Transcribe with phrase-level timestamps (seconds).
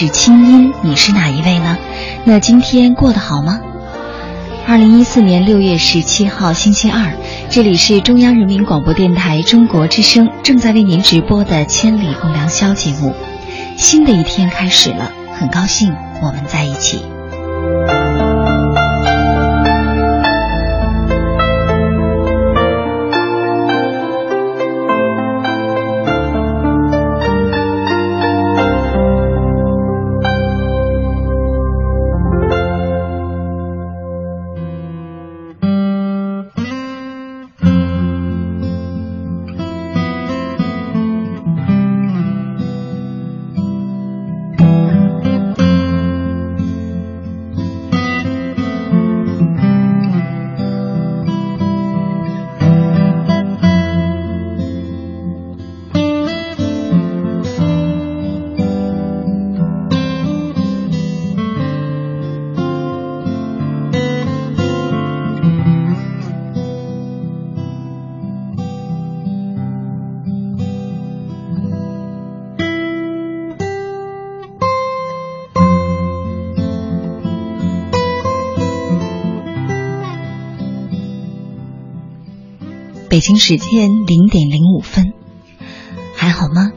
[0.00, 1.76] 是清音，你是哪一位呢？
[2.24, 3.60] 那今天过得好吗？
[4.66, 7.12] 二零一四年六月十七号星期二，
[7.50, 13.14] 这里是中央人民广播电台中国之声正在为您直播的《千里共良宵》节目。
[13.76, 17.02] 新的一天开始了，很高兴我们在一起。
[83.20, 85.12] 北京时间零点零五分，
[86.16, 86.72] 还好吗？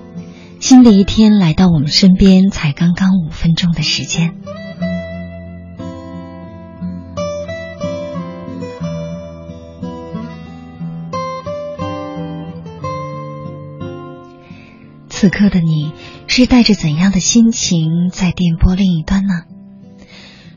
[0.59, 4.35] 新的一天来到我们身边，才刚刚五分钟的时间。
[15.07, 15.93] 此刻的你
[16.27, 19.43] 是带着怎样的心情在电波另一端呢？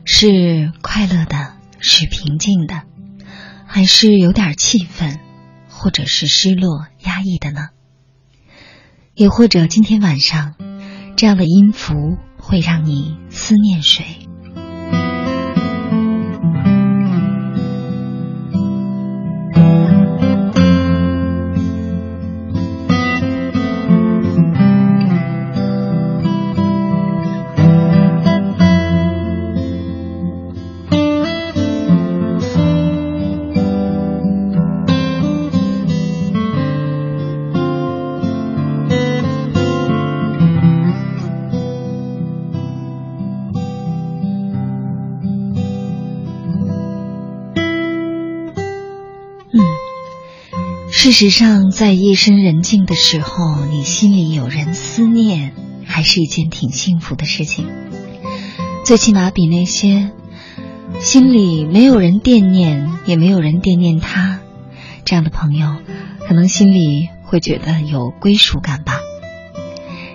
[0.03, 2.81] 是快乐的，是平静的，
[3.65, 4.96] 还是有点气愤？
[5.79, 7.69] 或者是失落、压抑的呢？
[9.13, 10.55] 也或者今天晚上，
[11.15, 14.16] 这样的音符会让你思念谁？
[51.07, 55.53] 事实上，在夜深人静的时候，你心里有人思念，
[55.85, 57.65] 还是一件挺幸福的事情。
[58.83, 60.11] 最起码比那些
[60.99, 64.41] 心里没有人惦念，也没有人惦念他
[65.05, 65.77] 这样的朋友，
[66.27, 68.99] 可能心里会觉得有归属感吧。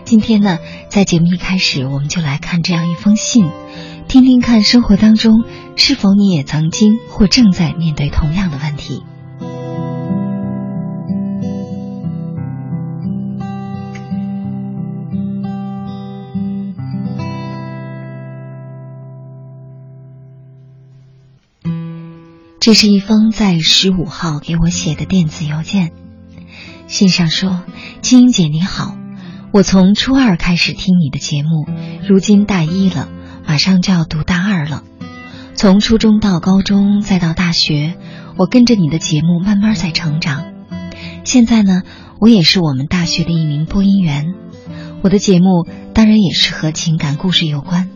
[0.05, 0.59] 今天呢，
[0.91, 3.49] 在节目一开始，我们就来看这样一封信，
[4.09, 5.43] 听听看生活当中
[5.75, 9.03] 是否你也曾经或正在面对同样的问题。
[22.63, 25.91] 这是一封在十五号给我写的电子邮件，
[26.87, 27.65] 信上说
[28.03, 28.97] ：“金英姐你好，
[29.53, 31.67] 我从初二开始听你的节目，
[32.07, 33.09] 如今大一了，
[33.45, 34.85] 马上就要读大二了。
[35.57, 37.97] 从初中到高中再到大学，
[38.37, 40.45] 我跟着你的节目慢慢在成长。
[41.25, 41.83] 现在呢，
[42.21, 44.35] 我也是我们大学的一名播音员，
[45.03, 47.91] 我的节目当然也是和情感故事有关，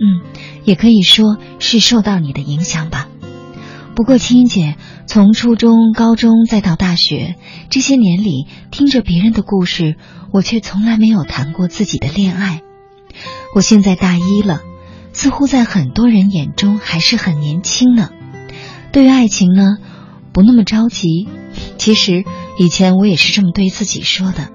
[0.00, 0.26] 嗯，
[0.64, 3.06] 也可以说是受到你的影响吧。”
[3.98, 4.76] 不过，青音姐
[5.08, 7.34] 从初中、高中再到大学
[7.68, 9.96] 这些年里，听着别人的故事，
[10.30, 12.60] 我却从来没有谈过自己的恋爱。
[13.56, 14.60] 我现在大一了，
[15.12, 18.10] 似乎在很多人眼中还是很年轻呢。
[18.92, 19.78] 对于爱情呢，
[20.32, 21.26] 不那么着急。
[21.76, 22.22] 其实
[22.56, 24.50] 以前我也是这么对自己说的。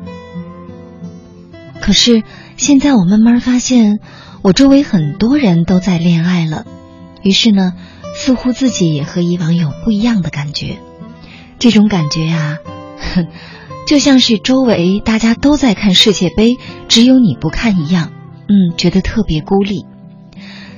[1.81, 2.24] 可是
[2.56, 4.00] 现在我慢慢发现，
[4.42, 6.66] 我周围很多人都在恋爱了。
[7.24, 7.74] 于是呢。
[8.25, 10.80] 似乎自己也和以往有不一样的感觉，
[11.60, 12.60] 这种感觉呀，
[13.86, 16.56] 就像是周围大家都在看世界杯，
[16.88, 18.14] 只有你不看一样。
[18.48, 19.86] 嗯，觉得特别孤立。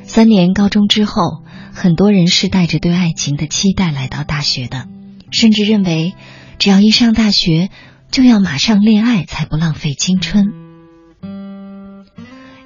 [0.02, 4.88] 三年高中之后，很多人是带着对爱情的期待来到大学的，
[5.30, 6.16] 甚至认为
[6.58, 7.70] 只要一上大学
[8.10, 10.48] 就要马上恋爱，才不浪费青春。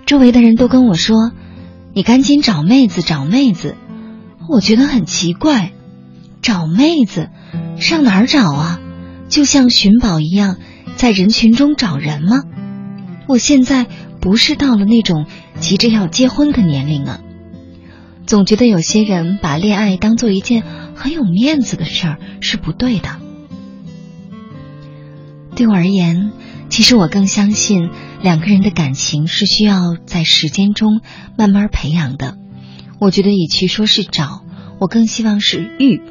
[0.06, 1.34] 周围的人都跟我说
[1.94, 3.76] ：“你赶紧找妹子，找妹子。”
[4.50, 5.74] 我觉得很奇怪，
[6.42, 7.30] 找妹子
[7.80, 8.80] 上哪儿找啊？
[9.30, 10.58] 就像寻宝一样，
[10.96, 12.42] 在人群中找人吗？
[13.28, 13.86] 我现在
[14.20, 15.28] 不是到了那种
[15.60, 17.22] 急着要结婚的年龄了，
[18.26, 20.64] 总觉得有些人把恋爱当做一件
[20.96, 23.18] 很有面子的事儿是不对的。
[25.56, 26.32] 对我而言，
[26.70, 27.92] 其实我更相信
[28.24, 31.02] 两个人的感情是需要在时间中
[31.38, 32.39] 慢慢培养的。
[33.00, 34.44] 我觉得，与其说是找，
[34.78, 36.02] 我更希望是遇。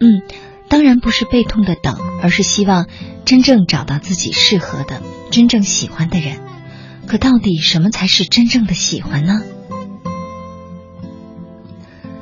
[0.00, 0.22] 嗯，
[0.68, 2.86] 当然不是被动的等，而是希望
[3.26, 6.40] 真正找到自己适合的、真正喜欢的人。
[7.06, 9.42] 可到底什么才是真正的喜欢呢？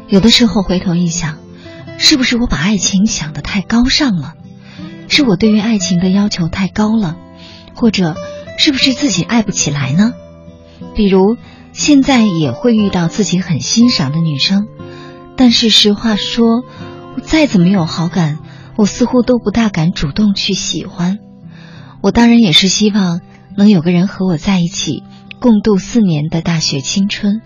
[0.08, 1.38] 有的时候回头一想，
[1.98, 4.34] 是不是我把爱情想得太高尚了？
[5.08, 7.16] 是我对于爱情的要求太高了？
[7.74, 8.16] 或者
[8.58, 10.14] 是不是自己爱不起来呢？
[10.96, 11.36] 比如。
[11.76, 14.66] 现在也会遇到自己很欣赏的女生，
[15.36, 16.64] 但是实话说，
[17.14, 18.38] 我再怎么有好感，
[18.76, 21.18] 我似乎都不大敢主动去喜欢。
[22.00, 23.20] 我当然也是希望
[23.58, 25.02] 能有个人和我在一起，
[25.38, 27.42] 共度四年的大学青春。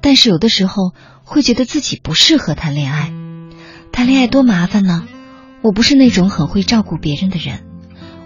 [0.00, 3.12] 但是有的时候会觉得自己不适合谈恋爱，
[3.92, 5.06] 谈恋爱多麻烦呢。
[5.60, 7.64] 我不是那种很会照顾别人的人，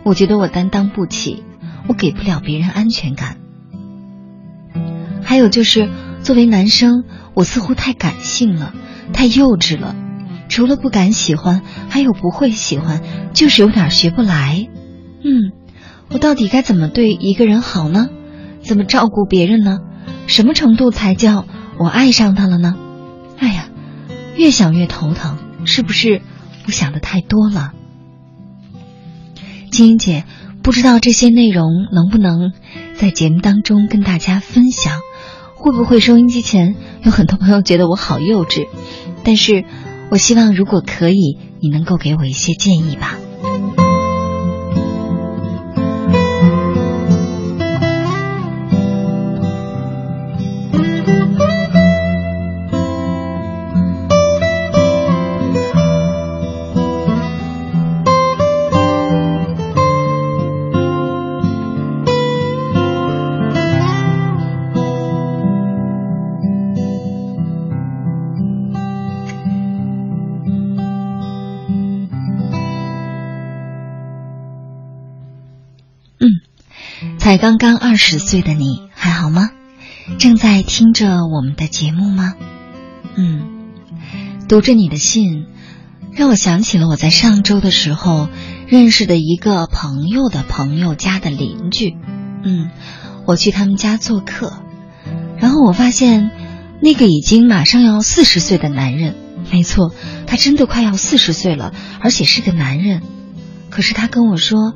[0.04, 1.42] 我觉得我担当不起，
[1.88, 3.38] 我给不了别人安全感。
[5.24, 5.88] 还有就是，
[6.22, 7.04] 作为男生，
[7.34, 8.74] 我似乎太感性了，
[9.12, 9.96] 太幼稚了。
[10.48, 13.00] 除了不敢喜欢，还有不会喜欢，
[13.32, 14.68] 就是有点学不来。
[15.24, 15.52] 嗯，
[16.10, 18.08] 我到底该怎么对一个人好呢？
[18.60, 19.78] 怎么照顾别人呢？
[20.26, 21.46] 什么程度才叫
[21.78, 22.76] 我爱上他了呢？
[23.38, 23.68] 哎呀，
[24.36, 26.20] 越想越头疼，是不是
[26.66, 27.72] 我想的太多了？
[29.70, 30.24] 金英姐，
[30.62, 32.52] 不知道这些内容能不能
[32.94, 34.92] 在节目当中跟大家分享。
[35.62, 36.74] 会不会收音机前
[37.04, 38.66] 有很多朋友觉得我好幼稚？
[39.22, 39.64] 但是，
[40.10, 43.16] 我希望如果可以，你能够给我一些建议吧。
[77.22, 79.50] 才刚刚二十岁的你还好吗？
[80.18, 82.34] 正在听着我们的节目吗？
[83.14, 83.68] 嗯，
[84.48, 85.46] 读着你的信，
[86.10, 88.28] 让我想起了我在上周的时候
[88.66, 91.94] 认识的一个朋友的朋友家的邻居。
[92.42, 92.70] 嗯，
[93.24, 94.54] 我去他们家做客，
[95.38, 96.28] 然后我发现
[96.80, 99.14] 那个已经马上要四十岁的男人，
[99.52, 99.94] 没错，
[100.26, 103.00] 他真的快要四十岁了，而且是个男人。
[103.70, 104.74] 可是他跟我说，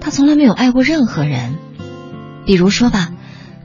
[0.00, 1.56] 他从来没有爱过任何人。
[2.48, 3.10] 比如说吧，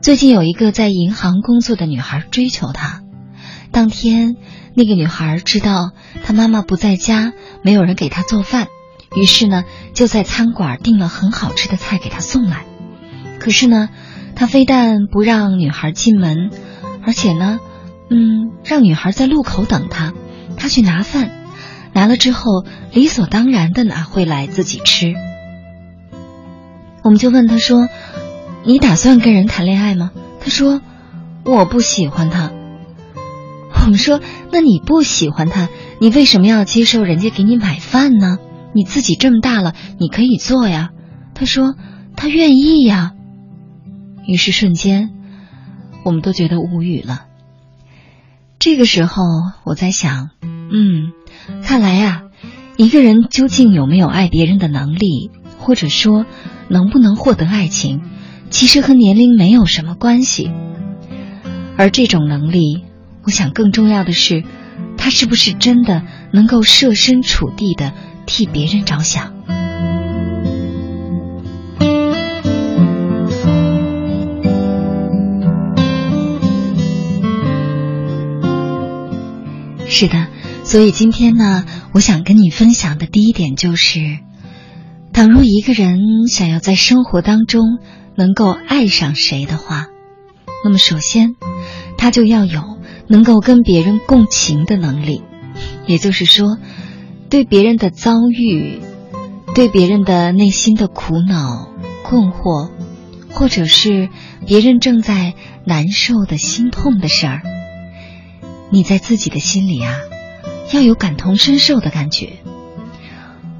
[0.01, 2.99] 最近有一个在银行工作的女孩追求他。
[3.71, 4.35] 当天，
[4.75, 8.67] 那个女孩知道她妈妈不在家，没有人给她做饭，
[9.15, 9.63] 于是呢，
[9.93, 12.65] 就在餐馆订了很好吃的菜给她送来。
[13.39, 13.87] 可是呢，
[14.35, 16.51] 他非但不让女孩进门，
[17.05, 17.61] 而且呢，
[18.09, 20.11] 嗯，让女孩在路口等他，
[20.57, 21.31] 他去拿饭。
[21.93, 25.13] 拿了之后理所当然的拿回来自己吃。
[27.01, 27.87] 我们就问他说
[28.65, 30.81] ：“你打算跟人谈恋爱吗？”他说
[31.45, 32.51] ：“我不喜欢他。”
[33.85, 35.67] 我们说：“那你不喜欢他，
[35.99, 38.37] 你为什么要接受人家给你买饭呢？
[38.73, 40.91] 你自己这么大了，你可以做呀。”
[41.35, 41.75] 他说
[42.15, 43.11] ：“他愿意呀。”
[44.25, 45.11] 于是瞬间，
[46.05, 47.25] 我们都觉得无语了。
[48.57, 49.23] 这个时候，
[49.65, 51.11] 我在想，嗯，
[51.61, 52.23] 看来呀，
[52.77, 55.29] 一个人究竟有没有爱别人的能力，
[55.59, 56.25] 或者说
[56.69, 58.01] 能不能获得爱情，
[58.53, 60.51] 其实和年龄没有什么关系。
[61.75, 62.83] 而这种能力，
[63.23, 64.43] 我想更重要的是，
[64.95, 67.93] 他是不是真的能够设身处地的
[68.27, 69.33] 替别人着想。
[79.87, 80.27] 是的，
[80.63, 84.19] 所以今天呢，我想跟你分享的第一点就是，
[85.11, 87.79] 倘若一个人想要在生活当中
[88.15, 89.87] 能够爱上谁的话，
[90.63, 91.35] 那么首先，
[91.97, 92.61] 他就要有
[93.07, 95.23] 能够跟别人共情的能力，
[95.87, 96.57] 也就是说，
[97.29, 98.79] 对别人的遭遇，
[99.55, 101.69] 对别人的内心的苦恼、
[102.03, 102.69] 困惑，
[103.31, 104.09] 或者是
[104.45, 105.33] 别人正在
[105.65, 107.41] 难受的心痛的事儿。
[108.69, 109.97] 你在自己的心里啊，
[110.71, 112.33] 要有感同身受的感觉。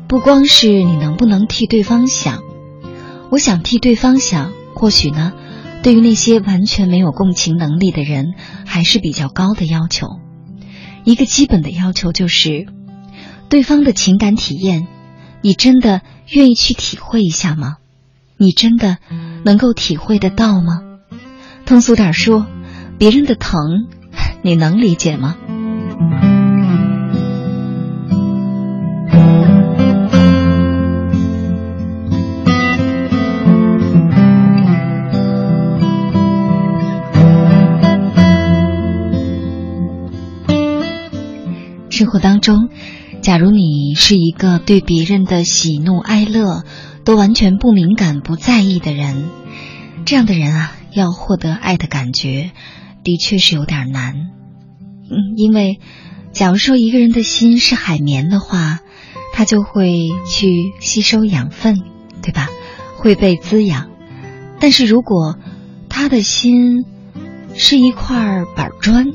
[0.07, 2.43] 不光是你能不能替对方想，
[3.34, 5.34] 我想替对方想，或许呢，
[5.82, 10.20] 对于那些完全没有共情能力的人，还是比较高的要求。
[11.04, 12.68] 一个基本的要求就是，
[13.50, 14.86] 对方的情感体验，
[15.42, 17.78] 你真的愿意去体会一下吗？
[18.38, 19.00] 你真的
[19.44, 20.82] 能够体会得到吗？
[21.66, 22.46] 通俗点说，
[23.00, 23.88] 别人的疼。
[24.44, 25.36] 你能理解吗？
[42.13, 42.70] 活当中，
[43.24, 46.63] 假如你是一个对别人的喜怒哀乐
[47.03, 49.25] 都完全不敏感、不在意的人，
[50.05, 52.51] 这样的人啊，要获得爱的感觉。
[53.03, 54.13] 的确是有点难，
[55.10, 55.79] 嗯，因为
[56.34, 58.82] 假如说一个人的心是海绵的话，
[59.34, 61.82] 他就会去吸收养分，
[62.22, 62.48] 对吧？
[62.96, 63.89] 会被滋养。
[64.60, 65.39] 但是如果
[65.89, 66.86] 他的心
[67.55, 69.08] 是一块板砖，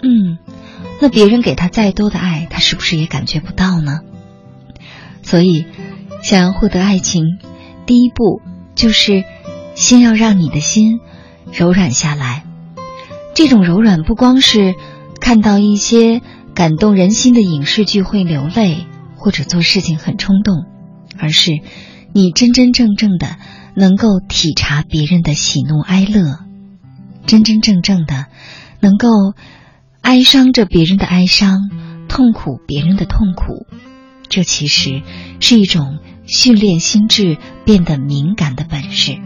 [0.00, 0.38] 嗯，
[1.00, 4.00] 那别人给他再多的爱，他是不是也感觉不到呢？
[5.22, 5.66] 所以，
[6.22, 7.24] 想要获得爱情，
[7.84, 8.40] 第一步
[8.74, 9.24] 就是
[9.74, 11.00] 先要让你的心
[11.52, 12.44] 柔软下来。
[13.34, 14.74] 这种柔软不光是
[15.20, 16.22] 看到一些
[16.54, 18.86] 感动人心的影视剧会流泪，
[19.16, 20.64] 或者做事情很冲动，
[21.18, 21.60] 而是
[22.14, 23.36] 你真真正正的
[23.74, 26.38] 能够体察别人的喜怒哀乐，
[27.26, 28.26] 真真正正的
[28.80, 29.08] 能够
[30.06, 31.68] 哀伤着别人的哀伤，
[32.06, 33.66] 痛苦别人的痛苦。
[34.28, 35.02] 这其实
[35.40, 39.18] 是一种训练心智变得敏感的本事。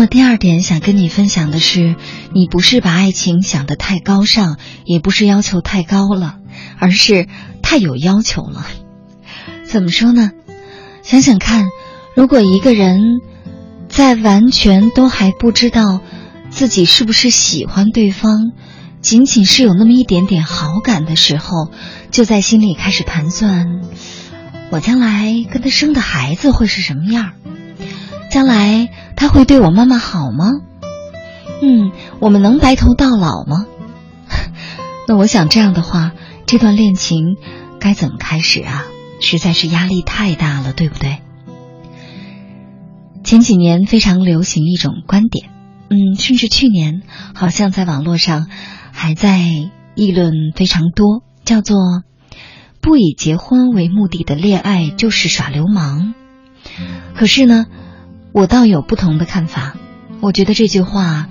[0.00, 1.94] 么第二点想跟你分享的是，
[2.32, 6.36] 你不是把爱情想得太高尚，也不是要求太高了，
[6.78, 7.28] 而是
[7.60, 8.66] 太有要求了。
[9.66, 10.30] 怎么说呢？
[11.02, 11.68] 想想看，
[12.16, 13.20] 如果一个人
[13.90, 16.00] 在完全都还不知道
[16.48, 18.52] 自己是不是喜欢对方，
[19.02, 21.70] 仅仅是有那么一点点好感的时候，
[22.10, 23.82] 就在心里开始盘算，
[24.70, 27.32] 我将来跟他生的孩子会是什么样？
[28.30, 30.52] 将来他会对我妈妈好吗？
[31.62, 33.66] 嗯，我们能白头到老吗？
[35.06, 36.12] 那我想这样的话，
[36.46, 37.36] 这段恋情
[37.80, 38.84] 该怎么开始啊？
[39.20, 41.18] 实在是压力太大了，对不对？
[43.22, 45.50] 前几年非常流行一种观点，
[45.90, 47.02] 嗯，甚至去年
[47.34, 48.46] 好像在网络上
[48.92, 49.40] 还在
[49.94, 51.76] 议论非常多，叫做
[52.80, 56.14] “不以结婚为目的的恋爱就是耍流氓”。
[57.14, 57.66] 可是呢？
[58.32, 59.76] 我倒有不同的看法，
[60.20, 61.28] 我觉得这句话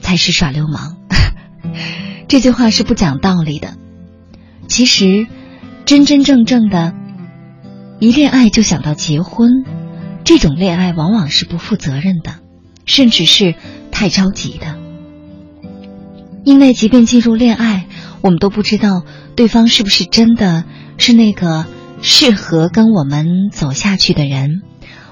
[0.00, 0.96] 才是耍流氓，
[2.28, 3.74] 这句话是不讲道理的。
[4.68, 5.26] 其实，
[5.86, 6.94] 真真正正的，
[7.98, 9.64] 一恋爱就想到结婚，
[10.24, 12.34] 这种恋爱往往是不负责任的，
[12.84, 13.54] 甚至是
[13.90, 14.78] 太着急的。
[16.44, 17.86] 因为即便进入恋爱，
[18.20, 19.04] 我们都不知道
[19.36, 20.64] 对方是不是真的
[20.98, 21.66] 是那个
[22.02, 24.62] 适合跟我们走下去的人。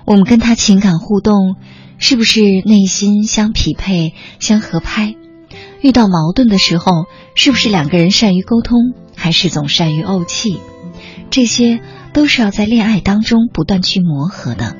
[0.08, 1.56] 我们跟他情感互动，
[1.98, 5.14] 是不是内心相匹配、相合拍？
[5.82, 10.60] 遇到矛盾的时候，是不是两个人善于沟通，还是总善于怄气？
[11.28, 11.82] 这些
[12.14, 14.76] 都是要在恋爱当中不断去磨合的。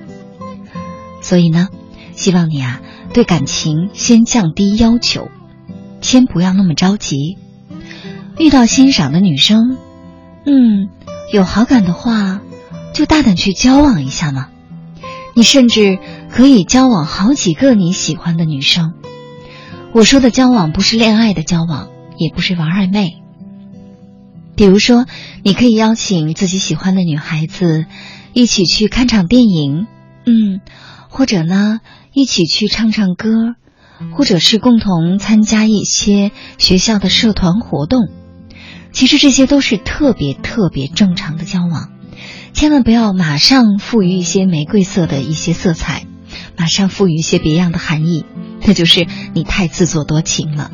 [1.21, 1.69] 所以呢，
[2.15, 2.81] 希望你啊，
[3.13, 5.29] 对感情先降低要求。
[6.01, 7.37] 先不要那么着急，
[8.39, 9.77] 遇到欣赏的女生，
[10.47, 10.89] 嗯，
[11.35, 12.41] 有好感的话，
[12.95, 14.49] 就大胆去交往一下嘛。
[15.39, 16.01] 你甚至
[16.33, 18.95] 可以交往好几个你喜欢的女生。
[19.93, 23.23] 我说的交往不是恋爱的交往，也不是玩暧昧。
[24.57, 25.07] 比如说，
[25.45, 27.87] 你可以邀请自己喜欢的女孩子
[28.33, 29.87] 一起去看场电影，
[30.27, 30.61] 嗯，
[31.09, 31.79] 或者呢，
[32.13, 33.55] 一起去唱唱歌。
[34.13, 38.09] 或者是共同参加一些学校的社团活动，
[38.93, 41.91] 其实这些都是特别特别正常的交往，
[42.53, 46.05] 千万不要马上赋予一些玫瑰色的一些色彩，
[46.57, 48.25] 马上赋予一些别样的含义，
[48.67, 50.71] 那就是你太自作多情了。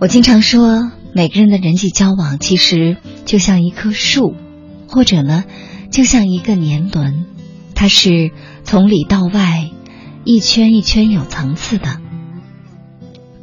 [0.00, 4.34] 我经常说，每个人的人际交往其实就像一棵树，
[4.88, 5.44] 或者呢，
[5.90, 7.26] 就像一个年轮，
[7.74, 8.30] 它是
[8.64, 9.70] 从里到外。
[10.22, 11.96] 一圈一圈有层次的，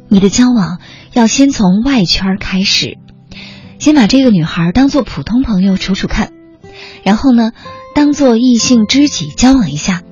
[0.08, 0.78] 你的交往
[1.12, 2.98] 要先从外圈开始，
[3.78, 6.32] 先把这个女孩当做普通朋友处处看，
[7.02, 7.52] 然后呢，
[7.94, 10.02] 当做异性知己交往一下。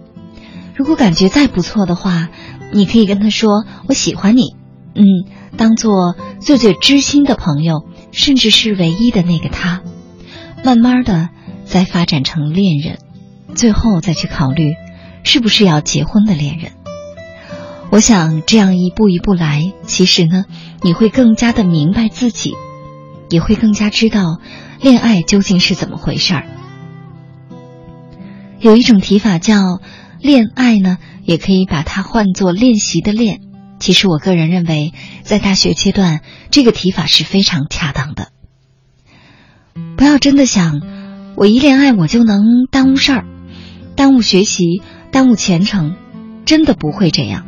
[0.75, 2.29] 如果感觉再不错的话，
[2.73, 4.55] 你可以跟她说“我喜欢你”，
[4.95, 5.05] 嗯，
[5.57, 9.83] 当做最最知心的朋友，甚至是唯一的那个他。
[10.65, 11.29] 慢慢的
[11.65, 12.99] 再发展成恋人，
[13.55, 14.75] 最后再去考虑。
[15.23, 16.71] 是不是要结婚的恋人？
[17.91, 20.45] 我想这样一步一步来，其实呢，
[20.83, 22.55] 你会更加的明白自己，
[23.31, 24.41] 也会更加知道
[24.81, 26.47] 恋爱究竟是怎么回事儿。
[28.59, 29.81] 有一种提法叫
[30.21, 33.41] 恋爱呢，也可以把它换作练习的练。
[33.79, 38.29] 其实我个人认为，在大学阶段，这个提法是非常恰当的。
[39.97, 40.81] 不要真的想，
[41.37, 43.25] 我一恋爱我就能耽误事儿，
[43.95, 44.83] 耽误学习。
[45.13, 45.95] 耽误前程，
[46.45, 47.47] 真的不会这样。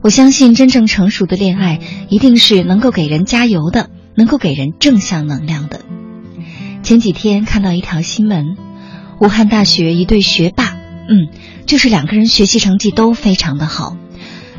[0.00, 5.80] 我相信真正成熟的恋爱，一定是能够给人加油的，能够给人正向能量的。
[6.82, 8.56] 前几天看到一条新闻，
[9.20, 10.76] 武汉大学一对学霸，
[11.08, 11.28] 嗯，
[11.66, 13.96] 就是两个人学习成绩都非常的好，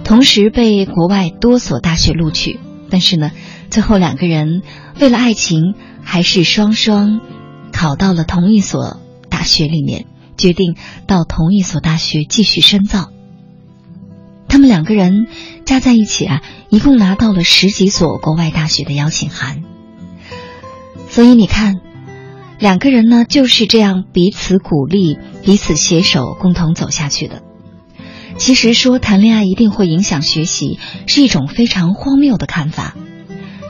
[0.04, 3.32] 同时被国外多所大学录取，但是呢，
[3.70, 4.64] 最后两个人
[5.00, 7.22] 为了爱情，还是双双
[7.72, 10.06] 考到了同一所大学里面。
[10.38, 10.76] 决定
[11.08, 13.10] 到同一所大学继续深造。
[14.50, 15.28] 他们两个人
[15.66, 19.64] 加在一起啊，一共拿到了十几所国外大学的邀请函。
[21.10, 21.82] 所以你看，
[22.60, 27.42] 两个人呢就是这样彼此鼓励、彼此携手，共同走下去的。
[28.38, 32.96] 其实说谈恋爱一定会影响学习，是一种非常荒谬的看法。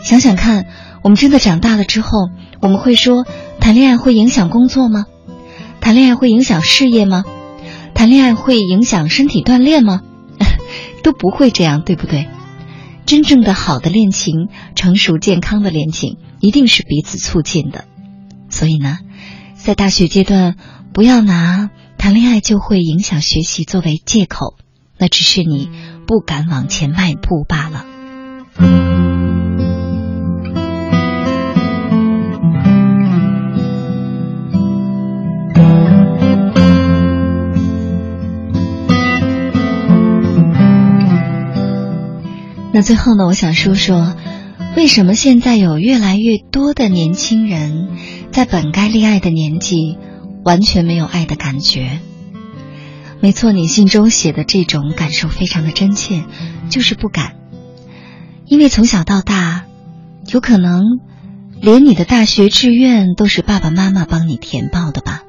[0.04, 0.66] 想想看，
[1.02, 2.30] 我们真的长大了之后，
[2.62, 3.26] 我们会说
[3.60, 5.06] 谈恋爱会影响工作吗？
[5.82, 7.24] 谈恋爱会影响事业吗？
[7.94, 10.02] 谈恋爱会影响身体锻炼吗？
[11.06, 12.28] 都不会这样，对不对？
[13.06, 17.86] 真正的好的恋情，成熟健康的恋情，一定是彼此促进的。
[18.50, 18.98] 所以呢，
[19.54, 20.56] 在大学阶段，
[20.96, 24.56] 不要拿谈恋爱就会影响学习作为借口，
[24.98, 25.70] 那只是你
[26.08, 27.86] 不敢往前迈步罢了。
[42.76, 44.18] 那最后呢，我想说说，
[44.76, 47.88] 为什么现在有越来越多的年轻人
[48.34, 49.98] 在本该恋爱的年纪，
[50.44, 52.02] 完全没有爱的感觉？
[53.22, 56.26] 没错，你信中写的这种感受非常的真切，
[56.70, 57.38] 就是不敢，
[58.46, 59.64] 因为从小到大，
[60.28, 60.84] 有可能
[61.62, 65.24] 连你的大学志愿都是爸爸妈妈帮你填报的吧？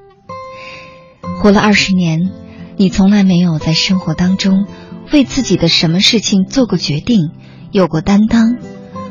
[1.40, 2.28] 活了二十年，
[2.76, 4.66] 你从来没有在生活当中。
[5.12, 7.30] 为自己的什么事情做过决定，
[7.70, 8.56] 有过担当，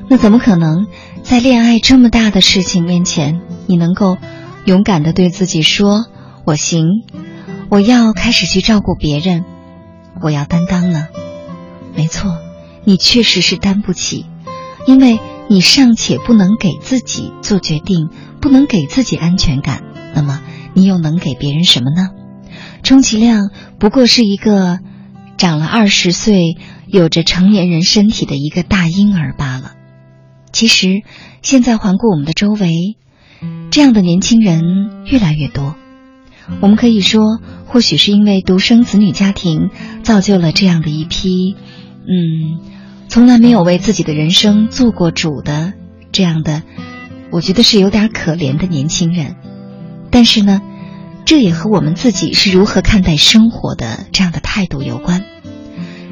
[0.10, 0.88] 那怎么可能
[1.24, 4.18] 在恋爱这么大的事情面前，你能够
[4.66, 6.06] 勇敢的对自己说
[6.46, 6.86] “我行，
[7.70, 9.46] 我要开始去照顾别人，
[10.22, 11.08] 我要担当呢？”
[11.96, 12.38] 没错，
[12.84, 14.26] 你确实是担不起，
[14.86, 18.10] 因为你尚且不能给自己做决定，
[18.42, 19.82] 不能给自己安全感，
[20.14, 20.42] 那么
[20.74, 22.10] 你又能给别人什么呢？
[22.84, 24.80] 充其量不过是一个。
[25.38, 29.74] 长了二十岁，有着成年人身体的一个大婴儿罢了。
[30.52, 31.02] 其实，
[31.42, 32.96] 现在环顾我们的周围，
[33.72, 35.76] 这样的年轻人越来越多。
[36.62, 39.70] 我们可以说，或许是因为独生子女家庭
[40.04, 41.56] 造就了这样的一批，
[42.08, 42.60] 嗯，
[43.10, 45.74] 从来没有为自己的人生做过主的
[46.12, 46.64] 这样的，
[47.32, 49.36] 我觉得是有点可怜的年轻人。
[50.12, 50.62] 但是呢，
[51.26, 55.26] 这也和我们自己是如何看待生活的这样的态度有关。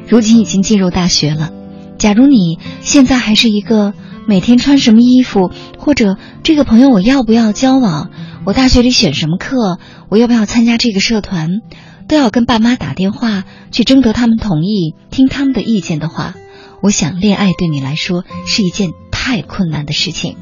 [0.06, 1.50] 如今已经进入大学了，
[1.98, 3.94] 假如你现在还是一个。
[4.26, 8.10] 每天穿什么衣服，或者这个朋友我要不要交往？
[8.46, 9.78] 我大学里选什么课？
[10.08, 11.60] 我要不要参加这个社团？
[12.08, 16.32] 都要跟爸妈打电话去征得他们同意，听他们的意见的话，
[16.80, 20.38] 我想恋爱对你来说是一件太困难的事情。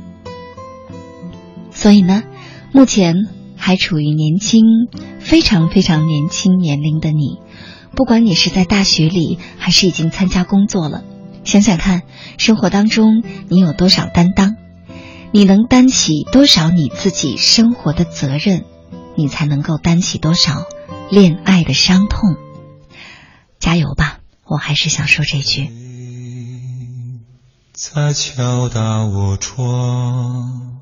[1.72, 2.22] 所以呢，
[2.70, 3.16] 目前
[3.64, 4.64] 还处于年轻、
[5.20, 7.38] 非常非常年轻年龄的你，
[7.94, 11.04] 不管你是在大学里，还是已经参加工作了。
[11.44, 12.02] 想想看，
[12.38, 14.56] 生活当中你有多少担当？
[15.30, 18.64] 你能担起多少你自己生活的责任？
[19.14, 20.64] 你才能够担起多少
[21.08, 22.34] 恋爱的伤痛？
[23.60, 24.18] 加油吧！
[24.44, 25.70] 我还是想说这句。
[27.72, 30.81] 在敲打我窗，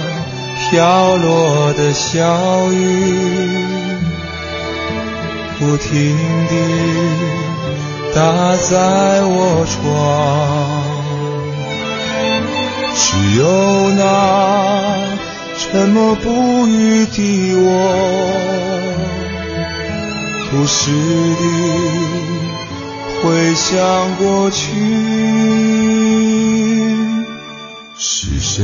[0.71, 3.57] 飘落的小雨，
[5.59, 6.55] 不停地。
[8.15, 8.21] 打
[8.55, 9.83] 在我窗，
[12.95, 15.17] 只有那
[15.57, 17.67] 沉默不语的我，
[20.51, 20.89] 不时
[21.35, 21.43] 地
[23.21, 24.61] 回想过去，
[27.97, 28.63] 是谁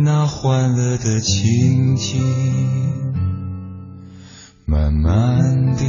[0.00, 2.22] 那欢乐的情景，
[4.64, 5.84] 慢慢地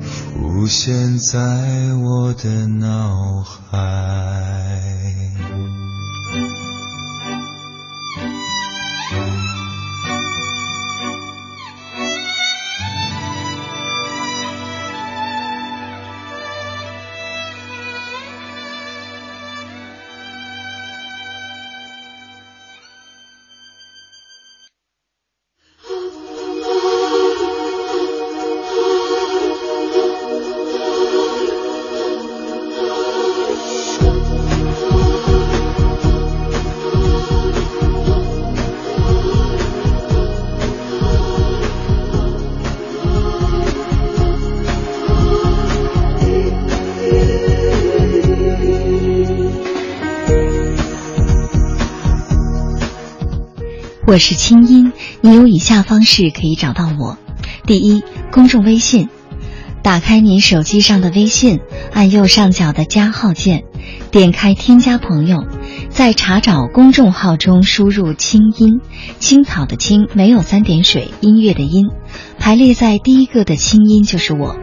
[0.00, 5.27] 浮现在我的脑海。
[54.08, 54.90] 我是清音，
[55.20, 57.18] 你有以下方式可以找到我：
[57.66, 59.10] 第一，公众微信，
[59.82, 61.60] 打开您手机上的微信，
[61.92, 63.64] 按右上角的加号键，
[64.10, 65.44] 点开添加朋友，
[65.90, 68.80] 在查找公众号中输入“清音”，
[69.20, 71.90] 青草的青没有三点水，音乐的音，
[72.38, 74.56] 排列在第一个的清音就是我，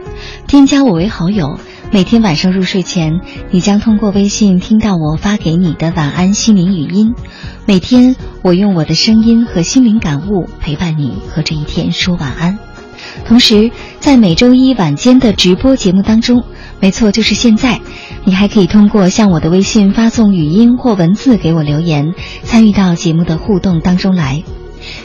[0.48, 1.60] 添加我为好友。
[1.92, 3.20] 每天晚上入睡前，
[3.50, 7.14] 你将通过微信听到我发给你的晚安心灵语音。
[7.64, 12.58] 每天，我用我的声音和心灵感悟陪伴你和这一天说晚安。
[13.24, 13.70] 同时，
[14.00, 16.42] 在每周一晚间的直播节目当中，
[16.80, 17.80] 没错，就是现在，
[18.24, 24.42] 你还可以通过向我的微信发送语音或文字给我留言，参与到节目的互动当中来。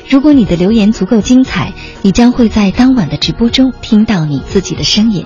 [0.09, 5.25] 如果你的留言足够精彩，你将会在当晚的直播中听到你自己的声音。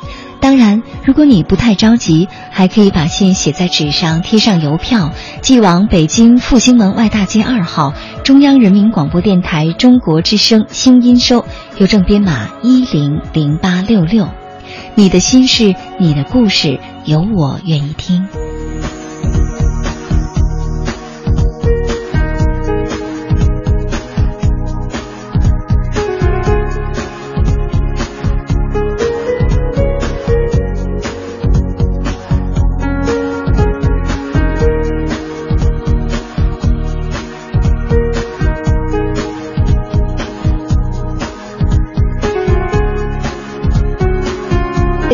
[0.41, 11.45] 当然，如果你不太着急，还可以把信写在纸上，贴上邮票，寄往北京复兴门外大街二号中央人民广播电台中国之声新音收，
[11.77, 14.27] 邮政编码一零零八六六。
[14.95, 18.27] 你的心事，你的故事，有我愿意听。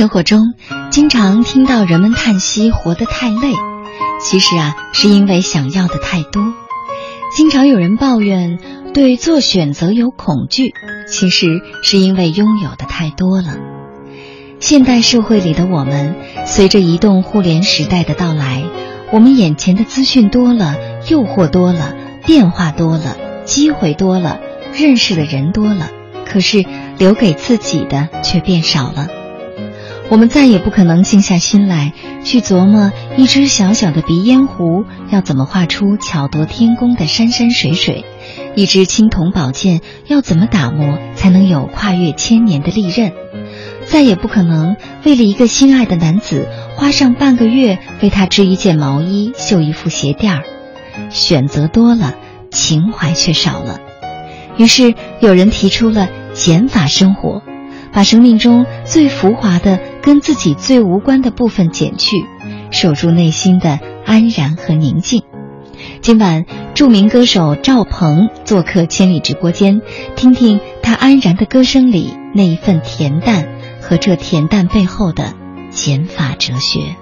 [0.00, 0.54] 生活中，
[0.90, 3.52] 经常听到人们叹息活得太累，
[4.18, 6.54] 其实啊，是因为想要的太多。
[7.36, 8.58] 经常有人抱怨
[8.94, 10.72] 对做选择有恐惧，
[11.06, 13.58] 其实是因为拥有的太多了。
[14.58, 18.62] 现代社会里的我们，随着移动互联时代的到来，
[19.12, 20.76] 我们眼前的资讯多了，
[21.10, 24.40] 诱惑多了，变化多了，机会多了，
[24.72, 25.90] 认识的人多了，
[26.24, 26.64] 可是
[26.96, 29.08] 留给自己的却变少了。
[30.10, 31.92] 我们再也不可能静下心来
[32.24, 38.04] 去琢磨一只小小的鼻烟壶要怎么画出巧夺天工的山山水水，
[38.56, 43.12] 一支青铜宝剑要怎么打磨才能有跨越千年的利刃，
[43.84, 50.42] 再也不可能为了一个心爱的男子花上半个月为他织一件毛衣、绣一副鞋垫儿。
[51.08, 52.14] 选择多了，
[52.50, 53.78] 情怀却少了。
[54.56, 57.42] 于是有人提出了减法生活。
[57.92, 62.24] 把生命中最浮华的、跟自己最无关的部分减去，
[62.70, 65.22] 守住内心的安然和宁静。
[66.02, 69.82] 今晚，著名歌手赵鹏做客千里直播间，
[70.16, 73.46] 听听他安然的歌声里那一份恬淡
[73.80, 75.34] 和这恬淡背后的
[75.70, 76.96] 减法哲学。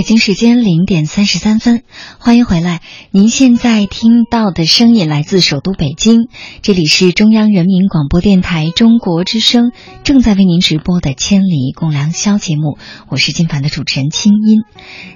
[0.00, 1.82] 北京时间零点三十三分，
[2.18, 2.80] 欢迎回来。
[3.10, 6.30] 您现在听到的声音来自首都北京，
[6.62, 12.78] 这里是中央人民广播电台中国之声正在为您直播的《千里共良宵》节目，
[13.10, 14.62] 我是金凡的主持人清音。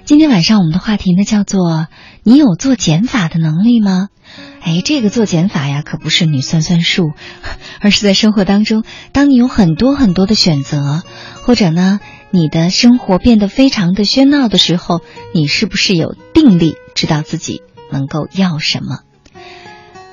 [0.03, 1.87] 今天晚上我们的话题呢叫做
[2.21, 4.09] “你有做减法的能力吗？”
[4.61, 7.05] 哎，这个做减法呀，可不是你算算数，
[7.81, 11.01] 而是在生活当中，当你有很多很多的选择，
[11.41, 11.99] 或者呢？
[12.31, 15.01] 你的生活变得非常的喧闹的时候，
[15.33, 17.61] 你是不是有定力，知道自己
[17.91, 18.99] 能够要什么？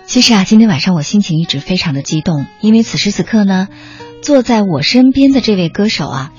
[0.07, 3.69] 其实啊，今天晚上我心情一直非常的激动，因为此时此刻呢，
[4.21, 6.33] 坐在我身边的这位歌手啊。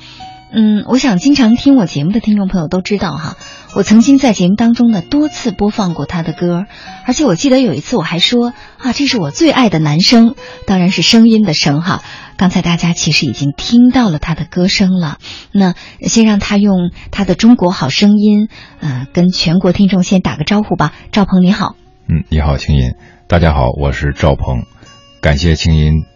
[0.56, 3.38] 嗯，我想经常听我节目的听众朋友都知道哈，
[3.76, 6.66] 我曾经在节目当中呢多次播放过他的歌，
[7.06, 10.36] 而且我记得有一次我还说啊，这是我最爱的男生，
[10.68, 12.04] 当然是声音的声哈。
[12.38, 15.18] 刚才大家其实已经听到了他的歌声了，
[15.52, 18.48] 那先让他用他的中国好声音，
[18.80, 20.94] 呃，跟全国听众先打个招呼吧。
[21.12, 21.76] 赵鹏你好，
[22.08, 22.94] 嗯，你好，青音，
[23.28, 24.66] 大家好，我是赵鹏，
[25.20, 26.13] 感谢青音。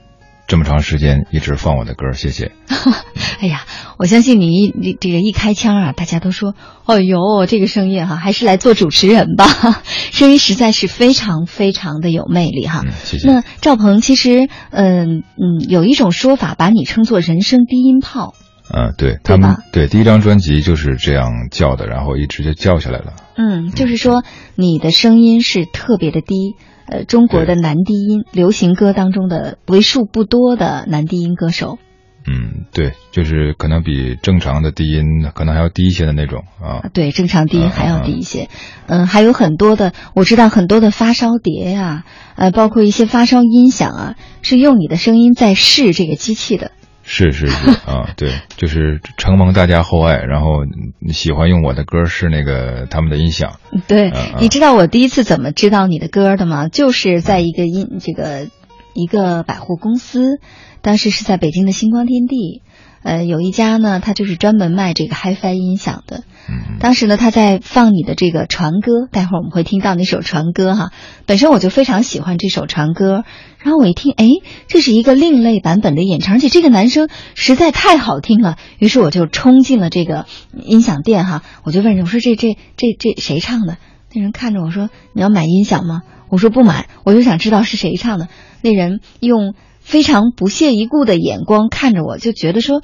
[0.48, 2.54] 这么长时间一直放我的歌，谢谢。
[3.42, 3.66] 哎呀，
[4.00, 6.56] 我相信你一这个一开腔啊，大家都说
[6.88, 9.46] ：“哦呦，这个声音哈，还是来做主持人吧。
[10.12, 12.84] ”声音实在是非常非常的有魅力哈。
[13.04, 13.28] 谢谢。
[13.28, 18.34] 那赵鹏其实，嗯嗯，有一种说法把你称作人生低音炮。
[18.73, 23.13] 嗯，对他们对第一张专辑就是这样叫的，然后一直就叫下来了。
[23.36, 24.23] 嗯，就是说
[24.56, 26.56] 你的声音是特别的低。
[26.89, 31.80] 呃，中国的男低音流行歌当中的为数不多的男低音歌手，
[32.25, 35.03] 嗯，对，就是可能比正常的低音
[35.36, 36.88] 可能还要低一些的那种啊。
[36.93, 38.47] 对，正常低音还要低一些。
[38.86, 42.06] 嗯，还有很多的，我知道很多的发烧碟呀，
[42.38, 46.71] 呃，包括一些发烧音响啊，是用你的声音在试这个机器的。
[47.10, 50.65] 是是是 啊，对，就是承蒙大家厚爱，然后
[51.13, 53.60] 喜欢用我的歌是那个他们的音响。
[53.88, 56.67] 对，你知道我第一次怎么知道你的歌的吗？
[56.67, 58.48] 就是在一个音这个
[58.93, 60.39] 一个百货公司，
[60.82, 62.62] 当时是在北京的星光天地。
[63.08, 66.24] 呃，有一家呢，他就是专门卖这个 HiFi 音响的。
[66.50, 70.91] 嗯，当时呢，他在放你的这个船歌，待会儿我们会听到那首船歌哈。
[71.26, 73.24] 本身我就非常喜欢这首船歌，
[73.60, 74.28] 然后我一听，哎，
[74.67, 80.26] 这是一个另类版本的演唱，而且这个男生实在太好听了，于是我就冲进了这个
[80.62, 83.78] 音响店哈，我就问人，我说这这这这谁唱的？
[84.13, 86.02] 那人看着我说，你要买音响吗？
[86.28, 88.28] 我说不买，我就想知道是谁唱的。
[88.62, 89.56] 那人用。
[89.88, 92.82] 非常不屑一顾的眼光看着我，就觉得说，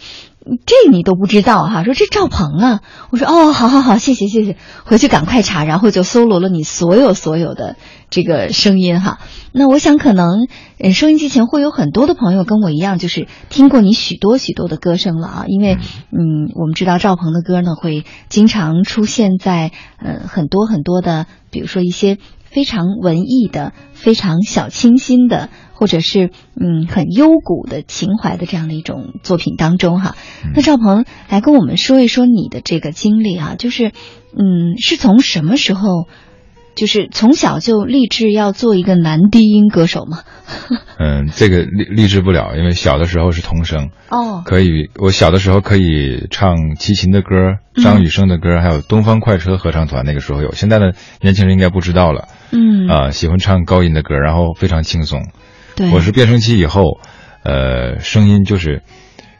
[0.65, 1.83] 这你都不知道哈？
[1.83, 7.75] 说这赵鹏啊，我说哦，好好好，谢谢谢谢，回去赶快查，然后就搜罗了你所有所有的
[8.09, 9.19] 这个声音哈。
[9.51, 10.47] 那我想可能，
[10.93, 15.43] 收音机前会有很多的朋友跟我一样，就是听过你许多许多的歌声了啊。
[15.49, 15.73] 因为
[16.09, 22.17] 嗯，我们知道赵鹏的歌呢，会经常出现在呃很多很多的，比如说一些
[22.53, 25.49] 非常文艺的、非常小清新的。
[25.75, 30.15] 或者是嗯很幽谷的情怀的这样的一种作品当中哈，
[30.55, 36.07] 那赵鹏来跟我们说一说你的这个经历啊，就是嗯是从什么时候，
[36.75, 40.19] 就是从小就立志要做一个男低音歌手吗？
[40.99, 52.27] 嗯，这个立立志不了，因为小的时候是童声哦，可以我小的时候可以唱齐秦的歌、张雨生的歌，还有东方快车合唱团，那个时候有，现在的年轻人应该不知道了。
[52.51, 55.27] 嗯啊，喜欢唱高音的歌，然后非常轻松。
[55.75, 56.99] 对，我是变声期以后，
[57.43, 58.83] 呃，声音就是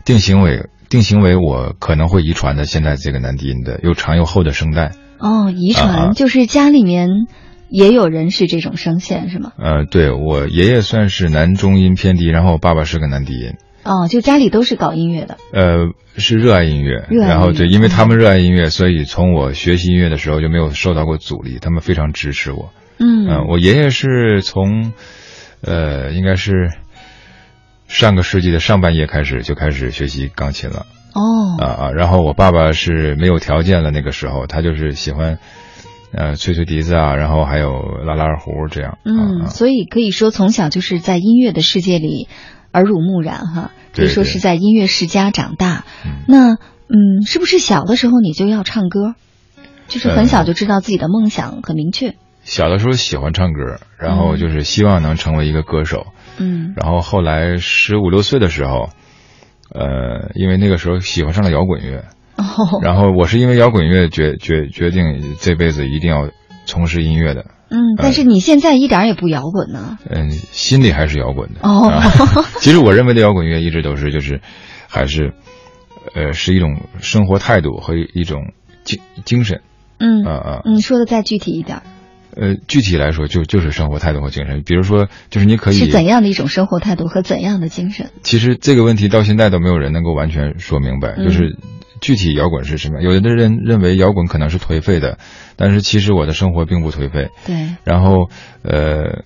[0.06, 4.92] 定型为定型为我可能会遗传的现在这个男低音的又长又厚的声带。
[5.24, 7.08] 哦，遗传就是家里面
[7.70, 9.54] 也有人是这种声线是吗？
[9.58, 13.54] 呃，对我爷爷算是男中音偏低，然后我爸爸是个男低音。
[13.84, 15.38] 哦，就家里都是搞音乐的。
[15.54, 22.72] 呃，是热爱音乐，然后对，因为他们热爱音乐，所以从我学习音乐的时候就没有受到过阻力，他们非常支持我。
[23.00, 24.92] 嗯，我爷爷是从。
[25.66, 26.74] 呃，应该是
[27.88, 30.86] 上个世纪的上半叶开始就开始学习钢琴了。
[31.14, 35.38] 哦啊啊，然后我爸爸是没有条件了，那个时候他就是喜欢，
[36.12, 38.98] 呃，吹吹笛子啊，然后还有拉拉二胡这样。
[39.06, 42.28] 嗯，啊、所以可以说从小就是在音乐的世界里
[42.74, 45.86] 耳濡目染哈，可以说是在音乐世家长大。
[46.06, 46.58] 嗯那
[46.90, 49.16] 嗯，是不是小的时候你就要唱歌？
[49.88, 52.16] 就是很小就知道自己的梦想很明确。
[52.44, 56.08] 小的时候喜欢唱歌，然后就是希望能成为一个歌手。
[56.38, 58.90] 嗯然后后来十五六岁的时候，
[59.74, 62.06] 呃，因为那个时候喜欢上了摇滚乐，
[62.38, 66.30] 哦然后我是因为摇滚乐决决决定这辈子一定要
[66.66, 67.46] 从事音乐的。
[67.70, 69.98] 嗯，但是你现在一点也不摇滚呢。
[70.08, 71.62] 嗯，心里还是摇滚的。
[71.64, 72.04] 哦啊
[72.62, 74.42] 其实我认为的摇滚乐一直都是就是，
[74.88, 75.34] 还是，
[76.14, 78.54] 呃，是一种生活态度和一种
[78.84, 79.62] 精精神。
[79.98, 81.84] 嗯啊啊你，说的再具体一点儿，
[82.36, 84.64] 呃，具体来说就就是生活态度和精神。
[84.66, 88.10] 比如说，就是你可以是怎样的一种生活态度和怎样的精神？
[88.22, 91.58] 其实这个问题到现在都没有人能够完全说明白，嗯就是
[92.02, 93.02] 具体摇滚是什么。
[93.02, 95.18] 有的人认为摇滚可能是颓废的，
[95.56, 97.30] 但是其实我的生活并不颓废。
[97.46, 98.30] 对，然后，
[98.64, 99.24] 呃，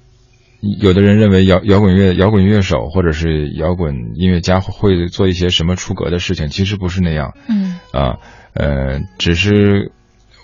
[0.80, 8.18] 有的人认为摇摇滚乐摇滚乐手或者是摇滚音乐家会做一些什么出格的事情，其实不是那样嗯啊，
[8.54, 9.92] 呃，只是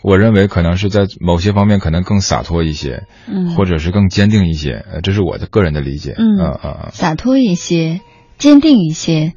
[0.04, 6.14] 我认为可能是在某些方面可能更洒脱一些，嗯，或者是更坚定一些，呃，这是我的个人的理解。
[6.18, 6.90] 嗯啊啊啊。
[6.92, 8.02] 洒脱一些，
[8.38, 9.34] 坚定一些，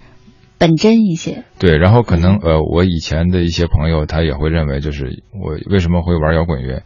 [0.59, 1.45] 本真一些。
[1.59, 6.83] 对，然后可能呃，我以前的一些朋友他也会认为，就是我为什么会玩摇滚乐，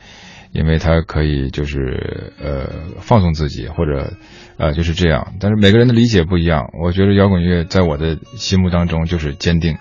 [0.52, 2.68] 因为他可以就是呃
[3.00, 4.12] 放松自己，或者
[4.58, 5.32] 呃就是这样。
[5.40, 9.78] 但是每个人的理解不一样，我觉得摇滚乐在我的心目当中就是坚定，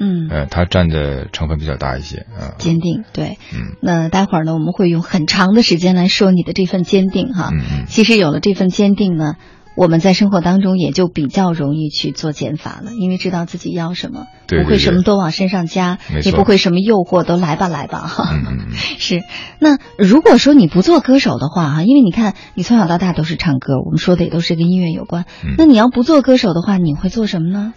[0.00, 2.56] 嗯，呃，它占的成分比较大一些啊。
[2.58, 3.04] 坚定。
[3.12, 7.50] 对，嗯那待会儿呢，我们会用很长的时间来说你的这份坚定哈。
[7.52, 9.34] 嗯嗯其实有了这份坚定呢，
[9.76, 18.30] 我们在生活当中也就比较容易去做减法了，因为知道自己要什么，不会什么都往身上加，也不会什么诱惑都来吧来吧哈。
[18.32, 19.22] 嗯嗯嗯， 是，
[19.58, 25.24] 那如果说你不做歌手的话哈，因为你看你从小到大都是唱歌，我们说的也都是跟音乐有关。
[25.44, 27.74] 嗯那你要不做歌手的话，你会做什么呢？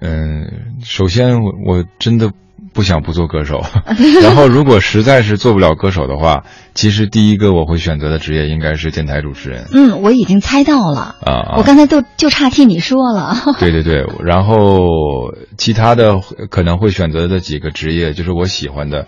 [0.00, 2.30] 嗯，首先我我真的
[2.72, 3.60] 不想不做歌手，
[4.22, 11.54] 然后如果实在是做不了歌手的话，其实第一个我会选择的职业应该是电台主持人嗯，我已经猜到了，啊啊。
[11.56, 13.34] 我刚才都就差替你说了。
[13.58, 16.20] 对对对，然后其他的
[16.50, 19.06] 可能会选择的几个职业，就是我喜欢的，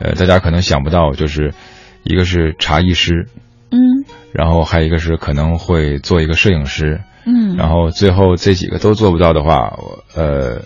[0.00, 1.54] 呃，大家可能想不到，就是
[2.02, 3.28] 一个是茶艺师，
[3.70, 3.78] 嗯
[4.32, 10.62] 然后还有一个是可能会做一个摄影师，嗯，然后最后这几个都做不到的话，我呃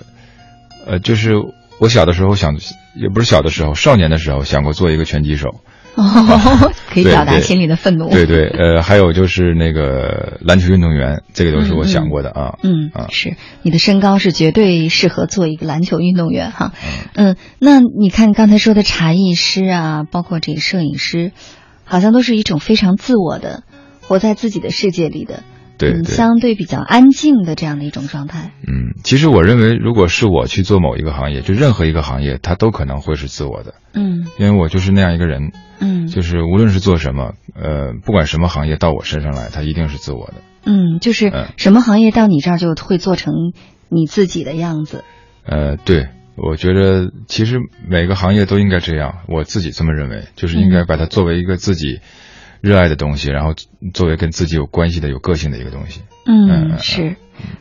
[0.86, 1.32] 呃，就是
[1.80, 2.54] 我小的时候想，
[2.94, 5.48] 也不是小的时候，少年的时候想过做一个拳击手，
[5.94, 6.04] 哦，
[6.92, 8.10] 可以表达心里的愤怒。
[8.10, 12.58] 对对，呃，还有就是那个篮球运动员，这个都是我想过的啊。
[12.62, 16.72] 嗯啊，是你的身高是绝对适合做一个篮球运动员哈。
[17.14, 21.32] 嗯，那你看刚才说的茶艺师啊，包括这个摄影师，
[21.84, 23.62] 好像都是一种非常自我的，
[24.02, 25.42] 活在自己的世界里的，
[25.88, 26.04] 嗯，对对。
[26.04, 28.52] 相对比较安静的这样的一种状态。
[28.66, 40.34] 嗯，其实我认为，如果是我去做某一个行业，就任何一个行业，它都可能会是自我的，嗯因为我就是那样一个人，嗯就是无论是做什么，呃，不管什么行业到我身上来，它一定是自我的。
[40.64, 43.32] 嗯，就是嗯什么行业到你这儿就会做成
[43.88, 45.04] 你自己的样子。
[45.46, 47.58] 呃，对，我觉得其实
[47.88, 52.00] 每个行业都应该这样，我自己这么认为，就是应该把它作为一个自己
[52.60, 53.54] 热爱的东西，然后
[53.94, 56.02] 作为跟自己有关系的、有个性的一个东西。
[56.26, 57.16] 嗯是。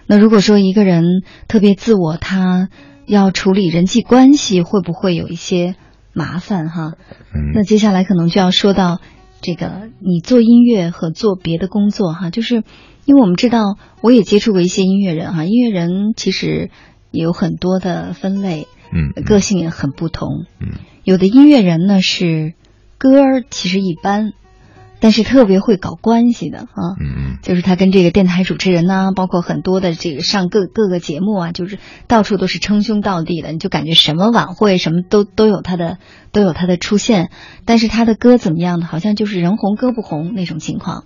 [0.08, 1.04] 那如果说一个人
[1.48, 2.70] 特别自我，他
[3.06, 5.76] 要处理人际关系，会不会有一些
[6.14, 6.94] 麻烦哈？
[7.34, 9.00] 嗯，那接下来可能就要说到
[9.42, 12.64] 这个，你做音乐和做别的工作哈，就是
[13.06, 16.70] 因为我们知道，我也接触过一些音乐人哈，音乐人其实
[17.12, 20.28] 也有很多的分类，嗯，嗯个性也很不同。
[20.60, 22.54] 嗯有的音乐人呢是
[23.00, 24.34] 歌儿其实一般，
[25.00, 26.96] 但是特别会搞关系的啊。
[27.42, 31.78] 就是他跟这个电台主持人呐、包括很多的这个上各各个节目啊，就是
[32.08, 35.98] 到处都是称兄道弟的，你就感觉什么晚会什么都都有他的
[36.32, 37.30] 都有他的出现。
[37.66, 38.86] 但是他的歌怎么样呢？
[38.86, 41.06] 好像就是人红歌不红那种情况。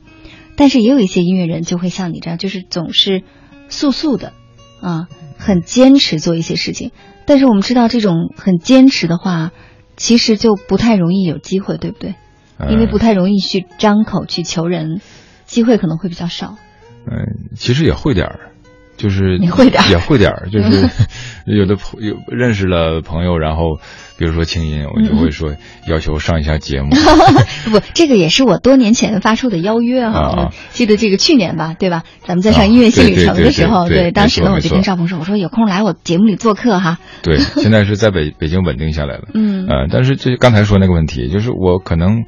[0.56, 3.24] 但是也有一些音乐人就会像你这样，就是总是
[3.70, 4.34] 素素的
[4.82, 6.91] 啊，很坚持做一些事情。
[7.26, 9.52] 但是我们知道，这种很坚持的话，
[9.96, 12.16] 其实就不太容易有机会，对不对？
[12.58, 15.01] 呃因为不太容易去张口去求人，
[15.45, 16.58] 机会可能会比较少。
[17.06, 18.53] 嗯、其实也会点儿，
[18.98, 20.89] 就是你会点儿也会点儿，就是
[21.46, 23.80] 有的朋有认识了朋友，然后
[24.18, 25.56] 比如说清音，我就会说
[25.89, 26.89] 要求上一下节目。
[27.72, 32.04] 不，这个也是我多年前发出的邀约哈、记得这个去年吧，对吧？
[32.22, 37.00] 咱们在上啊音乐新旅对对对程的时候，对对当时呢我就跟赵鹏说，我说有空来我节目里做客哈。
[37.24, 39.24] 对，现在是在北北京稳定下来了。
[39.34, 42.24] 嗯呃，但是这刚才说那个问题，就是我可能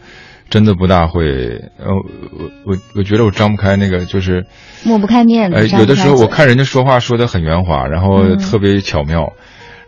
[0.50, 1.88] 真的不大会，呃，
[2.38, 4.46] 我我我觉得我张不开那个，就是，
[4.84, 9.34] 抹不开面子呃，有的时候我看人家说话说的很圆滑，然后嗯特别巧妙，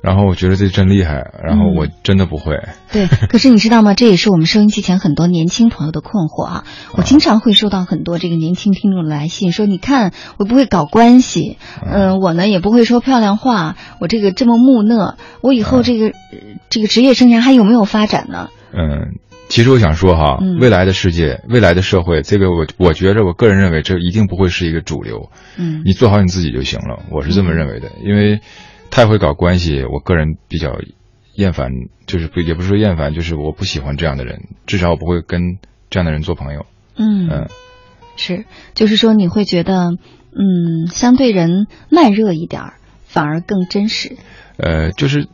[0.01, 2.60] 然后我觉得这真厉害，然后嗯我真的不会。
[2.91, 3.93] 对，可是你知道吗？
[3.93, 6.64] 这也是我们收音机前很多年轻朋友的困惑啊。
[6.93, 16.14] 我经常会收到很多这个年轻听众的来信，说你看我不会搞关系，嗯、我呢也不会说漂亮话，我这个这么木讷，我以后这个、呃
[16.70, 18.49] 这个职业生涯还有没有发展呢？
[18.74, 19.16] 嗯，
[19.49, 25.29] 其实我想说哈，嗯未来的世界，未来的社会，这个我我觉着，我个人认为这一定不会是一个主流。
[25.57, 27.91] 嗯你做好你自己就行了，我是这么认为的。
[28.03, 28.41] 因为
[28.89, 30.77] 太会搞关系，我个人比较
[31.35, 31.71] 厌烦，
[32.05, 35.57] 就是不也不是说厌烦，就是我不喜欢这样的人，至少我不会跟
[35.89, 36.65] 这样的人做朋友。
[36.97, 37.47] 嗯嗯
[38.15, 39.91] 是，就是说你会觉得，
[40.33, 42.73] 嗯，相对人慢热一点儿，
[43.05, 44.17] 反而更真实。
[44.57, 45.27] 呃，就是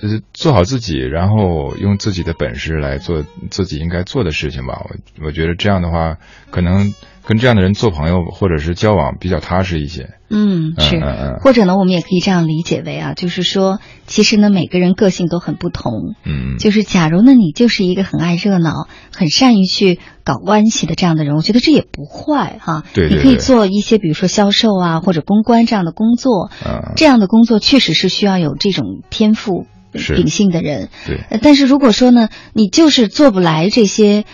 [0.00, 4.82] 呃做好自己，然后用自己的本事来做自己应该做的事情吧。
[4.84, 6.18] 我我觉得这样的话，
[6.50, 6.92] 可能
[7.24, 10.10] 跟这样的人做朋友或者是交往比较踏实一些。
[10.30, 11.00] 嗯，是，
[11.42, 16.16] 或者呢，我们也可以这样理解为啊，就是说，其实呢，每个人个性都很不同。
[16.24, 22.82] 嗯，就是假如呢，你就是一个很爱热闹、很善于去搞关系的这样的人，我觉得这也不坏哈。
[22.94, 26.50] 对对你可以做一些，比如说销售啊，或者公关这样的工作。
[26.66, 30.88] 嗯这样的工作确实是需要有这种天赋是秉性的人。
[31.06, 34.24] 对，呃但是如果说呢，你就是做不来这些，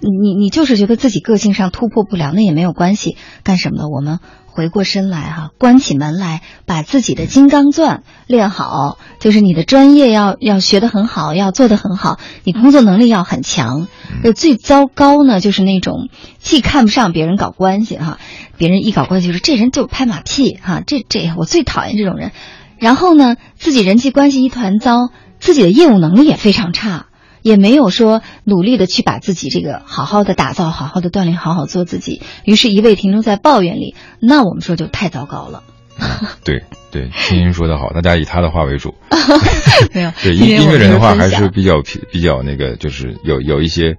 [0.00, 3.16] 你你就是觉得自己个性上突破不了，那也没有关系。
[3.42, 3.88] 干什么呢？
[3.88, 13.86] 我们回过身来哈、关起门来，把自己的金刚钻练好，就是你的专业要要学得很好，要做得很好，你工作能力要很强。
[14.24, 16.08] 呃，最糟糕呢，就是那种
[16.40, 18.18] 既看不上别人搞关系哈、
[18.56, 22.32] 别人一搞关系就是这人就拍马屁哈、这这我最讨厌这种人。
[22.78, 27.06] 然后呢，自己人际关系一团糟，自己的业务能力也非常差，
[27.42, 35.62] 也没有说努力的去把自己这个好好的打造、好好的锻炼、好好做自己，于是一味停留在抱怨里，那我们说就太糟糕了。
[36.44, 36.62] 对
[36.92, 38.94] 对，青音说的好，大家以他的话为主。
[39.92, 43.96] 没有， 对音音乐人的话还是比较偏比较那个，就是有有一些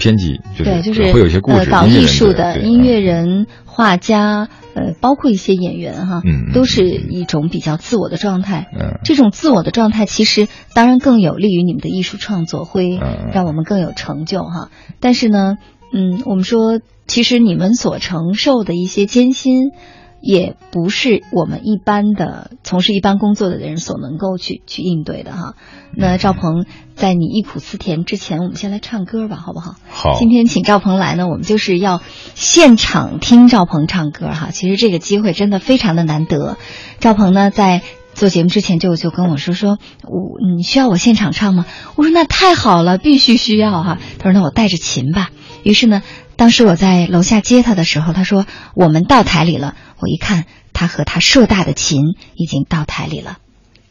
[0.00, 1.58] 偏激，就是对，就是会有一些故事。
[1.58, 8.66] 呃，搞艺术的音乐人、画家，呃，包括一些演员哈，嗯嗯都是一种比较自我的状态。
[8.72, 14.70] 嗯这种自我的状态，其实当然更有利于你们的艺术创作，会嗯让我们更有成就哈。
[14.98, 15.58] 但是呢，
[15.92, 19.70] 嗯，我们说，其实你们所承受的一些艰辛。
[20.20, 25.54] 也不是我们一般的从事一般工作的人所能够去去应对的哈。
[25.96, 29.74] 那赵鹏，在你忆苦思甜之前，我们先来唱歌吧，好不好？
[29.88, 32.00] 好，今天请赵鹏来呢，我们就是要
[32.34, 34.50] 现场听赵鹏唱歌哈。
[34.52, 36.56] 其实这个机会真的非常的难得。
[36.98, 41.64] 赵鹏呢，在做节目之前就就跟我说说，我你需要我现场唱吗？
[41.96, 43.98] 我说那太好了，必须需要哈。
[44.18, 45.30] 他说那我带着琴吧。
[45.62, 46.02] 于是呢，
[46.40, 49.76] 当时我在楼下接他的时候，他说我们到台里了。
[49.98, 53.36] 我一看，他和他硕大的琴已经到台里了，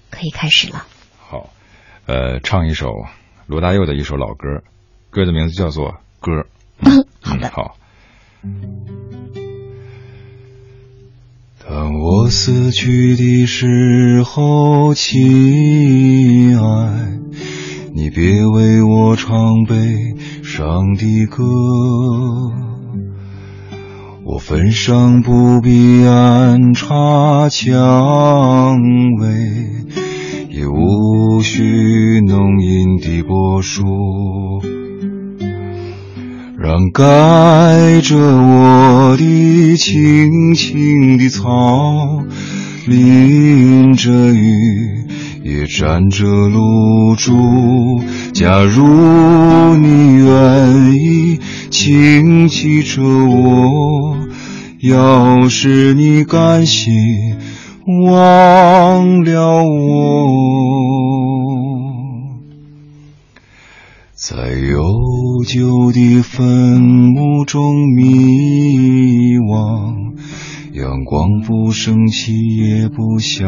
[0.09, 0.87] 可以开始了。
[1.19, 1.51] 好，
[2.07, 2.87] 呃，唱一首
[3.45, 4.63] 罗大佑的一首老歌，
[5.11, 5.89] 歌的名字叫做
[6.19, 6.31] 《歌》。
[6.79, 7.75] 嗯 好的嗯好。
[11.69, 17.19] 当我死去的时候，亲爱，
[18.01, 19.75] 你别为我唱悲
[20.41, 21.43] 伤的歌。
[24.23, 28.77] 我坟上不必安插蔷
[29.19, 29.27] 薇，
[30.49, 33.83] 也无需浓荫的柏树，
[36.57, 42.23] 让盖着我的青青的草，
[42.87, 45.08] 淋着雨
[45.43, 48.01] 也沾着露珠。
[48.33, 54.17] 假如你愿意轻记着我，
[54.81, 56.93] 要是你甘心
[58.11, 60.29] 忘了我，
[64.13, 64.83] 在悠
[65.47, 70.13] 久的坟墓中迷惘，
[70.73, 73.47] 阳光不升起也不消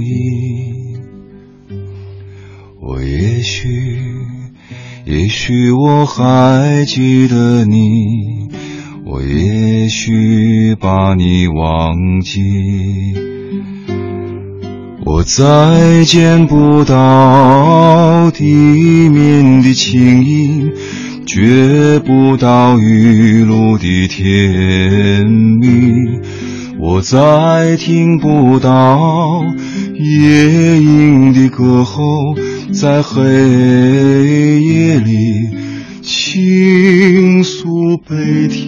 [0.00, 0.95] 翳。
[2.88, 3.68] 我也许，
[5.06, 8.48] 也许我还记得你，
[9.04, 12.42] 我也许把你忘记。
[15.04, 18.44] 我再见不到地
[19.08, 20.70] 面的轻音，
[21.26, 25.66] 觉不到雨露的甜蜜。
[26.78, 29.42] 我再听不到
[29.94, 32.02] 夜莺的歌喉，
[32.72, 33.22] 在黑
[34.60, 35.12] 夜里
[36.02, 38.66] 倾诉悲啼。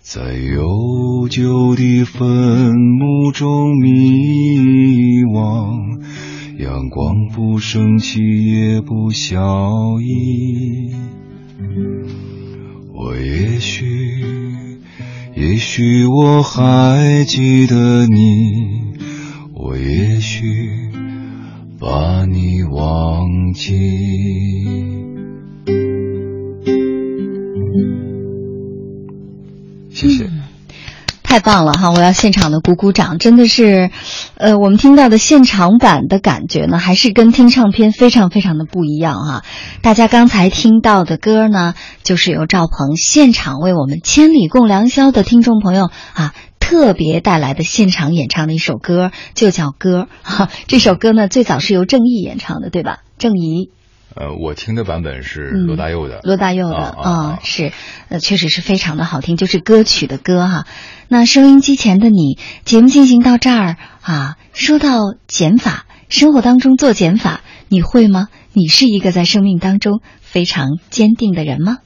[0.00, 6.00] 在悠久的坟墓中迷惘，
[6.58, 9.38] 阳光不升起也不消
[9.98, 11.17] 翳。
[13.00, 13.86] 我也许，
[15.36, 18.92] 也许我还记得你，
[19.54, 20.90] 我也许
[21.78, 23.76] 把你忘记。
[29.90, 30.37] 谢谢。
[31.28, 31.90] 太棒了哈！
[31.90, 33.90] 我要现场的鼓鼓掌，真的是，
[34.36, 39.44] 呃，我们听到的现场版的感觉呢，还是跟听唱片非常非常的不一样哈。
[39.82, 50.48] 大家刚才听到的歌呢，就是由赵鹏现场为我们《千里共良宵》的听众朋友啊特别带来的现场演唱的一首歌，就叫歌哈。
[50.66, 53.00] 这首歌呢，最早是由郑毅演唱的，对吧？
[53.18, 53.70] 郑怡。
[54.18, 57.72] 呃，我听的版本是罗大佑的，罗大佑的啊，是，
[58.08, 60.66] 呃，确实是非常的好听，就是歌曲的歌哈。
[61.06, 68.26] 那收音机前的你，节目进行到这儿啊，说到减法，生活当中做减法，你会吗？
[68.52, 71.78] 你是一个在生命当中非常坚定的人吗？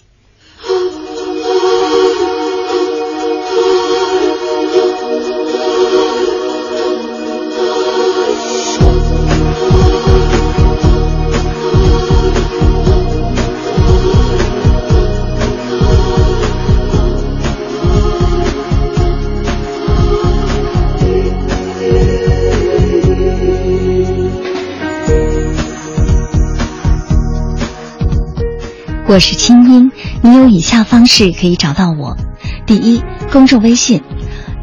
[29.09, 29.91] 我是清音，
[30.23, 32.17] 你有以下方式可以找到我：
[32.65, 34.01] 第一，公众微信，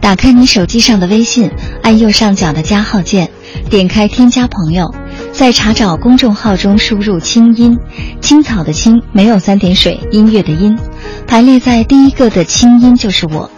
[0.02, 1.52] 打开你手机上的微信，
[1.84, 3.30] 按右上角的加号键，
[3.70, 4.94] 点开添加朋友，
[5.34, 7.78] 在查找公众号中输入“清音”，
[8.22, 10.80] 青草的青，没有三点水，音乐的音，
[11.28, 13.52] 排列在第一个的清音就是我，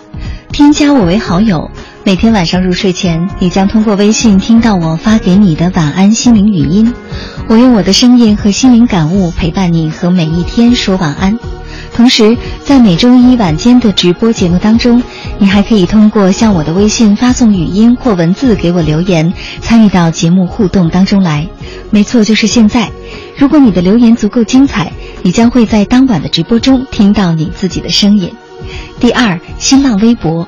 [0.52, 1.70] 添加我为好友。
[2.04, 6.92] 每天晚上入睡前，你将通过微信听到我发给你的晚安心灵语音。
[7.48, 11.38] 我用我的声音和心灵感悟陪伴你和每一天说晚安。
[11.94, 12.36] 同时，
[12.66, 15.02] 在每周一晚间的直播节目当中，
[15.38, 19.32] 你还可以通过向我的微信发送语音或文字给我留言，
[19.62, 21.48] 参与到节目互动当中来。
[21.92, 22.90] 没错，就是现在。
[23.38, 24.92] 如果你的留言足够精彩，
[25.22, 28.34] 你将会在当晚的直播中听到你自己的声音。
[29.00, 30.48] 第二，新浪微博。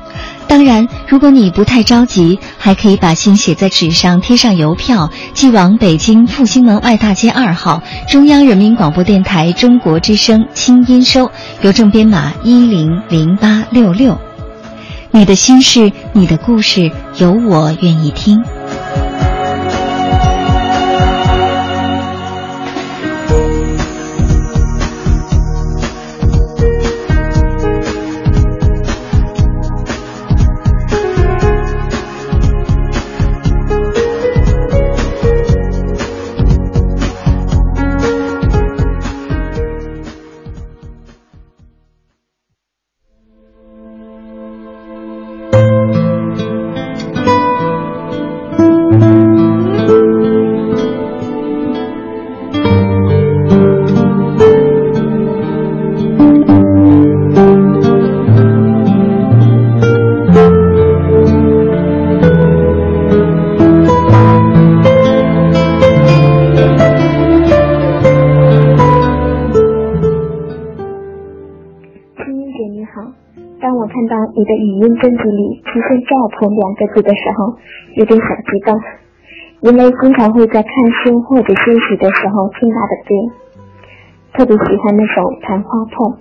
[0.51, 11.31] 当然，如果你不太着急，还可以把信写在纸上，贴上邮票，寄往北京复兴门外大街二号中央人民广播电台中国之声清音收，
[11.61, 14.19] 邮政编码一零零八六六。
[15.11, 18.43] 你的心事，你的故事，有我愿意听。
[75.01, 77.57] 专辑里出现“赵鹏”两个字的时候，
[77.97, 78.79] 有点小激动，
[79.61, 80.71] 因为经常会在看
[81.01, 83.11] 书或者休息的时候听他的歌，
[84.37, 86.13] 特别喜欢那首《昙花痛》。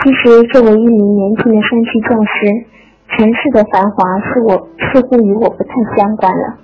[0.00, 2.64] 其实，作为一名年轻的山区教师，
[3.16, 6.56] 城市的繁华是我似乎与我不太相关了。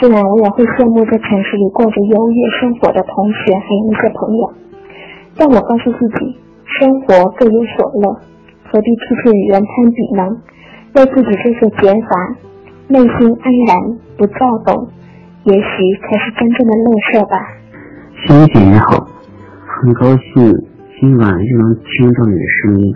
[0.00, 4.52] 虽然我也会羡慕在城市里过着优越生活的同学还有那些朋友，
[5.36, 8.20] 但我告诉自己，生活各有所乐，
[8.72, 10.24] 何必处处与人攀比呢？
[10.94, 12.36] 为自己这些减法，
[12.88, 14.88] 内心安然不躁动，
[15.44, 15.60] 也许
[16.00, 17.36] 才是真正的乐色吧。
[18.24, 19.06] 心姐你好，
[19.66, 20.50] 很高兴
[20.98, 22.94] 今晚又能听到你的声音。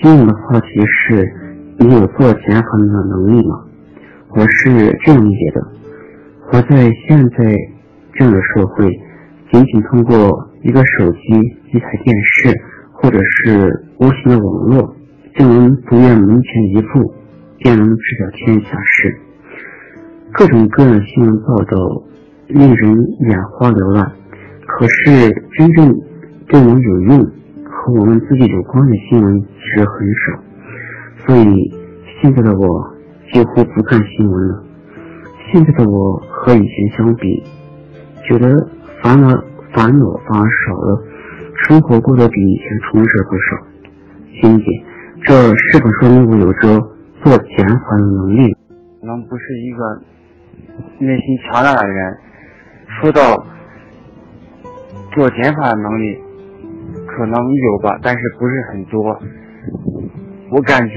[0.00, 1.30] 今晚的话题是：
[1.78, 3.64] 你有做减法的能力吗？
[4.30, 5.68] 我是这样理解的。
[6.46, 7.54] 活在现在
[8.14, 8.90] 这样的社会，
[9.50, 11.18] 仅仅通过一个手机、
[11.74, 12.58] 一台电视，
[13.02, 14.94] 或者是无形的网络，
[15.34, 17.12] 就能不愿门前一步，
[17.58, 19.18] 便能知晓天下事。
[20.32, 22.02] 各种各样的新闻报道
[22.46, 22.96] 令人
[23.28, 24.12] 眼花缭乱，
[24.66, 25.92] 可是真正
[26.46, 27.18] 对我们有用
[27.64, 31.74] 和我们自己有关的新闻其实很少，所以
[32.20, 32.94] 现在的我
[33.32, 34.62] 几乎不看新闻了。
[35.50, 37.42] 现在的我和以前相比，
[38.28, 38.68] 觉得
[39.02, 39.28] 烦恼
[39.74, 41.02] 烦恼反而少了，
[41.66, 43.66] 生活过得比以前充实不少。
[44.40, 44.64] 欣姐，
[45.24, 46.78] 这是否说明我有着
[47.22, 48.56] 做减法的能力？
[49.00, 50.00] 可能不是一个
[50.98, 52.18] 内心强大的人。
[53.00, 53.46] 说到
[55.12, 56.18] 做减法的能力，
[57.06, 59.20] 可能有吧，但是不是很多。
[60.50, 60.94] 我感觉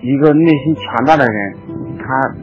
[0.00, 1.54] 一个内心强大的人，
[1.98, 2.34] 他。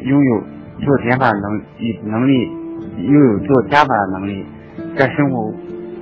[0.00, 0.42] 拥有
[0.86, 2.48] 做减法能力能力，
[3.02, 4.46] 拥有做加法的能力，
[4.96, 5.52] 在生活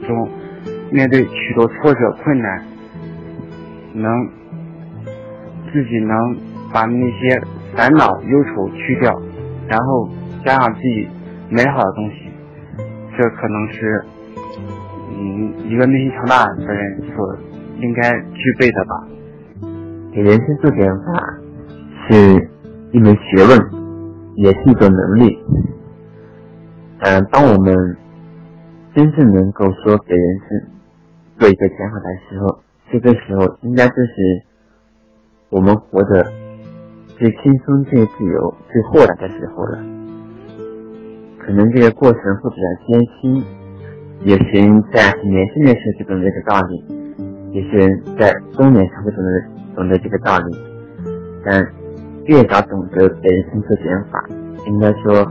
[0.06, 0.28] 中
[0.90, 2.62] 面对许多挫折困难，
[3.92, 4.28] 能
[5.72, 6.36] 自己能
[6.72, 7.40] 把那些
[7.74, 9.12] 烦恼忧愁去掉，
[9.68, 10.08] 然后
[10.44, 11.08] 加上自己
[11.50, 12.30] 美好的东西，
[13.16, 14.04] 这可能是
[15.10, 17.36] 嗯一个内心强大的人所
[17.80, 19.08] 应该具备的吧。
[20.14, 21.38] 给人生做减法
[22.08, 22.48] 是
[22.92, 23.76] 一门学问。
[24.38, 25.38] 也是一种能力。
[26.98, 27.96] 嗯，当我们
[28.96, 30.70] 真正能够说给人生
[31.38, 34.42] 做一个减法的时候，这个时候应该就是
[35.50, 36.24] 我们活得
[37.08, 39.84] 最轻松、最自由、最豁达的时候了。
[41.38, 43.44] 可能这个过程会比较艰辛，
[44.22, 46.82] 有些人在年轻的时候就懂这个道理，
[47.52, 49.30] 有些人在中年才会懂得
[49.76, 50.56] 懂得这个道理，
[51.44, 51.70] 但。
[52.24, 54.28] 越早懂得给人生做减法，
[54.66, 55.30] 应该说，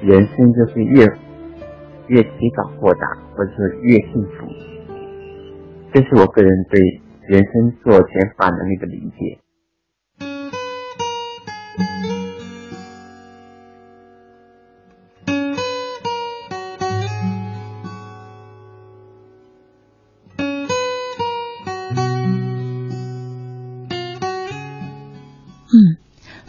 [0.00, 1.04] 人生就会越
[2.08, 4.46] 越提早豁达，或者说越幸福。
[5.92, 9.38] 这是我个人对人生做减法的那个理解。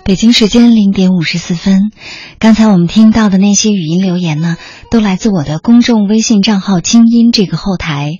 [0.07, 1.91] 北京时间零点五十四分，
[2.39, 4.55] 刚才我们听到的那些语音留言呢，
[4.89, 8.11] 都来自我的公众微信账号“清音”这个后台，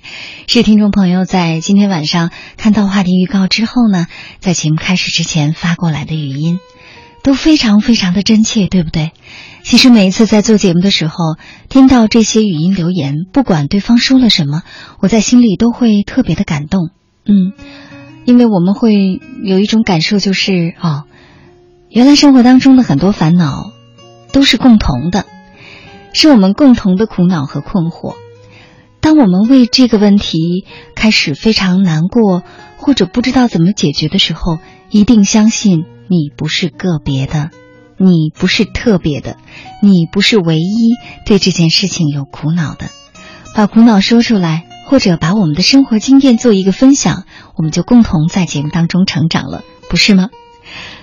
[0.46, 4.06] 是听众朋友在今天晚上看到话题预告之后呢，
[4.38, 6.58] 在节目开始之前发过来的语音，
[7.22, 9.12] 都非常非常的真切，对不对？
[9.62, 11.14] 其实每一次在做节目的时候，
[11.70, 14.62] 听到这些语音留言，不管对方说了什么，
[15.00, 16.90] 我在心里都会特别的感动，
[17.24, 17.54] 嗯，
[18.26, 18.92] 因为我们会
[19.42, 21.04] 有一种感受，就是哦。
[21.90, 23.72] 原来生活当中的很多烦恼，
[24.30, 25.24] 都是共同的，
[26.12, 28.14] 是我们共同的苦恼和困惑。
[29.00, 32.42] 当我们为这个问题开始非常难过，
[32.76, 34.58] 或者不知道怎么解决的时候，
[34.90, 37.50] 一定相信你不是个别的，
[37.96, 39.38] 你不是特别的，
[39.82, 42.90] 你不是唯一对这件事情有苦恼的。
[43.54, 47.24] 把苦恼说出来，或者把我们的生活经验做一个分享，
[47.56, 50.28] 我们就共同在节目当中成长了，不是吗？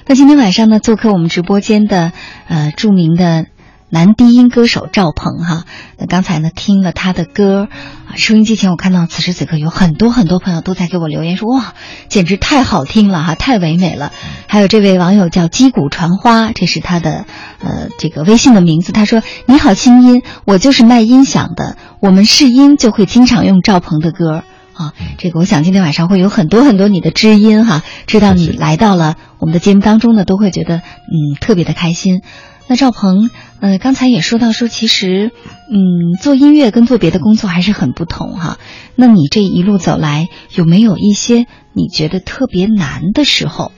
[0.08, 2.12] 那今天晚上呢，做客我们直播间的
[2.48, 3.48] 呃著名的
[3.90, 5.64] 男低音歌手赵鹏哈。
[5.98, 7.68] 那刚才呢听了他的歌，
[8.06, 11.74] 啊，收音机前我看到此时此刻有很多很多朋友都在给我留言说哇，
[12.08, 14.12] 简直太好听了哈，太唯美了。
[14.46, 17.26] 还有这位网友叫击鼓传花，这是他的
[17.60, 18.92] 呃这个微信的名字。
[18.92, 24.44] 他说你好，清音，我就是卖音响的，我们试音就会经常用赵鹏的歌。
[24.76, 32.22] 啊，这个我想今天晚上会有很多很多你的知音哈，知道你来到了我们的节目当中呢，都会觉得嗯特别的开心。
[32.68, 33.30] 那赵鹏，
[33.62, 35.32] 呃，刚才也说到说，其实
[35.72, 38.58] 嗯做音乐跟做别的工作还是很不同哈。
[38.96, 43.72] 那你这一路走来，有没有一些你觉得特别难的时候？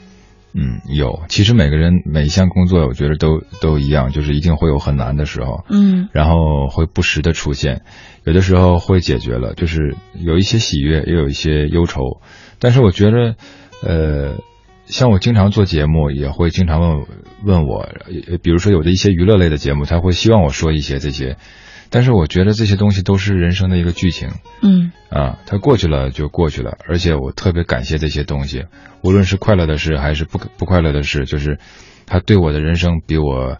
[0.59, 1.21] 嗯，有。
[1.29, 5.63] 其实每个人每一项工作，我觉得都都一样，就是一定会有很难的时候。
[5.69, 7.83] 嗯，然后会不时的出现，
[8.23, 12.21] 有的时候会解决了，就是有一些喜悦，也有一些忧愁。
[12.57, 13.35] 但是我觉得，
[13.83, 14.37] 呃，
[14.87, 17.05] 像我经常做节目，也会经常问
[17.45, 17.87] 问我，
[18.27, 21.37] 呃比如说有的一些娱乐类的节目，他会希望我说一些这些，
[21.89, 24.29] 但是我觉得这些东西都是人生的一个剧情。
[24.61, 24.91] 嗯。
[25.09, 28.65] 啊，它过去了就过去了，而且我特别感谢这些东西，
[29.01, 31.59] 无论是快乐的事还是不不快乐的事，就是
[32.05, 33.57] 它对我的人生比我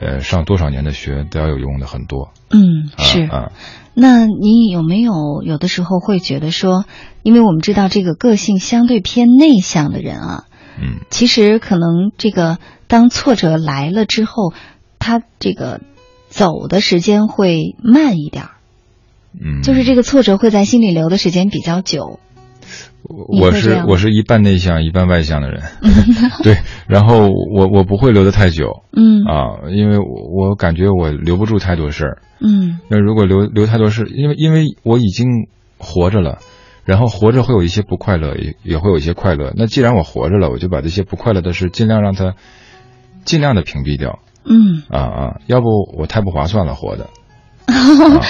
[0.00, 2.32] 呃上多少年的学都要有用的很多。
[2.50, 3.22] 嗯，啊是。
[3.22, 3.52] 啊，
[3.94, 6.84] 那你有没有有的时候会觉得说，
[7.22, 10.44] 因为我们知道这个个性相对偏内向的人啊，
[10.82, 11.00] 嗯。
[11.10, 14.52] 其实可能这个当挫折来了之后，
[14.98, 15.80] 他这个
[16.36, 18.50] 走的时间会慢一点儿，
[19.40, 22.20] 嗯，就是这个挫折会在心里留的时间比较久。
[23.30, 25.62] 你我是我是一半内向一半外向的人，
[26.44, 26.58] 对，
[26.88, 28.82] 然后我我不会留得太久。
[28.92, 29.22] 嗯。
[29.24, 32.18] 啊，因为我我感觉我留不住太多事儿。
[32.40, 32.80] 嗯。
[32.88, 35.46] 那如果留留太多事，因为因为我已经
[35.78, 36.38] 活着了，
[36.84, 39.52] 然后活着会有一些不快乐，也也会有一些快乐。
[39.56, 42.34] 那既然我活着了，我就把这些不快乐的事尽量让它
[43.24, 44.18] 尽量的屏蔽掉
[44.48, 45.66] 嗯，啊啊，要不
[45.98, 47.08] 我太不划算了，活的。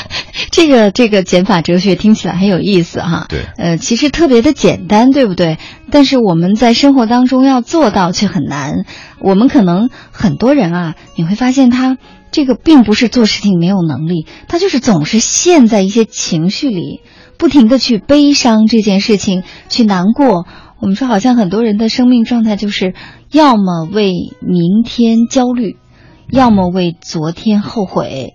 [0.51, 3.27] 这个这个减法哲学听起来很有意思哈。
[3.29, 5.59] 对呃，其实特别的简单，对不对？
[5.91, 8.87] 但是我们在生活当中要做到却很难。
[9.21, 11.99] 我们可能很多人啊，你会发现他
[12.31, 17.03] 这个并不是做事情没有能力，他就是总是陷在一些情绪里，
[17.37, 20.47] 不停的去悲伤这件事情，去难过。
[20.81, 22.95] 我们说，好像很多人的生命状态就是
[23.33, 25.77] 要么为明天焦虑，
[26.31, 28.35] 要么为昨天后悔。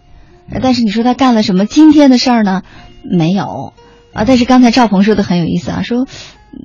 [0.50, 2.64] 呃但是你说他干了什么今天的事儿呢？
[3.04, 3.74] 没有
[4.14, 4.26] 啊。
[4.26, 6.06] 但是刚才赵鹏说的很有意思啊，说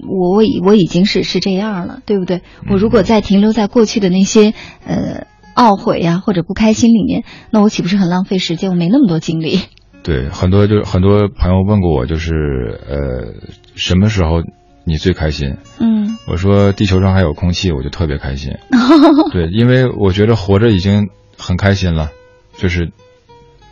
[0.08, 2.42] 我我已我已经是是这样了，对不对？
[2.68, 4.54] 我如果再停留在过去的那些
[4.84, 8.70] 呃懊悔呀、或者不开心里面，那我岂不是很浪费时间？
[8.70, 9.60] 我没那么多精力。
[10.02, 14.42] 对，很多就是很多朋友问过我，就是呃，什么时候
[14.86, 15.56] 你最开心？
[15.80, 18.52] 嗯我说地球上还有空气，我就特别开心。
[19.32, 22.10] 对，因为我觉得活着已经很开心了，
[22.56, 22.90] 就是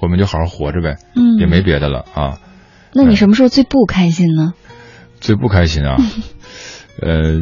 [0.00, 2.38] 我们就好好活着呗，嗯，也没别的了啊。
[2.92, 4.54] 那你什么时候最不开心呢？
[5.20, 5.96] 最不开心啊，
[7.00, 7.40] 呃，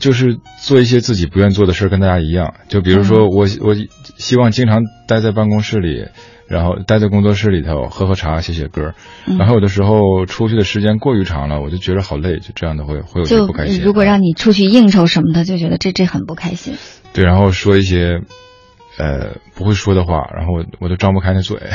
[0.00, 2.54] 就是做一些自己不愿做的事儿，跟大家一样。
[2.68, 3.74] 就比如说我，我
[4.18, 6.06] 希望经常待在办公室里，
[6.46, 8.94] 然后待在工作室里头喝喝茶、写写歌。
[9.26, 13.82] 嗯然后有的时候出去的时间过于长了，我就觉得好累，就这样的会会有些不开心。
[13.82, 16.76] 如果让你出去应酬什么的，就觉得这这很不开心。
[17.12, 18.20] 对，然后说一些
[18.98, 21.58] 呃不会说的话，然后我我都张不开那嘴。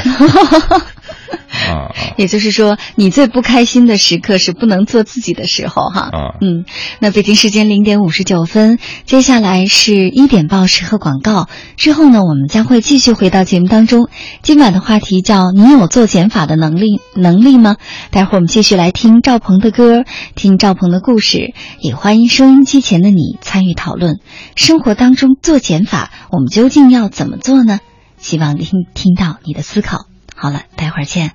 [1.69, 6.09] 啊啊也就是说，你最不开心的时刻是不能做自己的时候，哈。
[6.11, 6.35] 啊！
[6.41, 6.65] 嗯，
[6.99, 11.47] 那北京时间零点五十九分，接下来是一点报时和广告。
[11.75, 14.09] 之后呢，我们将会继续回到节目当中。
[14.41, 17.75] 今晚的话题叫“你有做减法的能力能力吗？”
[18.09, 20.03] 待会儿我们继续来听赵鹏的歌，
[20.35, 24.19] 听赵鹏的故事，也欢迎收音机前的你参与讨论。
[24.55, 27.79] 生活当中做减法，我们究竟要怎么做呢？
[28.17, 30.05] 希望听听到你的思考。
[30.35, 31.31] 好了，待会儿见。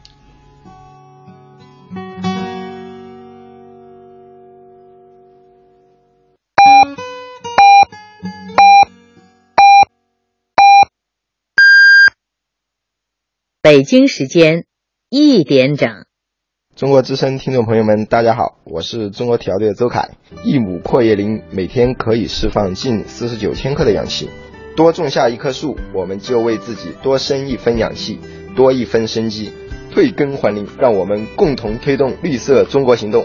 [13.62, 14.64] 北京时间
[15.08, 16.04] 一点整。
[16.76, 20.10] 中国之声听众朋友们，大家好，我是中国体疗队的周凯。
[20.44, 24.28] 一亩阔叶林每天可以释放近四十九千克的氧气，
[24.76, 28.18] 多种下一棵树，我们就为自己多生一分氧气，
[28.56, 29.52] 多一分生机。
[29.92, 33.24] 退耕还林，让我们共同推动绿色中国行动。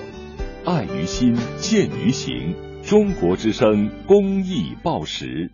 [0.63, 2.55] 爱于心，见于行。
[2.83, 5.49] 中国之声公益报时。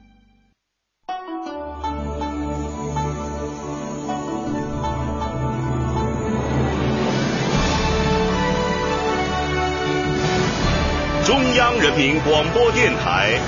[11.24, 13.39] 中央人民广播电台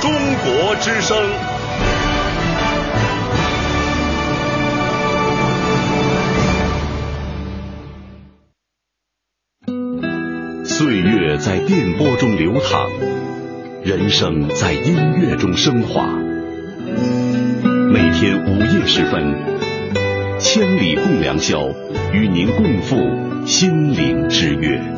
[0.00, 1.16] 中国之声。
[10.64, 12.88] 岁月在电波中流淌，
[13.82, 16.06] 人生在音乐中升华。
[17.90, 19.34] 每天午夜时分，
[20.38, 21.68] 千里共良宵，
[22.12, 22.96] 与您共赴
[23.46, 24.97] 心灵之约。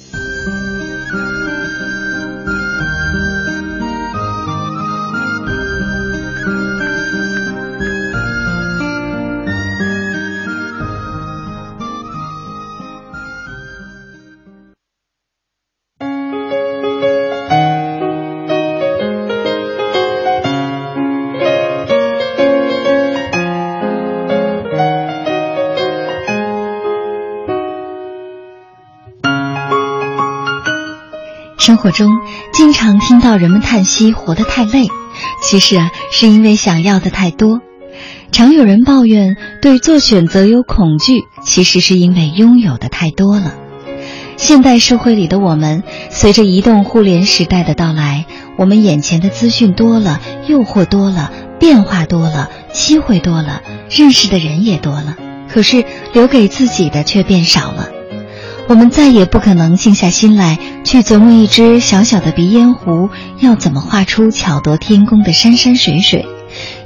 [31.81, 32.11] 生活中
[32.53, 34.87] 经常听到人们叹息活得太累，
[35.41, 37.59] 其实啊，是因为想要的太多。
[38.31, 43.55] 常有人抱怨对做选择有恐惧，其实是因为拥有的太多了。
[44.37, 48.27] 现代社会里的我们，随着移动互联时代的到来，
[48.57, 55.17] 我们眼前的资讯多了，诱惑多了，变化多了，机会多了，认识的人也多了，
[55.51, 57.89] 可是留给自己的却变少了。
[58.71, 63.09] 我们再也不可能静下心来去琢磨一只小小的鼻烟壶
[63.41, 66.25] 要怎么画出巧夺天工的山山水水，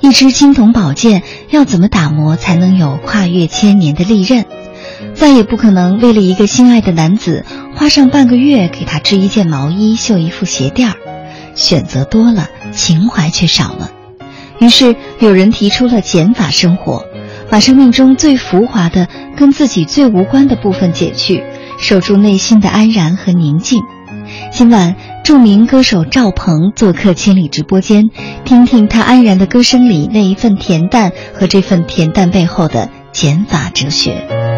[0.02, 1.22] 一支青铜宝剑
[1.52, 4.46] 要怎么打磨才能有跨越千年的利刃，
[5.14, 10.96] 再也不可能为了一个心爱的男子花上半个月给他织一件毛衣、绣一副鞋垫儿。
[11.54, 13.92] 选择多了，情怀却少了。
[14.58, 17.06] 于是有人提出了减法生活，
[17.52, 19.08] 把生命中最浮华的、
[19.38, 21.44] 跟自己最无关的部分减去。
[21.78, 23.82] 守住内心的安然和宁静。
[24.52, 28.10] 今晚，著名歌手赵鹏做客千里直播间，
[28.44, 34.55] 听听他安然的歌声里那一份恬淡和这份恬淡背后的减法哲学。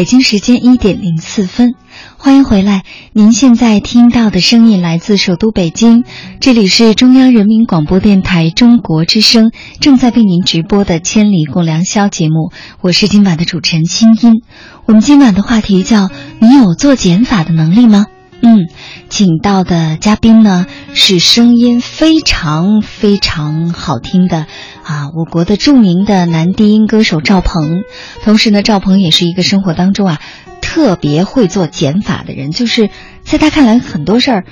[0.00, 1.74] 北京时间一点零四分，
[2.16, 2.84] 欢迎回来。
[3.12, 6.04] 您现在听到的声音来自首都北京，
[6.40, 12.50] 这里是中央人民广播电台中国之声正在为您直播的《千里共良宵》节目。
[12.80, 14.40] 我是今晚的主持人清音。
[14.86, 16.08] 我们今晚的话题叫
[16.40, 18.06] “你有做减法的能力吗？”
[18.42, 18.70] 嗯，
[19.10, 24.46] 请到的嘉宾呢是声音非常非常好听的
[24.90, 27.84] 啊，我国的著名的男低音歌手赵鹏。
[28.24, 30.18] 同时呢，赵鹏也是一个生活当中啊
[30.60, 32.90] 特别会做减法的人，就是
[33.22, 34.44] 在他看来很多事儿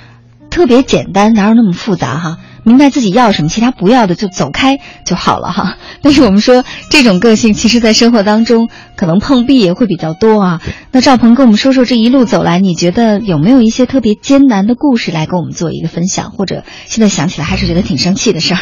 [0.49, 2.37] 特别简单，哪有那么复杂哈？
[2.63, 5.77] 明白自己要什么，其他不要的就走开就好了哈。
[6.01, 10.61] 但是我们说这种个性，其实在生活当中可能碰壁也会比较多啊。
[10.93, 16.31] 那赵鹏跟我们说说这一路走来，你觉得有没有一些特别艰难的故事来跟我们做一个分享？
[16.31, 18.59] 或者现在想起来还是觉得挺生气的事儿？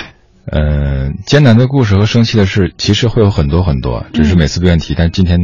[0.51, 4.93] 呃，艰难的故事和生气的事其实会有很多很多，只是每次不愿提。
[4.95, 5.39] 但今天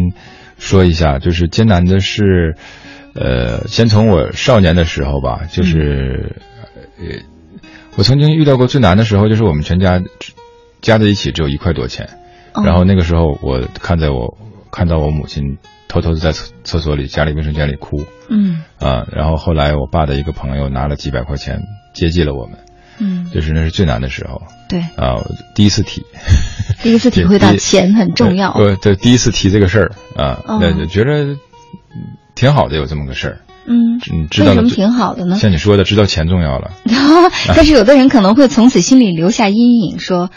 [0.57, 2.55] 说一下，就是艰难的是，
[3.13, 6.37] 呃，先从我少年的时候吧，就是
[6.99, 7.33] 呃。
[7.95, 10.01] 我曾经遇到过最难的时候，就是我们全家
[10.81, 12.09] 加在一起只有一块多钱，
[12.65, 14.35] 然后那个时候我看在我
[14.71, 21.61] 看到我母亲偷偷的在厕厕所里家里卫生间里哭，嗯啊，然后后来我爸的一个朋友拿了几百块钱
[21.93, 22.57] 接济了我们，
[22.99, 25.23] 嗯，就是那是最难的时候，对啊，
[25.55, 26.03] 第一次提，
[26.81, 31.35] 第一次体会到钱很重要，对对，第一次提这个事儿啊，那就觉得
[32.35, 33.37] 挺好的，有这么个事儿。
[33.65, 35.37] 嗯，知道为什么挺好的呢？
[35.37, 36.71] 像你说的，知道钱重要了。
[37.55, 40.29] 但是有的人可能会从此心里留下阴影，说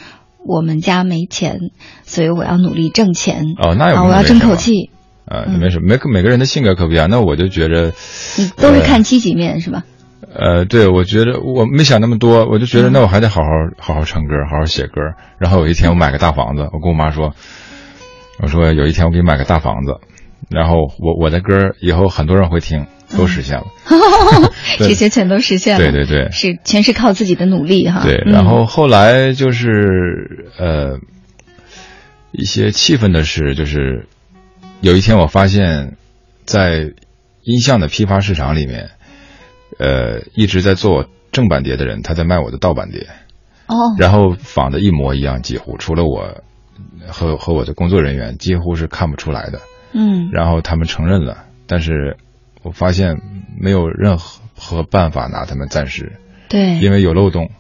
[0.47, 1.59] 我们家没钱，
[2.05, 3.55] 所以我要努力挣钱。
[3.59, 4.91] 哦，那有我要争口气。
[5.25, 7.11] 啊，没什么，每每个人的性格可不一样。
[7.11, 7.93] 那我就觉着，
[8.39, 9.83] 你都是看积极面是吧？
[10.35, 13.49] 呃，对，我觉得我没想那么多，我就觉得那我还得好好
[13.79, 15.01] 好好唱歌，好好写歌。
[15.39, 17.35] 然后有一天我买个大房子，我跟我妈说，
[18.41, 20.01] 我说有一天我给你买个大房子，
[20.51, 22.87] 然后我我的歌以后很多人会听。
[23.17, 23.65] 都实现了，
[24.79, 25.79] 这些全都实现了。
[25.79, 28.03] 对对对，是全是靠自己的努力哈。
[28.03, 30.99] 对，然后后来就是呃，
[32.33, 34.09] 一些气愤的事，就是
[34.81, 35.97] 有一天我发现，
[36.47, 36.91] 在
[37.45, 38.91] 音像的批发市场里面，
[39.79, 43.07] 呃，一直在做正版碟的人，他在卖我的盗版碟。
[43.67, 43.75] 哦。
[43.99, 46.43] 然后仿的一模一样，几乎除了我
[47.09, 49.61] 和和我的工作人员，几乎是看不出来的。
[49.93, 52.17] 嗯，然后他们承认了，但是
[52.63, 53.21] 我发现
[53.59, 56.13] 没有任何办法拿他们暂时，
[56.49, 57.51] 对，因为有漏洞，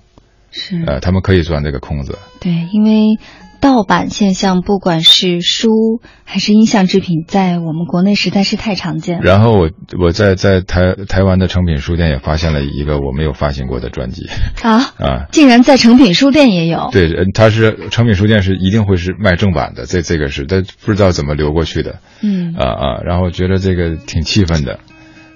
[0.50, 3.18] 是，呃，他们可以钻这个空子，对，因为。
[3.66, 9.22] 盗版现象，不管是书还是音像制品，在我们国内实在是太常见了。
[9.24, 14.28] 然后我我在在台台湾的成品书店也发现了一个我没有发行过的专辑
[14.62, 15.26] 啊 啊！
[15.32, 16.90] 竟然在成品书店也有？
[16.92, 21.98] 对，它是成品书店是一定会是卖正版的，这这个是，但不知道怎么流过去的。
[22.22, 24.78] 嗯啊啊，然后觉得这个挺气愤的，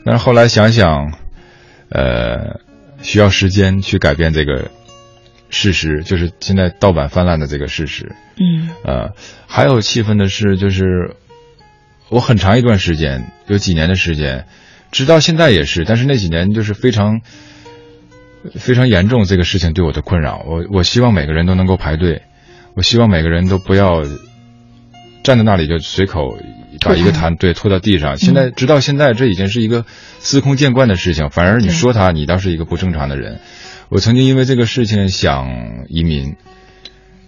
[0.04, 1.14] 但是后来想想，
[1.90, 2.60] 呃，
[3.02, 4.70] 需要时间去改变这个。
[5.50, 8.12] 事实就是现在盗版泛滥的这个事实。
[8.38, 9.10] 嗯，呃，
[9.46, 11.16] 还有气愤的是，就是
[12.08, 14.46] 我很长一段时间，有几年的时间，
[14.90, 17.20] 直到现在也是，但是那几年就是非常
[18.54, 20.42] 非常严重，这个事情对我的困扰。
[20.46, 22.22] 我我希望每个人都能够排队，
[22.74, 24.02] 我希望每个人都不要
[25.22, 26.38] 站在那里就随口
[26.80, 28.16] 把一个痰对拖到地上。
[28.16, 29.84] 现在直到现在，这已经是一个
[30.20, 33.40] 司空见惯的事情，反而你说他，你倒是一个不正常的人。
[33.90, 35.48] 我曾经因为这个事情想
[35.88, 36.36] 移民，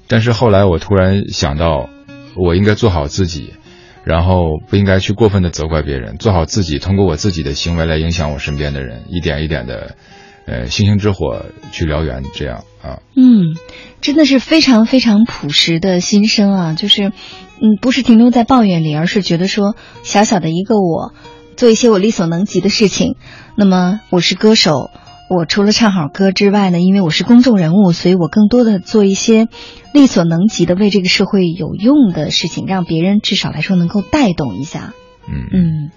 [0.07, 1.91] 但是后来我突然想到，
[2.37, 3.53] 我应该做好自己，
[4.05, 9.97] 然后不应该去过分的责怪别人，做好自己，通过我自己的行为来影响我身边的人，一点一点的，
[10.47, 13.01] 呃，星星之火去燎原，这样啊。
[13.17, 13.57] 嗯，
[14.01, 21.13] 真的是非常非常朴实的心声啊，就是，嗯，不是停留在抱怨里，而是觉得说，小小的一个我，
[21.57, 23.17] 做一些我力所能及的事情，
[23.57, 24.91] 那么我是歌手。
[25.35, 29.49] 我除了唱好歌之外呢，因为我是公众人物，所以我更多的做一些
[29.95, 34.93] 力所能及的为这个社会有用的事情，让别人至少来说能够带动一下。
[35.27, 35.91] 嗯嗯，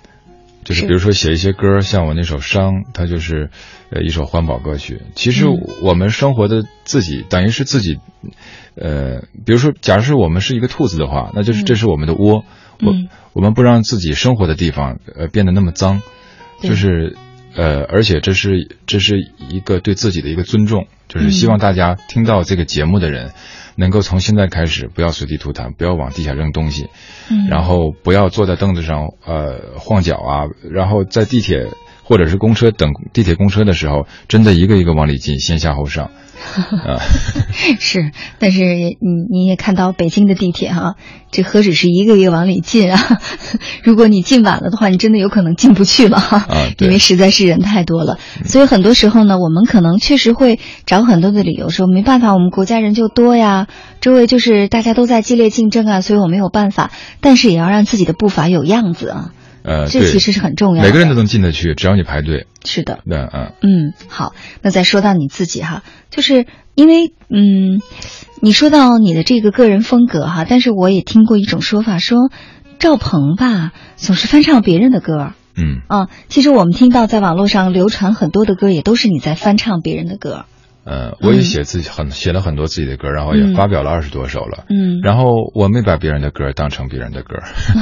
[0.63, 3.49] 就是比如说写一些歌，像我那首《伤》，它就是
[3.89, 5.01] 呃一首环保歌曲。
[5.15, 5.45] 其实
[5.81, 7.99] 我们生活的自己等于是自己，
[8.75, 12.45] 呃，比如说，假如是我们是一个兔子的话，那就是这是我们的窝。
[12.81, 12.93] 我
[13.33, 16.01] 我们不让自己生活的地方呃变得那么脏，
[16.61, 17.17] 就是。
[17.55, 23.31] 呃，而且这是这是一个对自己的一个尊重，就是希望大家听到这个节目的人，
[23.75, 26.89] 能够从现在开始不要随地吐痰，不要往地下扔东西，
[27.31, 31.67] 嗯，然后不要坐在凳子上呃晃脚啊，然后在地铁
[32.03, 36.11] 或者是公车等地铁公车的时候，真的一个一个往里进，先下后上。
[36.35, 36.99] 啊，
[37.79, 38.95] 是，但是你
[39.31, 40.95] 你也看到北京的地铁哈，
[41.31, 43.19] 这何止是一个一个往里进啊？
[43.83, 46.47] 如果你进晚了的话，你真的有可能进不去了哈，
[46.79, 48.17] 因为实在是人太多了。
[48.43, 53.67] 所以很多时候呢，我们可能确实会找很多的理由说没办法，我们国家人就多呀，
[54.01, 56.91] 周围就是大家都在激烈竞争啊，所以我没有办法。
[57.21, 59.31] 但是也要让自己的步伐有样子啊。
[59.65, 60.87] 呃，这其实是很重要的。
[60.87, 62.45] 每个人都能进得去，只要你排队。
[62.63, 62.99] 是的。
[63.05, 63.53] 对，嗯。
[63.61, 66.45] 嗯，好，那再说到你自己哈，就是
[66.75, 67.81] 因为嗯，
[68.41, 72.29] 你说到你的这个个人风格哈，但是我也听过一种说法，说
[72.77, 75.33] 赵鹏吧总是翻唱别人的歌。
[75.57, 75.81] 嗯。
[75.87, 80.45] 啊，其实我们听到在网络上流传很多的歌，也都是你在翻唱别人的歌。
[80.85, 84.65] 呃，我也写自己很写了很多自己的歌，然后也发表了二十多首了。
[84.69, 85.23] 嗯，然后
[85.55, 87.37] 我没把别人的歌当成别人的歌，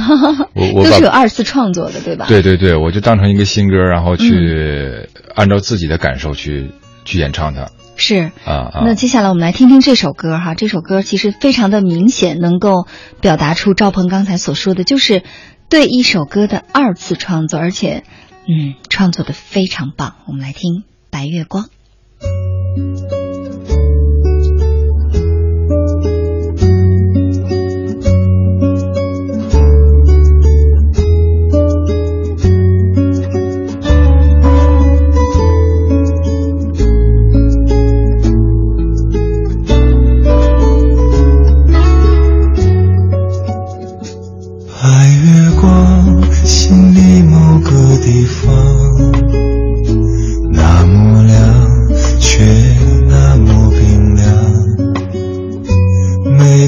[0.56, 2.24] 我我都是有二次创作的，对吧？
[2.26, 6.70] 对对对，我就当成一个新歌，然后去按照自己的感受去
[7.04, 7.68] 去演唱它。
[7.96, 8.82] 是啊啊。
[8.86, 12.86] 那接下来我们来听听这首歌哈，这首歌其实非常的明显，能够
[13.20, 15.22] 表达出赵鹏刚才所说的就是
[15.68, 18.02] 对一首歌的二次创作，而且
[18.48, 20.14] 嗯，创作的非常棒。
[20.26, 20.72] 我们来听
[21.10, 21.64] 《白月光》。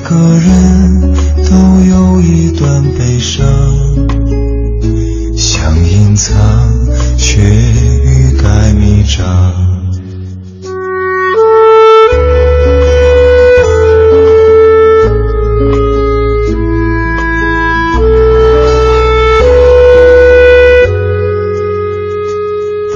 [0.08, 1.14] 个人
[1.50, 3.44] 都有一段悲伤，
[5.36, 6.38] 想隐藏，
[7.18, 9.24] 却欲盖弥彰。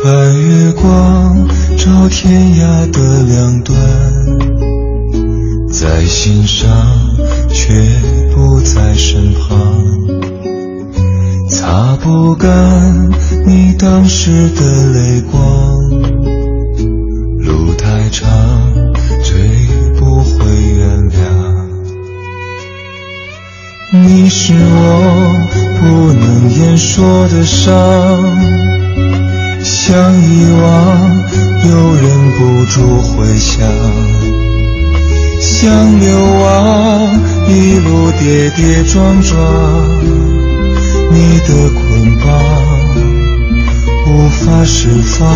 [0.05, 3.77] 白月光照天涯的两端，
[5.73, 6.69] 在心上
[7.49, 7.73] 却
[8.35, 9.49] 不在身旁，
[11.49, 13.11] 擦不干
[13.47, 15.91] 你当时的泪光，
[17.39, 18.29] 路太长
[19.23, 19.39] 追
[19.99, 20.45] 不回
[20.77, 21.19] 原谅，
[23.93, 25.61] 你是我。
[25.81, 27.73] 不能言说的伤，
[29.63, 30.63] 想遗忘
[31.65, 33.67] 又忍不住回想，
[35.61, 39.39] 像流亡一路跌跌撞撞，
[41.13, 42.27] 你的捆绑
[44.09, 45.29] 无法释放。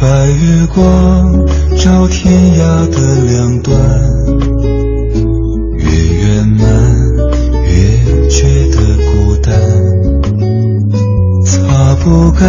[0.00, 1.44] 白月光
[1.76, 3.78] 照天涯的两端，
[5.76, 6.66] 越圆满
[7.66, 7.68] 越
[8.30, 8.76] 觉得
[9.12, 9.52] 孤单，
[11.44, 12.40] 擦不干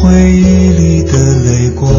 [0.00, 1.90] 回忆里的泪光，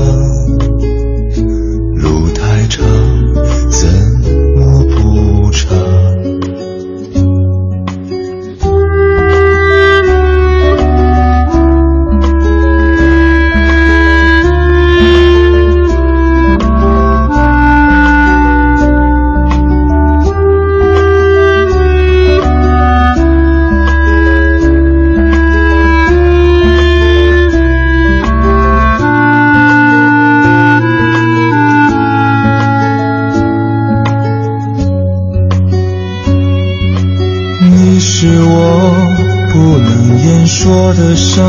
[40.93, 41.43] 的伤，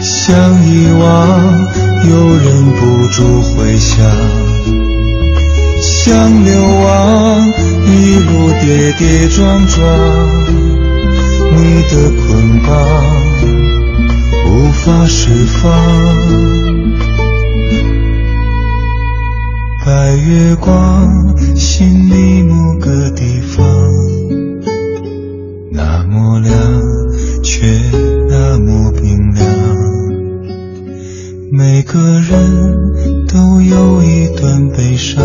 [0.00, 0.36] 想
[0.66, 1.66] 遗忘
[2.08, 3.96] 又忍不住回想，
[5.82, 7.52] 想流亡
[7.86, 9.84] 一路跌跌撞撞，
[11.56, 12.70] 你的捆绑
[14.46, 15.30] 无法释
[15.62, 15.70] 放。
[19.86, 23.47] 白月光，心里某个地方，
[27.58, 27.66] 却
[28.28, 29.44] 那么冰凉。
[31.50, 35.24] 每个人都有一段悲伤，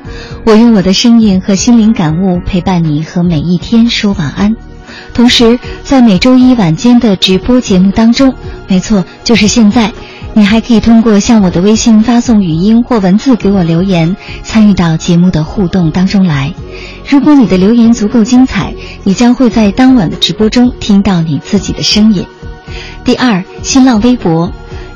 [0.43, 4.55] 我用我的声音和心灵感悟陪伴你和每一天说晚安。
[5.13, 8.33] 同时，在每周一晚间的直播节目当中，
[8.67, 9.93] 没错，就是现在，
[10.33, 16.53] 你还可以通过向我的微信发送语音或文字给我留言，参与到节目的互动当中来。
[17.07, 18.73] 如果你的留言足够精彩，
[19.03, 22.25] 你将会在当晚的直播中听到你自己的声音。
[23.03, 24.51] 第二，新浪微博，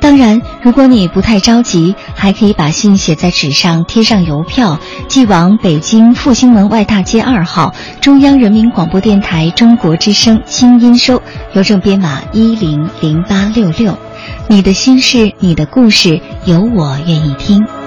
[0.00, 4.78] 当然，如果你不太着急，还可以把信写在纸上，贴上邮票，
[5.08, 11.22] 寄往北京复兴门外大街二号中央人民广播电台中国之声清音收，
[11.52, 13.96] 邮政编码一零零八六六。
[14.48, 17.79] 你的心事，你的故事，有我愿意听。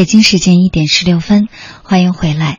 [0.00, 1.46] 北京时间一点十六分，
[1.82, 2.58] 欢迎回来。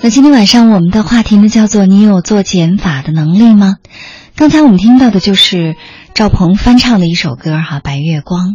[0.00, 3.76] 那今天晚上我们的话题呢，叫做“你有做减法的能力吗？”
[4.34, 5.76] 刚才我们听到的就是
[6.12, 8.48] 赵鹏翻唱的一首歌哈，《白月光》。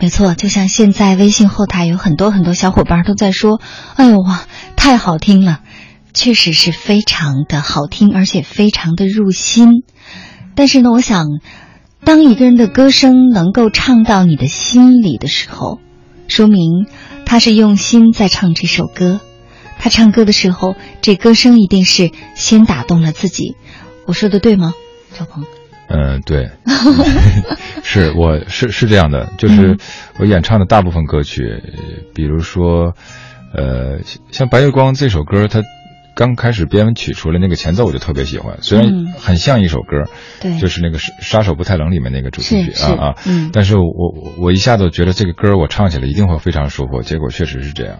[0.00, 3.60] 没错，就像现在微信后台有很多很多小伙伴都在说
[3.94, 5.60] ：“哎呦哇，太好听了！”
[6.12, 9.84] 确实是非常的好听，而且非常的入心。
[10.56, 11.28] 但是呢，我想，
[12.04, 15.78] 当一个人的歌声能够唱到你的心里的时候，
[16.26, 16.86] 说明
[17.26, 19.20] 他是用心在唱这首歌。
[19.78, 23.56] 他唱歌的时候，这歌声一定是先打动了自己。
[24.06, 24.72] 我说的对吗，
[25.12, 25.44] 赵鹏？
[25.88, 26.50] 嗯，对，
[27.82, 29.76] 是我是是这样的，就是
[30.18, 31.62] 我演唱的大部分歌曲，
[32.14, 32.94] 比如说，
[33.54, 35.62] 呃，像《白月光》这首歌，它。
[36.14, 40.08] 刚开始编曲出来那个前奏我就特别喜欢，虽然很像一首歌，
[40.40, 47.98] 对，就是那个杀杀手不太冷里面那个主题曲啊啊，嗯，但是我我我一下子觉得这个歌我唱起来一定会非常舒服，结果确实是这样。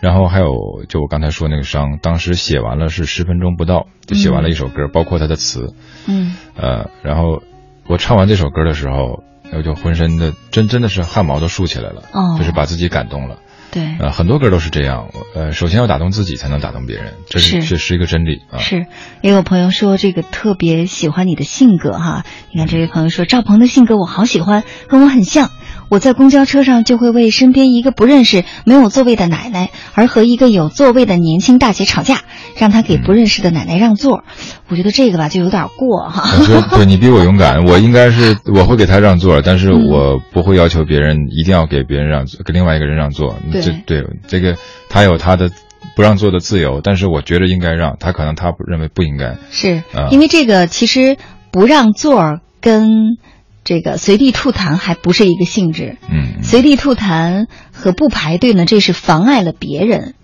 [0.00, 0.52] 然后还有
[0.88, 5.72] 就我刚才说那个伤，当时写完了是十分钟不到就写完了一首歌，包括它的词，
[6.06, 7.42] 嗯，呃，然后
[7.88, 9.22] 我唱完这首歌的时候，
[9.56, 13.38] 我就浑身的真真的是汗毛都竖起来了，哦，就是把自己感动了。
[13.74, 18.58] 对，呃，很多歌都是这样，呃，首先要打动自己，才能打动别人，这是这是一个真理啊。
[18.58, 18.86] 是，
[19.20, 25.50] 也有朋友说这个特别喜欢你的性格哈，你看这位朋友说赵鹏的性格我好喜欢，跟我很像。
[25.94, 32.22] 我在公交车上就会为身边一个不认识、没有座位的奶奶而和一个有座位的年轻大姐吵架，
[32.58, 34.24] 让她给不认识的奶奶让座。
[34.68, 36.24] 我觉得这个吧就有点过哈。
[36.36, 43.36] 我说对你比我勇敢，我应该是我会给她让座，但是我不会要求别人一定要给别人让座，给另外一个人让座。
[43.52, 44.56] 对对，这个
[44.88, 45.48] 他有他的
[45.94, 49.36] 不让座的自由，但是我觉得应该让他，可能他认为不应该。
[49.52, 51.16] 是啊因为这个其实
[51.52, 53.16] 不让座跟。
[53.64, 60.14] 这个随地吐痰还不是一个性质，嗯，随地吐痰和不排队呢，这是妨碍了别人，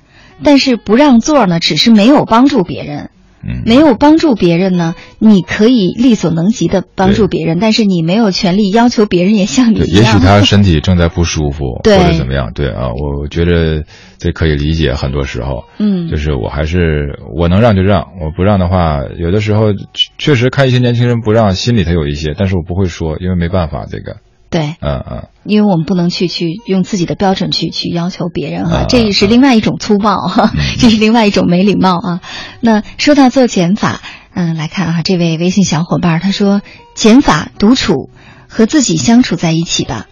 [0.45, 3.11] 但是不让座呢，只是没有帮助别人，
[3.43, 9.97] 嗯，没有帮助别人呢，你可以力所能及的帮助别人，但是你没有权利要求别人也像你，一样。
[9.97, 13.85] 也许他身体正在不舒服， 或者怎么样，对啊，我觉得
[14.19, 19.81] 这可以理解，很多时候，嗯，就是我还是我能让就让，我不让的话，有的时候确
[20.19, 24.17] 确实看一些年轻人不让，心里头有一些，但是我不会说，因为没办法，这个，
[24.51, 32.21] 对，嗯嗯，因为我们不能去去用自己的标准去去要求别人哈、啊这也是另外一种粗暴哈、 这是另外一种没礼貌啊。
[32.61, 34.03] 那说到做减法，
[34.35, 36.63] 嗯，来看啊，这位微信小伙伴他说，
[36.95, 38.11] 减法独处，
[38.49, 40.07] 和自己相处在一起吧，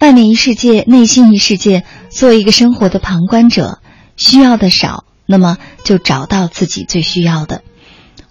[0.00, 3.80] 外面一世界，内心一世界，做一个生活的旁观者，
[4.16, 7.60] 需要的少，那么就找到自己最需要的。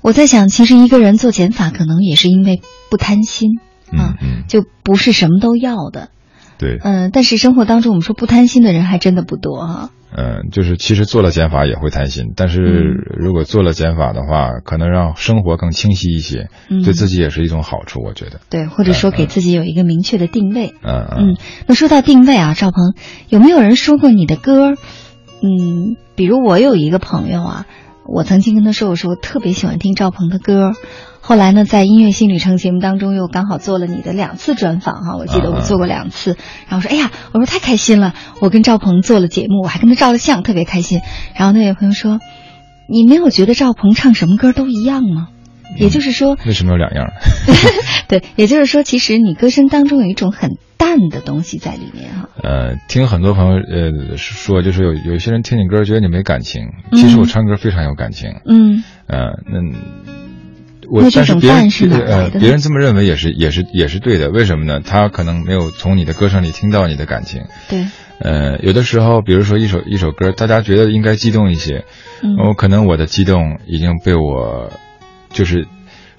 [0.02, 3.52] 我在想，其实一个人做减法，可能也是因为不贪心
[3.98, 6.10] 啊，嗯就不是什么都要的。
[6.58, 9.90] 对，嗯，但是生活当中我们说不贪心的人还真的不多哈。
[10.16, 18.40] 嗯，就是其实做了减法也会贪心，但是嗯如果做了减法的话，可能让生活更清晰一些，嗯对自己也是一种好处，我觉得。
[18.50, 20.76] 对，或者说给自己有一个明确的定位。
[20.84, 22.94] 嗯嗯，那说到定位啊，赵鹏，
[23.30, 24.76] 有没有人说过你的歌？
[25.42, 27.66] 嗯，比如我有一个朋友啊，
[28.08, 30.74] 我曾经跟他说，我说我特别喜欢听赵鹏的歌。
[31.22, 36.38] 后来呢，在音乐新旅程节目当中，又刚好做了你的两次专访哈，我记得我做过两次。
[36.68, 41.00] 然后说，哎呀，我说太开心了，我跟赵鹏做了节目，我还跟他照了相，特别开心。
[41.34, 42.20] 然后那位朋友说，
[42.90, 45.30] 你没有觉得赵鹏唱什么歌都一样吗？
[45.80, 47.08] 也就是说，为什么有两样？
[48.10, 52.30] 对，也就是说，其实你歌声当中有一种很淡的东西在里面哈。
[52.44, 58.32] 呃，听很多朋友呃说，就是有有一些人听你歌觉得你没感情，其实我唱歌非常有感情。
[58.46, 59.62] 嗯，呃，那
[60.90, 64.82] 我但是别人淡是呃别人这么认为也是也是也是对的，为什么呢？
[64.82, 67.44] 他可能没有从你的歌声里听到你的感情。
[67.70, 67.86] 对，
[68.20, 71.86] 呃，有的时候，比如说一首一首歌，大家觉得应该激动一些，
[72.22, 74.72] 嗯我可能我的激动已经被我
[75.30, 75.66] 就是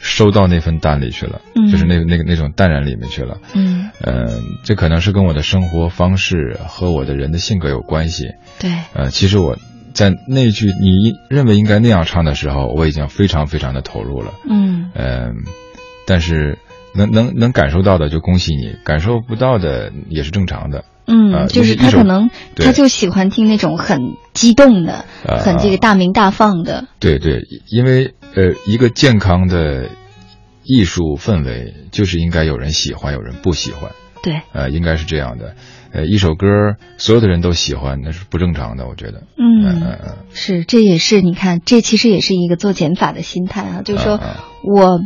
[0.06, 3.38] 收到那份淡里去了，嗯就是那那个那种淡然里面去了。
[3.54, 8.32] 嗯，呃，这可能是跟我的生活方式和我的人的性格有关系。
[8.60, 9.56] 对，呃，其实我
[9.94, 14.34] 在那句你认为应该那样唱的时候，我已经非常非常的投入了。
[14.46, 15.36] 嗯嗯、
[16.06, 16.58] 但是
[16.94, 20.84] 能能能感受到的就恭喜你，感受不到的也是正常的。
[21.06, 23.98] 嗯，呃就是他可能他就喜欢听那种很
[24.32, 26.86] 激动的、啊很这个大鸣大放的。
[26.98, 29.90] 对对，因为呃，一个健康的
[30.62, 33.90] 艺术氛围就是应该有人喜欢，有人不喜欢。
[34.22, 35.54] 对，呃，应该是这样的。
[35.92, 36.46] 呃，一首歌
[36.96, 39.24] 所有的人都喜欢，那是不正常的，我觉得。
[39.36, 39.98] 嗯嗯嗯
[40.32, 44.18] 是，这也是你看，这其实也是一个做减法的心态啊，就是说
[44.64, 45.00] 我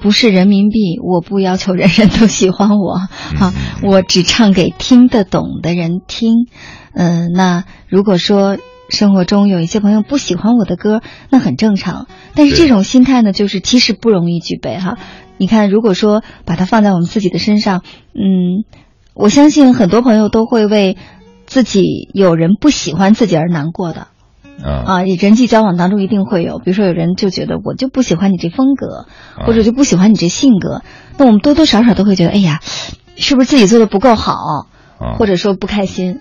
[0.00, 2.94] 不是人民币，我不要求人人都喜欢我
[3.38, 3.52] 啊，
[3.82, 6.46] 我只唱给听得懂的人听。
[6.92, 8.56] 嗯，那如果说
[8.88, 12.06] 生活中有一些朋友不喜欢我的歌，那很正常。
[12.34, 14.96] 但是这种心态呢，就是其实不容易具备哈。
[15.36, 17.82] 你看，如果说把它放在我们自己的身上，
[18.14, 18.64] 嗯，
[19.14, 20.96] 我相信很多朋友都会为
[21.46, 24.08] 自己有人不喜欢自己而难过的。
[24.62, 29.06] 啊，人际交往当中一定会有，比如说有人就觉得我就不喜欢你这风格，
[29.44, 30.82] 或者就不喜欢你这性格，
[31.18, 32.60] 那我们多多少少都会觉得，哎呀，
[33.16, 34.34] 是不是自己做的不够好，
[35.16, 36.20] 或者说不开心？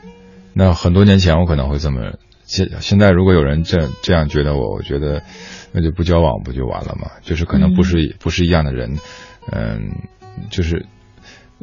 [0.53, 2.13] 那很多年前我可能会这么，
[2.43, 5.21] 现现在如果有人这这样觉得我，我觉得
[5.71, 7.11] 那就不交往不就完了吗？
[7.21, 8.97] 就是可能不是不是一样的人，
[9.51, 9.91] 嗯，
[10.49, 10.85] 就是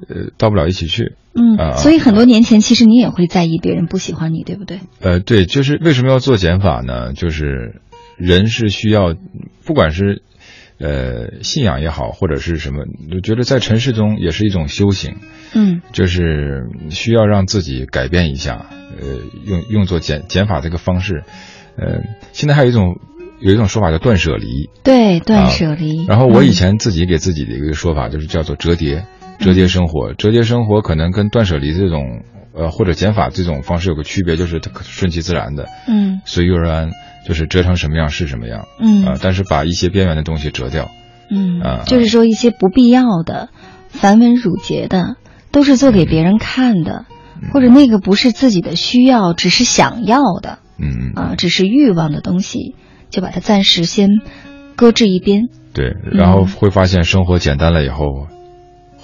[0.09, 1.15] 呃到不了一起去。
[1.39, 4.81] 嗯，所以很多年前，其实你也会在意别人不喜欢你，对不对？
[5.01, 7.13] 呃，对，就是为什么要做减法呢？
[7.13, 7.81] 就是
[8.17, 9.15] 人是需要，
[9.67, 10.23] 不管是
[10.79, 15.17] 呃信仰也好，或者是什么，我觉得在尘世中也是一种修行。
[15.55, 18.67] 嗯，就是需要让自己改变一下，
[18.99, 19.07] 呃，
[19.45, 21.25] 用用作减减法这个方式。
[21.77, 22.01] 呃，
[22.33, 22.99] 现在还有一种
[23.41, 24.71] 有一种说法叫断舍离。
[24.83, 26.07] 对，断舍离。
[26.07, 29.05] 然后我以前自己给自己的一个说法就是叫做折叠。
[29.39, 32.23] 折叠生活，折叠生活可能跟断舍离这种，
[32.55, 36.91] 呃，或者减法这种方式有个区别，就是它顺其自然的，嗯，随遇而安，
[37.27, 40.91] 就是折成什么样是什么样，嗯，啊，但是把一些边缘的东西折掉，
[41.31, 43.51] 嗯，啊，就是说一些不必要的、
[43.89, 45.17] 繁文缛节的，
[45.53, 47.05] 都是做给别人看的，
[47.53, 52.75] 或者那个不是自己的需要，只是想要的，嗯啊，只是欲望的东西，
[53.11, 54.09] 就把它暂时先
[54.77, 55.49] 搁置一边。
[55.75, 58.29] 对，然后会发现生活简单了以后。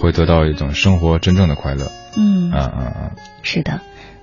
[0.03, 1.89] 会得到一种生活真正的快乐。
[2.17, 3.11] 嗯啊啊啊！
[3.41, 3.79] 是的，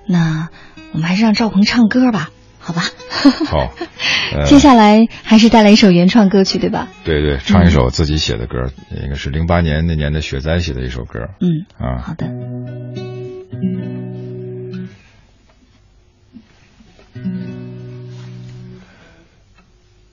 [0.07, 0.51] 那
[0.93, 2.29] 我们还是让赵鹏唱歌吧，
[2.59, 2.83] 好吧？
[3.47, 3.73] 好。
[4.45, 6.89] 接下来还是带来一首原创歌曲，对吧？
[7.03, 8.71] 对对，唱一首自己写的歌，
[9.03, 11.31] 应该是零八年那年的雪灾写的一首歌。
[11.41, 12.29] 嗯啊，好的。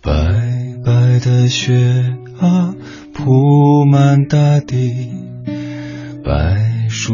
[0.01, 0.13] 白
[0.85, 2.73] 白的雪啊，
[3.13, 5.26] 铺满大地。
[6.23, 7.13] 白树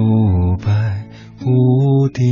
[0.57, 1.07] 白
[1.45, 2.23] 屋顶，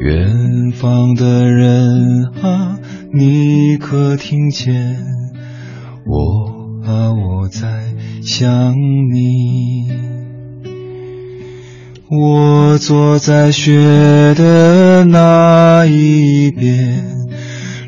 [0.00, 2.78] 远方的人啊，
[3.12, 4.96] 你可听见？
[6.06, 8.74] 我啊，我在想
[9.12, 9.92] 你。
[12.10, 17.04] 我坐在雪的那一边，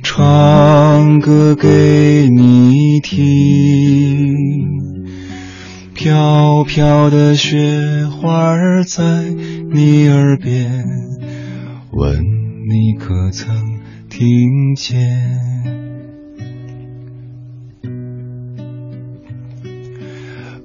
[0.02, 4.75] 唱歌给你听。
[6.06, 9.24] 飘飘的雪花在
[9.72, 10.84] 你耳边，
[11.90, 12.22] 问
[12.68, 14.96] 你可曾听见？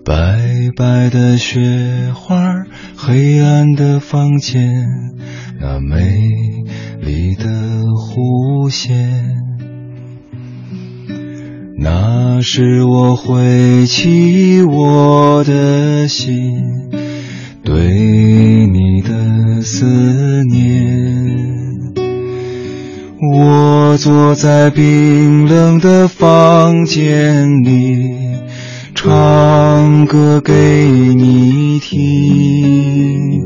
[0.05, 0.39] 白
[0.77, 2.38] 白的雪花，
[2.95, 4.72] 黑暗的房间，
[5.59, 6.19] 那美
[6.99, 7.45] 丽的
[7.95, 9.50] 弧线。
[11.83, 16.91] 那时我挥起我的心，
[17.63, 21.09] 对你的思念。
[23.33, 28.11] 我坐在冰冷的房间里，
[28.93, 33.41] 唱歌给你听，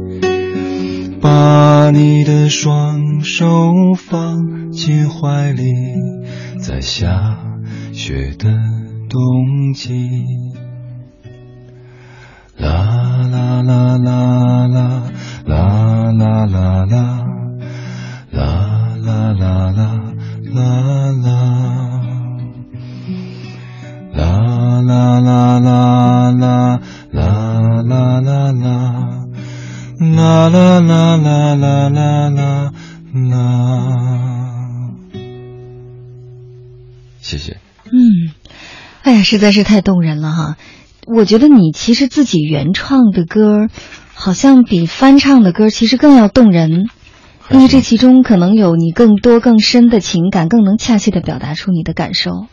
[1.22, 3.48] 把你的双手
[3.98, 5.64] 放进怀里，
[6.60, 7.45] 在下。
[7.96, 8.52] 雪的
[9.10, 9.94] 冬季，
[12.58, 12.68] 啦
[13.32, 15.12] 啦啦啦啦
[15.46, 17.26] 啦啦啦啦，
[18.32, 18.44] 啦
[18.98, 20.04] 啦啦啦
[20.54, 20.60] 啦
[21.24, 21.32] 啦，
[24.12, 26.82] 啦啦啦啦啦
[27.14, 27.22] 啦
[27.82, 28.68] 啦啦啦，
[30.02, 31.90] 啦啦啦啦啦
[32.30, 32.72] 啦
[33.32, 33.40] 啦，
[37.22, 37.56] 谢谢。
[37.86, 38.34] 嗯，
[39.04, 40.58] 哎呀，实在是太动人了哈！
[41.06, 43.68] 我觉得你其实自己原创的歌，
[44.14, 46.90] 好像比翻唱的歌其实更要动人，
[47.52, 52.48] 因为这其中可能有你更多更深的情感，更能恰切的表达出你的感受。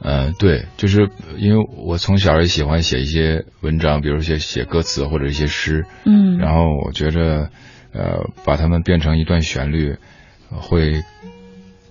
[0.00, 7.50] 嗯，对，就是因为我从小也喜欢写一些文章，比如写写歌词或者一些诗，嗯，然后我觉着，
[7.92, 9.96] 呃，把它们变成一段旋律，
[10.50, 11.02] 会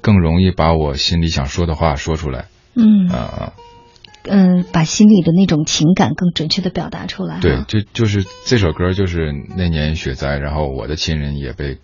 [0.01, 2.47] 更容易把我心里想说的话说出来。
[2.75, 3.07] 嗯。
[3.09, 3.53] 啊。
[4.23, 7.39] 嗯，把心里的那种情感更准确的表达出来。
[7.39, 11.79] 对，就就是这首歌，就是那年雪灾，然后我的亲人也被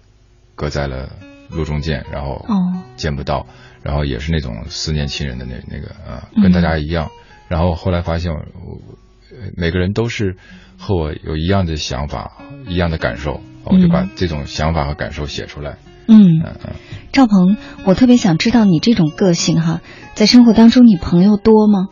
[0.54, 1.10] 搁在了
[1.50, 2.84] 路中间，然后哦。
[2.96, 3.48] 见不到，
[3.82, 7.10] 然后也是那种思念亲人的那那个啊，跟大家一样，
[7.48, 8.38] 然后后来发现我，
[9.32, 10.38] 呃每个人都是
[10.78, 12.34] 和我有一样的想法、
[12.68, 15.78] 一样的感受，我就把嗯这种想法和感受写出来。
[16.08, 16.74] 嗯，嗯嗯，
[17.12, 19.82] 赵鹏，我特别想知道你这种个性哈，
[20.14, 21.88] 在生活当中你朋友多吗？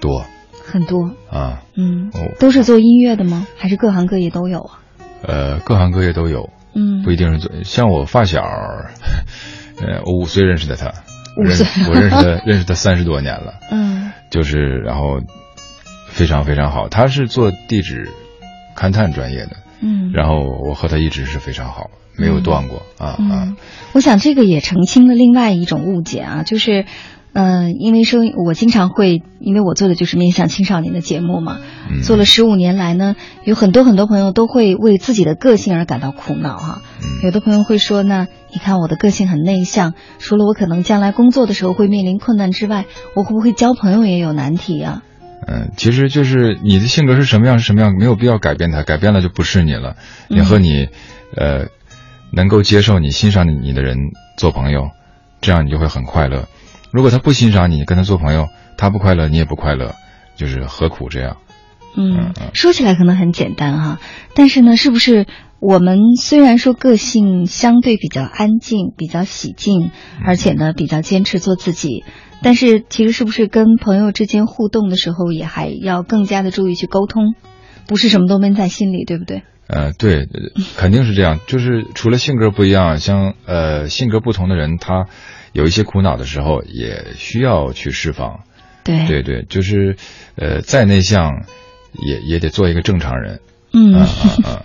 [0.00, 0.24] 多
[0.64, 3.46] 很多，啊，嗯，哦都是做音乐的吗？
[3.58, 4.80] 还是各行各业都有啊？
[5.22, 7.50] 呃，各行各业都有，嗯不一定是做。
[7.64, 8.40] 像我发小，
[9.80, 10.92] 呃，我五岁认识的他，
[11.36, 15.20] 认五岁我认识他 认识他三十多年了，嗯就是然后
[16.06, 16.88] 非常非常好。
[16.88, 18.10] 他是做地质
[18.76, 23.16] 勘探专业的，嗯，然后我和他一直是非常好，没有断过、啊啊。
[23.18, 23.56] 嗯，
[23.92, 26.84] 我想这个也澄清了另外一种误解啊，就是，
[27.32, 31.58] 呃，因为说我经常会，因为我做的就是面向青少年的节目嘛，
[31.90, 32.02] 嗯。
[32.02, 37.24] 做了十五年来呢，有很多很多朋友都会为自己的个性而感到苦恼哈、嗯。
[37.24, 42.84] 有的朋友会说呢，你看我的个性很内向，除了我可能将来工作的时候会面临困难之外，
[43.14, 45.02] 我会不会交朋友也有难题啊？
[45.46, 49.96] 嗯，其实就是你的性格是什么样是什么样，没有必要改变它，改变了就不是你了。
[50.28, 50.88] 嗯你和你，
[51.36, 51.66] 呃，
[52.32, 53.96] 能够接受你、欣赏你你的人
[54.36, 54.90] 做朋友，
[55.40, 56.46] 这样你就会很快乐。
[56.92, 59.94] 如果他不欣赏你，跟他做朋友，他不快乐，你也不快乐，
[60.36, 61.36] 就是何苦这样？
[61.96, 63.98] 嗯，说起来可能很简单哈，
[64.34, 65.26] 但是呢，是不是
[65.60, 69.90] 我们虽然说个性相对比较安静、比较喜静，
[70.24, 72.02] 而且呢比较坚持做自己，
[72.42, 77.34] 但是其实是不是跟朋友之间互动的时候，也还要更加的注意去沟通，
[77.86, 79.42] 不是什么都闷在心里，对不对？
[79.66, 80.28] 呃，对，呃
[80.76, 81.38] 肯定是这样。
[81.46, 85.06] 就是除了性格不一样，像呃性格不同的人，他
[85.52, 88.40] 有一些苦恼的时候，也需要去释放。
[88.82, 89.96] 对对对，就是
[90.36, 91.44] 呃再内向，
[92.02, 93.40] 也也得做一个正常人。
[93.72, 94.08] 嗯啊
[94.44, 94.62] 啊啊！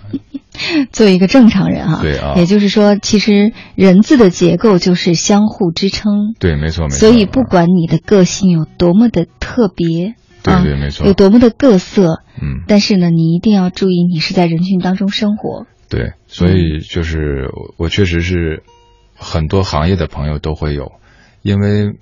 [0.90, 6.98] 做一个正常人哈，对啊也就是说，其实人字的结构就是相互支撑，对，没错没错。
[6.98, 10.14] 所以不管你的个性有多么的特别，
[10.44, 15.66] 啊对对没错有多么的各色，嗯，但是呢，你一定要注意，你是在人群当中生活。
[15.88, 18.62] 对，所以就是我我确实是
[19.14, 20.92] 很多行业的朋友都会有，
[21.42, 21.92] 因为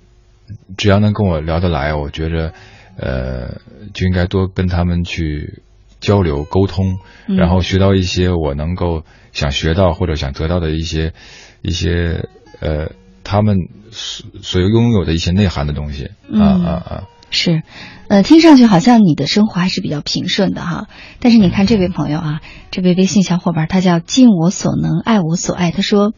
[0.77, 2.53] 只要能跟我聊得来，我觉着
[2.97, 3.57] 呃
[3.93, 5.61] 就应该多跟他们去
[5.99, 6.97] 交流沟通，
[7.27, 11.13] 嗯然后学到一些我能够想学到或者想得到的一些
[11.61, 12.27] 一些
[12.59, 12.91] 呃
[13.23, 13.57] 他们
[13.91, 17.03] 所所拥有的一些内涵的东西啊嗯啊啊。
[17.31, 17.63] 是，
[18.07, 20.87] 呃，听上去好像你的生活还是比较平顺的哈。
[21.19, 22.39] 但是你看这位朋友啊，
[22.71, 25.71] 这位微信小伙伴，他叫尽我所能，爱我所爱。
[25.71, 26.13] 他说，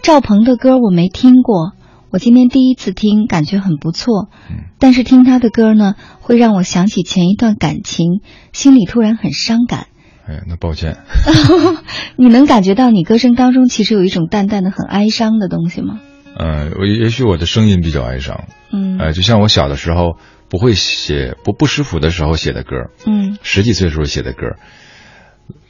[0.00, 1.72] 赵鹏的歌我没听过，
[2.16, 4.30] 我今天第一次听，感觉很不错。
[4.78, 8.22] 但是听他的歌呢，会让我想起前一段感情，
[8.54, 9.88] 心里突然很伤感。
[10.26, 10.96] 哎，那抱歉，
[12.16, 16.00] 你能感觉到你歌声当中其实有一种淡淡的、很哀伤的东西吗？
[16.38, 18.96] 嗯、我也许我的声音比较哀伤，嗯。
[18.98, 20.16] 呃，就像我小的时候
[20.48, 22.70] 不会写不不识谱的时候写的歌，
[23.06, 23.36] 嗯。
[23.42, 24.56] 十几岁时候写的歌，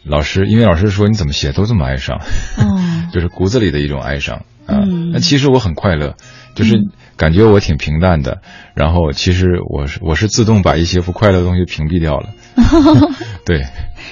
[0.05, 3.09] 老师音乐老师说你怎么写都这么哀伤，哦。
[3.13, 4.83] 就是骨子里的一种哀伤啊。
[4.85, 6.15] 嗯那其实我很快乐，
[6.55, 6.75] 就是
[7.17, 8.43] 感觉我挺平淡的，
[8.75, 12.31] 然后其实我是我是自动把一些不快乐的东西屏蔽掉了。
[13.47, 13.65] 对，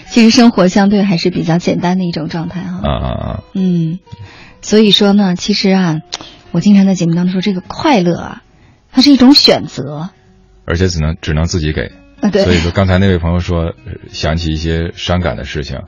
[0.06, 2.81] 其实生活相对还是比较简单的一种状态哈。
[2.82, 3.98] 啊啊啊，嗯，
[4.62, 6.01] 所以说呢，其实啊，
[6.52, 8.43] 我经常在节目当中说，这个快乐啊，
[8.93, 10.10] 它是一种选择。
[10.64, 11.93] 而且只能只能自己给。
[12.20, 13.74] 啊对所以说刚才那位朋友说呃
[14.09, 15.81] 想起一些伤感的事情，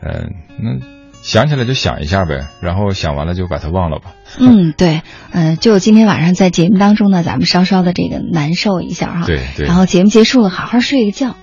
[0.00, 0.95] 嗯、那
[1.26, 4.12] 想起来就想一下呗，然后想完了就把它忘了吧。
[4.38, 9.26] 嗯，对，呃，就今天晚上在节目当中呢，咱们稍稍的这个难受一下哈。
[9.26, 11.34] 对对然后节目结束了，好好睡个觉。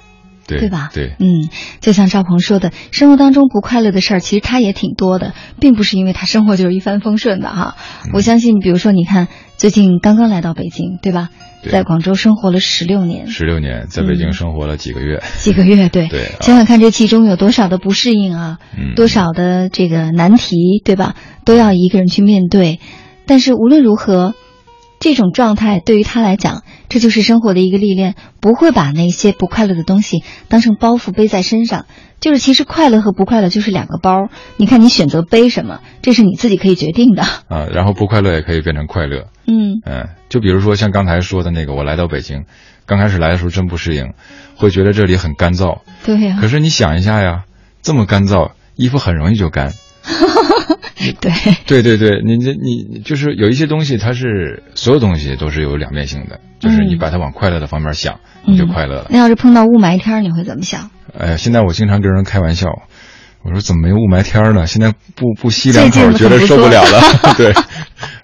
[0.47, 1.49] 对对吧对，嗯，
[1.81, 7.75] 就像赵鹏说的，生活当中不快乐的事儿，其实他也挺多的，并不是因为他生活就是一帆风顺的哈。
[8.05, 9.27] 嗯我相信，比如说，你看
[9.57, 11.29] 最近刚刚来到北京，对吧？
[11.63, 11.71] 对。
[11.71, 16.37] 在广州生活了十六年，十六年在北京生活了几个月，几个月，对，对啊。
[16.41, 18.93] 想想看这其中有多少的不适应啊，嗯。
[18.95, 21.15] 多少的这个难题，对吧？
[21.45, 22.79] 都要一个人去面对。
[23.25, 24.35] 但是无论如何，
[25.03, 31.87] 这种状态对于他来讲，这就是生活的一个历练，不会把那些不快乐的东西当成包袱背在身上。
[32.21, 37.23] 就是其实快乐和不快乐就是两个包，你看你选择背什么，这是你自己可以决定的。
[37.23, 39.25] 啊，然后不快乐也可以变成快乐。
[39.45, 42.45] 嗯嗯，就比如说像刚才说的那个，我来到北京，
[42.85, 44.13] 刚开始来的时候真不适应，
[44.55, 45.79] 会觉得这里很干燥。
[46.05, 47.43] 对呀、可是你想一下呀，
[47.81, 49.73] 这么干燥，衣服很容易就干。
[51.19, 51.31] 对，
[51.65, 59.07] 对对对，你这你就是有一些东西，它是所有东西都是有两面性的，就是你嗯把它往快乐的方面想，你就快乐了。
[59.09, 60.91] 那要是碰到雾霾天，你会怎么想？
[61.17, 62.67] 哎呀，现在我经常跟人开玩笑，
[63.43, 64.67] 我说怎么没有雾霾天呢？
[64.67, 67.01] 现在不不吸两口，觉得受不了了。
[67.37, 67.53] 对，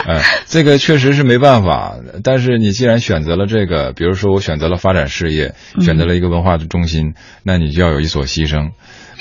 [0.06, 1.96] 哎，这个确实是没办法。
[2.24, 8.72] 但是你既然选择了这个，比如说我选择了发展事业，选择了一个文化的中心，那你就要有一所牺牲。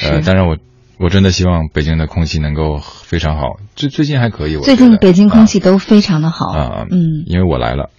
[0.00, 0.56] 呃，当然我
[1.00, 3.60] 我真的希望北京的空气能够非常好。
[3.76, 6.46] 最最近还可以，我最近北京空气都非常的好。
[6.46, 7.90] 啊，嗯，因为我来了。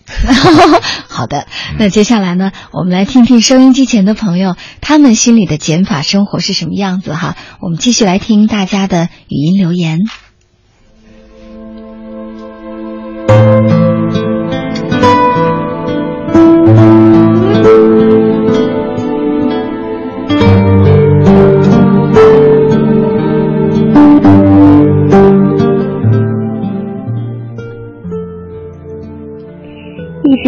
[1.07, 1.47] 好的，
[1.77, 7.35] 那接下来呢，我们来听听收音机前的朋友，他们心里的减法生活是什么样子哈。
[7.61, 9.99] 我们继续来听大家的语音留言。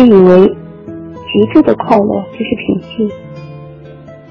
[0.01, 3.09] 直以为极致的快乐就是平静。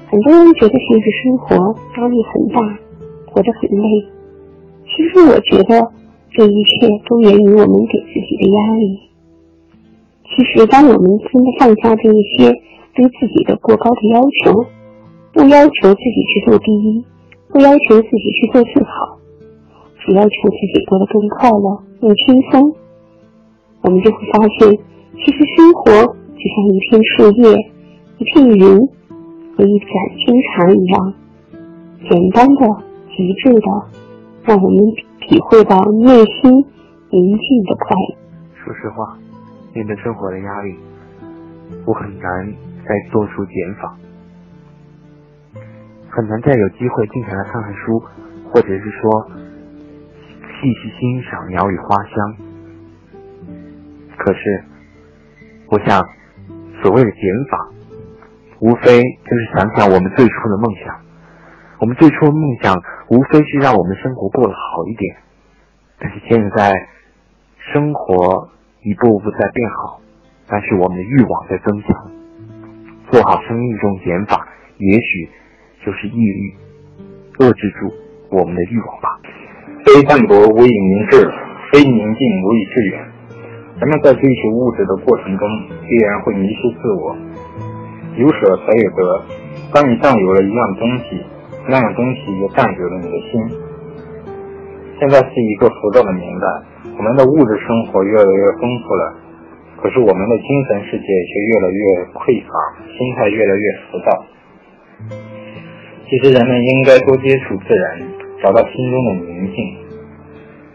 [0.09, 1.55] 很多人觉得现实生活
[1.97, 2.59] 压力很大，
[3.27, 4.05] 活得很累。
[4.83, 5.89] 其实我觉得
[6.31, 8.99] 这一切都源于我们给自己的压力。
[10.25, 12.51] 其实当我们真的放下这一些
[12.93, 14.65] 对自己的过高的要求，
[15.31, 17.05] 不要求自己去做第一，
[17.47, 19.17] 不要求自己去做最好，
[20.05, 22.75] 只要求自己过得更快乐、更轻松，
[23.83, 24.77] 我们就会发现。
[25.23, 27.71] 其实生活就像一片树叶、
[28.17, 28.59] 一片云
[29.55, 29.87] 和一盏
[30.17, 31.13] 清茶一样，
[32.09, 32.83] 简单的、
[33.15, 33.67] 极致的，
[34.43, 34.79] 让我们
[35.19, 36.51] 体会到内心
[37.11, 38.15] 宁静的快乐。
[38.55, 39.15] 说实话，
[39.75, 40.75] 面对生活的压力，
[41.85, 42.53] 我很难
[42.83, 43.95] 再做出减法，
[46.09, 48.01] 很难再有机会静下来看看书，
[48.49, 49.29] 或者是说
[50.41, 52.35] 细细欣赏鸟语花香。
[54.17, 54.63] 可是。
[55.71, 56.03] 我想，
[56.83, 57.71] 所谓的减法，
[58.59, 60.99] 无非就是想想我们最初的梦想。
[61.79, 62.75] 我们最初的梦想，
[63.07, 65.15] 无非是让我们生活过得好一点。
[65.97, 66.73] 但是现在，
[67.71, 68.49] 生活
[68.81, 70.01] 一步步在变好，
[70.45, 72.11] 但是我们的欲望在增强。
[73.09, 74.45] 做好生命中减法，
[74.75, 75.29] 也许
[75.85, 76.53] 就是抑郁，
[77.37, 77.93] 遏制住
[78.29, 79.21] 我们的欲望吧。
[79.85, 81.31] 非淡泊无以明志，
[81.71, 83.10] 非宁静无以致远。
[83.81, 85.47] 人们在追求物质的过程中，
[85.89, 87.17] 必然会迷失自我。
[88.15, 89.25] 有舍才有得。
[89.73, 91.17] 当你占有了一样东西，
[91.67, 93.41] 那样东西也占有了你的心。
[94.99, 96.45] 现在是一个浮躁的年代，
[96.95, 99.17] 我们的物质生活越来越丰富了，
[99.81, 101.81] 可是我们的精神世界却越来越
[102.13, 102.53] 匮乏，
[102.85, 104.09] 心态越来越浮躁。
[106.05, 107.97] 其实人们应该多接触自然，
[108.43, 109.57] 找到心中的宁静。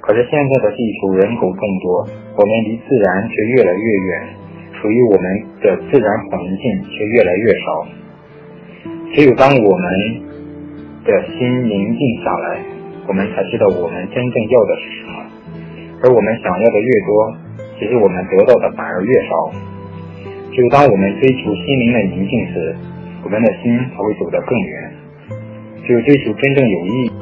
[0.01, 4.29] 可是现在的地球人口众多，我们离自然却越来越远，
[4.77, 5.25] 属于我们
[5.63, 7.87] 的自然环境却越来越少。
[9.15, 9.87] 只有当我们
[11.03, 12.61] 的心宁静下来，
[13.09, 15.17] 我们才知道我们真正要的是什么。
[16.05, 17.35] 而我们想要的越多，
[17.81, 19.51] 其实我们得到的反而越少。
[20.53, 22.77] 只有当我们追求心灵的宁静时，
[23.25, 24.93] 我们的心才会走得更远。
[25.87, 27.13] 只有追求真正有意义、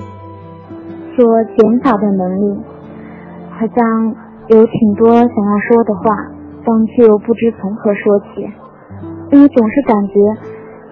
[1.15, 2.61] 做减法的能力。
[3.51, 4.17] 好像
[4.49, 6.05] 有挺多想要说的话，
[6.65, 8.47] 但却又不知从何说起，
[9.31, 10.15] 因为总是感觉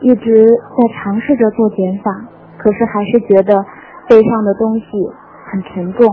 [0.00, 2.10] 一直在尝试着做减法，
[2.56, 3.64] 可是还是觉得
[4.08, 4.84] 背上的东西
[5.44, 6.08] 很沉重。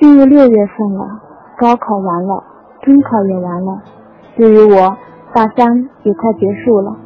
[0.00, 1.20] 进入六月份了，
[1.58, 2.42] 高考完了，
[2.80, 3.82] 中考也完了，
[4.34, 4.96] 对于我，
[5.34, 6.96] 大三也快结束了，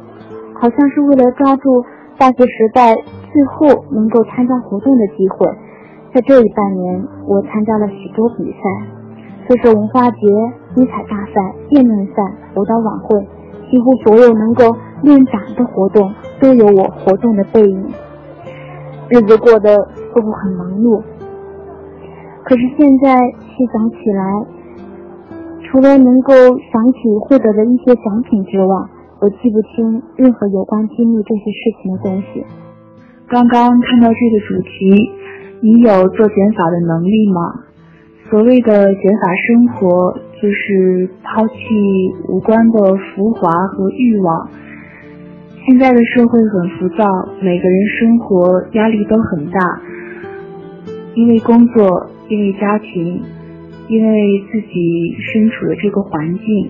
[0.53, 1.83] 好像是为了抓住
[2.17, 5.45] 大学时代最后能够参加活动的机会。
[6.13, 8.61] 在这一半年，我参加了许多比赛，
[9.45, 10.17] 说是文化节、
[10.75, 12.13] 艺彩大赛、辩论赛、
[12.55, 13.19] 舞蹈晚会，
[13.69, 14.63] 几乎所有能够
[15.03, 17.85] 练胆的活动都有我活动的背影。
[19.09, 21.03] 日子过得似乎很忙碌，
[22.43, 24.45] 可是现在细想起来，
[25.69, 26.33] 除了能够
[26.71, 28.75] 想起获得的一些奖品之外，
[29.19, 32.43] 我记不清任何有关经历这些事情的东西。
[33.27, 35.11] 刚刚看到这个主题。
[35.59, 37.63] 你有做减法的能力吗？
[38.29, 41.53] 所谓的减法生活，就是抛弃
[42.27, 44.49] 无关的浮华和欲望。
[45.65, 47.05] 现在的社会很浮躁，
[47.41, 49.81] 每个人生活压力都很大，
[51.15, 53.21] 因为工作，因为家庭，
[53.87, 56.69] 因为自己身处的这个环境，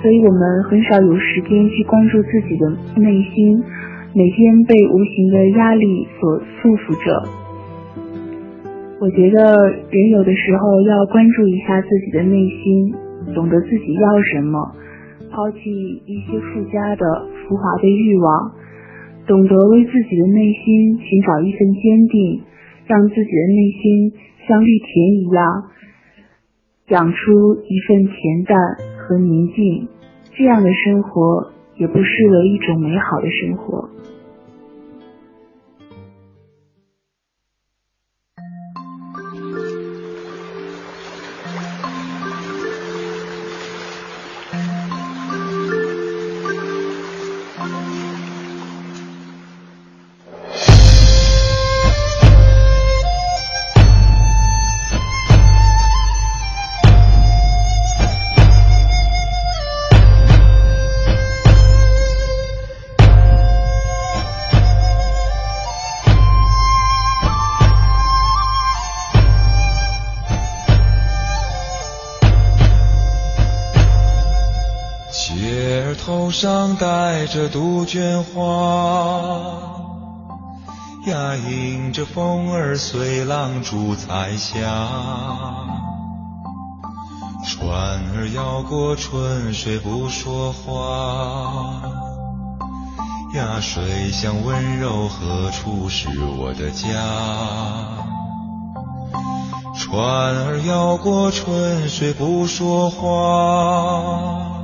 [0.00, 2.70] 所以我们很少有时间去关注自己的
[3.02, 3.62] 内心，
[4.14, 7.41] 每天被无形的压力所束缚着。
[9.02, 12.94] 我觉得人有的时候要关注一下自己的内心，
[13.34, 14.76] 懂得自己要什么，
[15.28, 15.58] 抛弃
[16.06, 17.04] 一些附加的
[17.42, 18.52] 浮华的欲望，
[19.26, 22.42] 懂得为自己的内心寻找一份坚定，
[22.86, 24.12] 让自己的内心
[24.46, 25.64] 像绿田一样，
[26.90, 28.56] 养出一份恬淡
[29.02, 29.88] 和宁静，
[30.36, 33.88] 这样的生活也不失为一种美好的生活。
[76.42, 78.42] 上戴着杜鹃花，
[81.06, 84.58] 呀，迎着风儿随浪逐彩霞。
[87.46, 87.70] 船
[88.16, 91.80] 儿摇过春水不说话，
[93.36, 96.88] 呀，水乡温柔何处是我的家？
[99.78, 100.02] 船
[100.44, 104.61] 儿摇过春水不说话。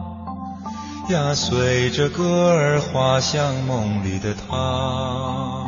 [1.09, 5.64] 呀，随着歌儿滑向梦里的他，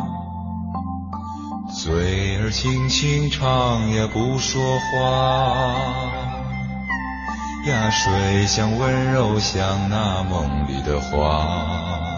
[1.73, 5.75] 嘴儿轻轻唱也不说话。
[7.67, 12.10] 呀，水乡温柔像那梦里的花。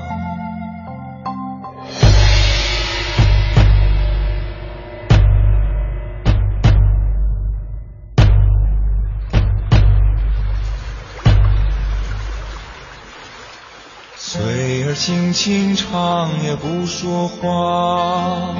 [15.05, 18.55] 轻轻唱也不说话，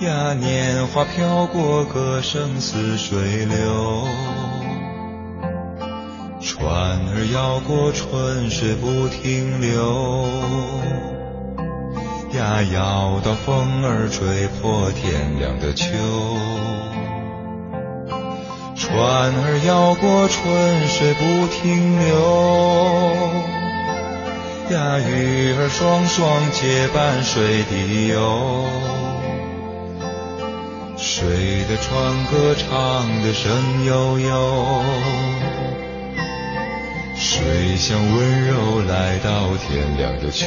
[0.00, 4.06] 呀，年华飘过，歌声似水流。
[6.40, 6.66] 船
[7.10, 10.28] 儿摇过春水不停留，
[12.32, 15.88] 呀，摇到风儿吹破天亮的秋。
[18.74, 23.65] 船儿摇过春水不停留。
[24.70, 28.64] 呀，鱼儿双双结伴水底游，
[30.96, 34.82] 水的船歌唱得声悠悠，
[37.14, 40.46] 水乡温柔来到天亮的秋。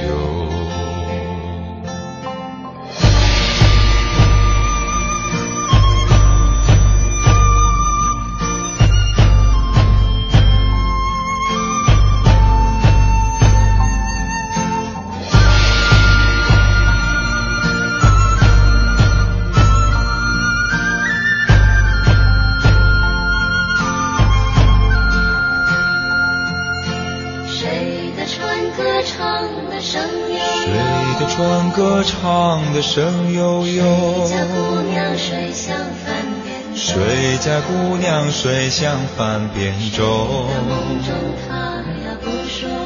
[32.03, 36.07] 唱的声悠悠，谁家姑娘水向帆
[36.43, 40.47] 边水家姑娘水向帆边舟。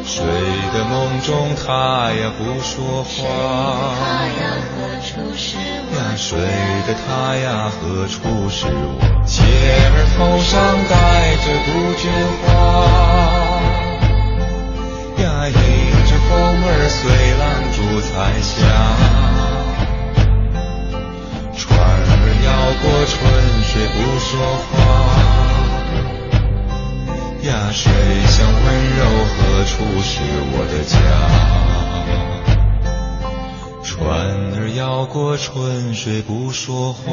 [0.05, 0.23] 谁
[0.73, 3.13] 的梦中她呀不说话。
[4.39, 4.41] 呀，
[6.17, 6.39] 水
[6.87, 8.19] 的她呀何处
[8.49, 8.71] 是我？
[9.25, 10.53] 姐儿头上
[10.89, 10.93] 戴
[11.37, 12.03] 着杜鹃
[12.41, 12.43] 花。
[15.23, 15.53] 呀，迎
[16.05, 16.31] 着风
[16.65, 17.01] 儿随
[17.39, 17.41] 浪
[17.83, 18.55] 逐彩霞。
[22.45, 22.49] 摇
[22.81, 23.13] 过春
[23.63, 24.71] 水不说话，
[27.43, 27.81] 呀，水
[28.27, 28.63] 乡温
[28.97, 29.31] 柔何
[29.63, 30.11] 处是
[30.51, 30.95] 我的家？
[33.83, 33.91] 船
[34.55, 37.03] 儿摇过春水不说话，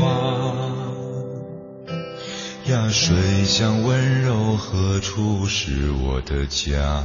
[2.66, 7.04] 呀，水乡温柔何处是我的家？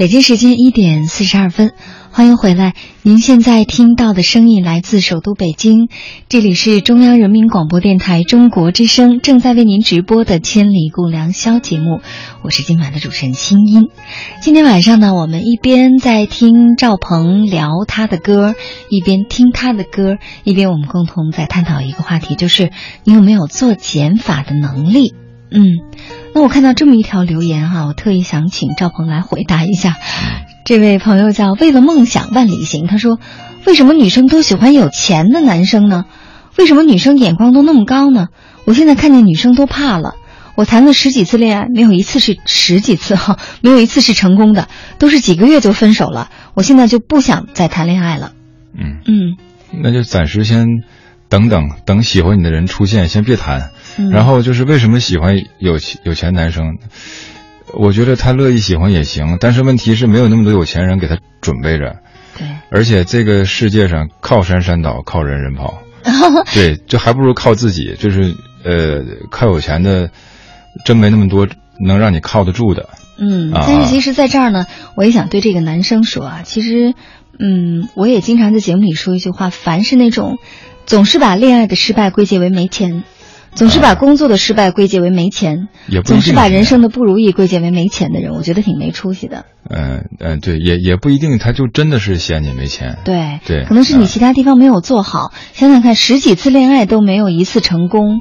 [0.00, 1.74] 北京时间一点四十二分，
[2.10, 2.72] 欢迎回来。
[3.02, 5.90] 您现在听到的声音来自首都北京，
[6.26, 12.00] 这里是中央人民广播电台中国之声正在为您直播的《千里共良宵》节目，
[12.42, 13.90] 我是今晚的主持人清音。
[14.40, 18.54] 今天晚上呢，我们一边在听赵鹏聊他的歌，
[18.88, 22.70] 一边听他的歌，一边我们共同在探讨一个话题，就是
[23.04, 25.12] 你有没有做减法的能力？
[25.52, 25.80] 嗯，
[26.34, 29.96] 那我看到这么一条留言哈，我特意想请赵鹏来回答一下。
[30.64, 33.18] 这位朋友叫为了梦想万里行，他说
[33.66, 36.04] ：“为什么女生都喜欢有钱的男生呢？
[36.56, 38.28] 为什么女生眼光都那么高呢？
[38.64, 40.14] 我现在看见女生都怕了。
[40.54, 46.30] 我谈了十几次恋爱，没有一次是十几次哈，没有一次是成功的，都是几个月就分手了。
[46.54, 48.32] 我现在就不想再谈恋爱了。”
[48.72, 49.36] 嗯嗯，
[49.82, 50.66] 那就暂时先
[51.28, 53.70] 等等，等喜欢你的人出现，先别谈。
[53.96, 56.78] 嗯然后就是为什么喜欢有钱有钱男生？
[57.72, 61.96] 我觉得他乐意喜欢也行，但是问题是没有那么多有钱人给他准备着。
[62.36, 65.82] 对，而且这个世界上靠山山倒，靠人人跑。
[66.52, 67.94] 对，就还不如靠自己。
[67.98, 68.34] 就是
[68.64, 70.10] 呃，靠有钱的，
[70.84, 71.46] 真没那么多
[71.86, 72.88] 能让你靠得住的。
[73.18, 76.94] 嗯，啊但是其实，在这儿呢，我也想对这个男生说啊，其实，
[77.38, 80.38] 嗯，我也经常在节目里说一句话：凡是那种
[80.86, 83.04] 总是把恋爱的失败归结为没钱，
[83.54, 89.44] 总是把工作的失败归结为没钱，也不总是把人生的不如意归结为没钱的人，我觉得挺没出息的。
[89.68, 92.98] 嗯嗯，对，也也不一定，他就真的是嫌你没钱。
[93.04, 95.32] 对对可能是你其他地方没有做好。
[95.52, 98.20] 想想看，十几次恋爱都没有一次成功，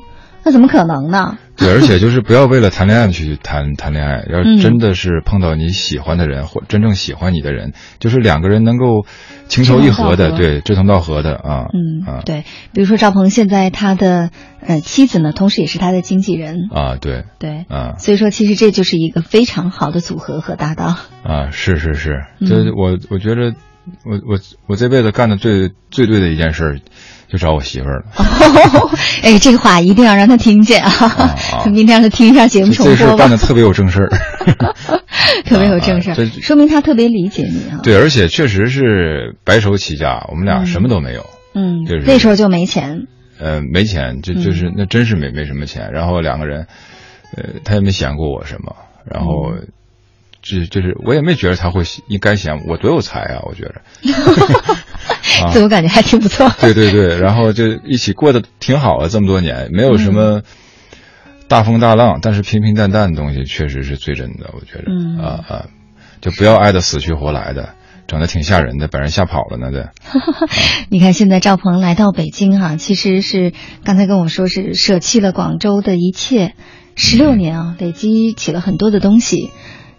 [0.49, 1.37] 那怎么可能呢？
[1.55, 4.57] 对，而且就是不要为了谈恋爱去谈谈恋爱， 要嗯。
[4.57, 9.05] 真的是碰到你喜欢的人或真正喜欢你的人，就是两个人能够
[9.47, 11.65] 情投意合的，对，志同道合的啊。
[11.71, 12.23] 嗯，啊。
[12.25, 17.25] 对，比如说赵鹏现在他的呃妻子呢，同时也是他的经纪人，啊，对。
[17.37, 17.93] 对，啊。
[17.99, 20.97] 所以说其实这就是一个非常好的组合和搭档。
[21.23, 22.47] 啊，是是是，嗯。
[22.47, 23.53] 这我我觉得
[24.03, 26.79] 我我我这辈子干的最最对的一件事儿，
[27.31, 28.05] 就找我媳妇儿了。
[29.23, 31.35] 哎，这个话一定要让他听见啊！
[31.71, 34.09] 明天让他听一下节目重这事播吧儿办的，特别有正事儿。
[35.45, 37.79] 特别有正事儿啊，说明他特别理解你啊。
[37.83, 41.25] 对，而且确实是白手起家，我们俩嗯什么都没有。
[41.53, 43.07] 嗯就是，那时候就没钱，
[43.39, 45.91] 呃，没钱，就就是那真是没没什么钱。
[45.93, 46.67] 然后两个人，
[47.37, 48.75] 呃，他也没嫌过我什么，
[49.05, 49.53] 然后
[50.41, 53.81] 就就是我也没觉得他会应该嫌我多有才啊，我觉得。
[55.43, 56.49] 啊 自我感觉还挺不错。
[56.61, 60.41] 对对对，然后就一起过得挺好的，这么多年没有什么
[61.47, 64.85] 大风大浪，但是平平淡淡的东西确实是最真的，我觉得。
[64.87, 65.65] 嗯啊啊，
[66.21, 67.69] 就不要爱的死去活来的，
[68.07, 69.91] 整的挺吓人的，把人吓跑了呢的。
[70.89, 73.53] 你看，现在赵鹏来到北京哈、其实是
[73.83, 76.53] 刚才跟我说是舍弃了广州的一切，
[76.95, 79.49] 十六年啊，累积起了很多的东西，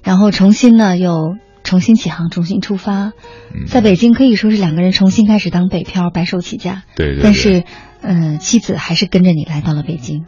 [0.03, 1.37] 然后重新呢又
[1.71, 3.13] 重新起航，重新出发，
[3.55, 6.83] 嗯在北京可以说是两个人重新开始当北漂，白手起家。
[6.97, 7.63] 对对对但是，
[8.03, 10.25] 嗯、妻子还是跟着你来到了北京。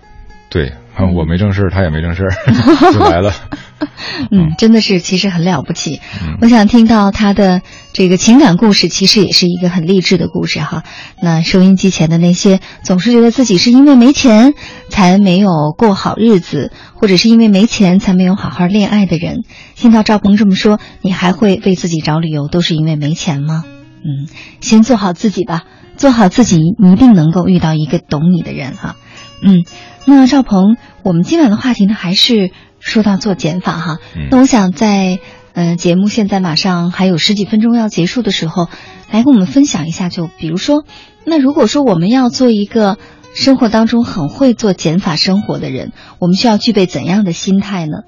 [0.51, 0.75] 对，
[1.15, 2.29] 我没正事，他也没正事，
[2.93, 3.33] 就来了。
[4.31, 6.01] 嗯，真的是其实很了不起。
[6.23, 7.63] 嗯我想听到他的
[7.93, 10.85] 这个情感故事，其实也是一个很励志的故事哈。
[11.21, 14.55] 那收音机前的那些总是觉得自己是因为没钱
[14.89, 19.43] 才没有过好日子，或者是因为没钱才没有好好恋爱的人，
[19.75, 23.65] 听到赵鹏这么说，你还会为自己找理由，都是因为没钱吗？
[24.05, 24.29] 嗯，
[24.61, 25.63] 先做好自己吧，
[25.97, 28.97] 做好自己，你一定能够遇到一个懂你的人哈。
[29.45, 29.65] 嗯，
[30.05, 32.51] 那赵鹏，我们今晚的话题呢，还是
[32.81, 33.99] 说到做减法哈。
[34.17, 35.21] 嗯那我想在
[35.53, 38.69] 呃节目现在马上还有十几分钟要结束的时候，
[39.11, 40.85] 来跟我们分享一下，就比如说，
[41.25, 42.99] 那如果说我们要做一个
[43.35, 47.99] 生活当中很会做减法生活的人，我们需要具备怎样的心态呢？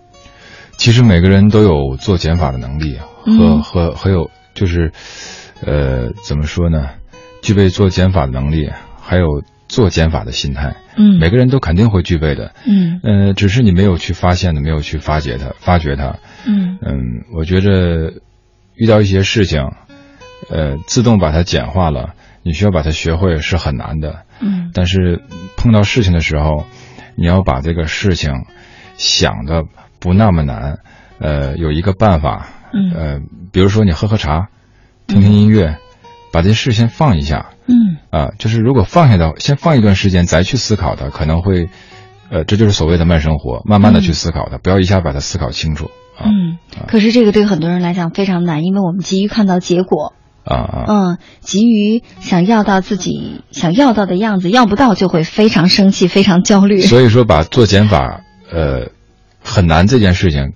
[0.76, 4.92] 其实每个人都有做减法的能力和、嗯和和有就是，
[5.64, 6.88] 呃，怎么说呢？
[7.40, 9.26] 具备做减法的能力，还有
[9.74, 10.76] 做减法的心态。
[10.96, 12.55] 嗯每个人都肯定会具备的。
[12.66, 16.18] 嗯呃，只是你没有去发现的，没有去发掘它，发掘它。
[16.46, 18.12] 嗯嗯，我觉着
[18.76, 19.60] 遇到一些事情，
[20.48, 22.14] 呃，自动把它简化了，
[22.44, 24.20] 你需要把它学会是很难的。
[24.40, 25.20] 嗯但是
[25.56, 26.64] 碰到事情的时候，
[27.16, 28.32] 你要把这个事情
[28.96, 29.64] 想的
[29.98, 30.78] 不那么难。
[31.18, 33.20] 呃，有一个办法，嗯呃，
[33.52, 34.48] 比如说你喝喝茶，
[35.09, 35.78] 听听音乐，
[36.32, 37.51] 把这事先放一下。
[37.66, 41.69] 嗯啊，就是如果放下的，先放一段时间再去思考它，可能会，
[42.31, 50.12] 呃，这就是所谓的慢生活，慢慢的去思考它，不要一下把它思考清楚啊嗯，可是这个对很多人来讲非常难，因为我们急于看到结果，
[50.45, 50.85] 啊啊！
[50.89, 56.81] 嗯，急于想要到自己想要到的样子，要不到就会非常生气，非常焦虑。
[56.86, 58.20] 所以说，把做减法，
[58.53, 58.91] 呃，
[59.43, 60.53] 很难这件事情，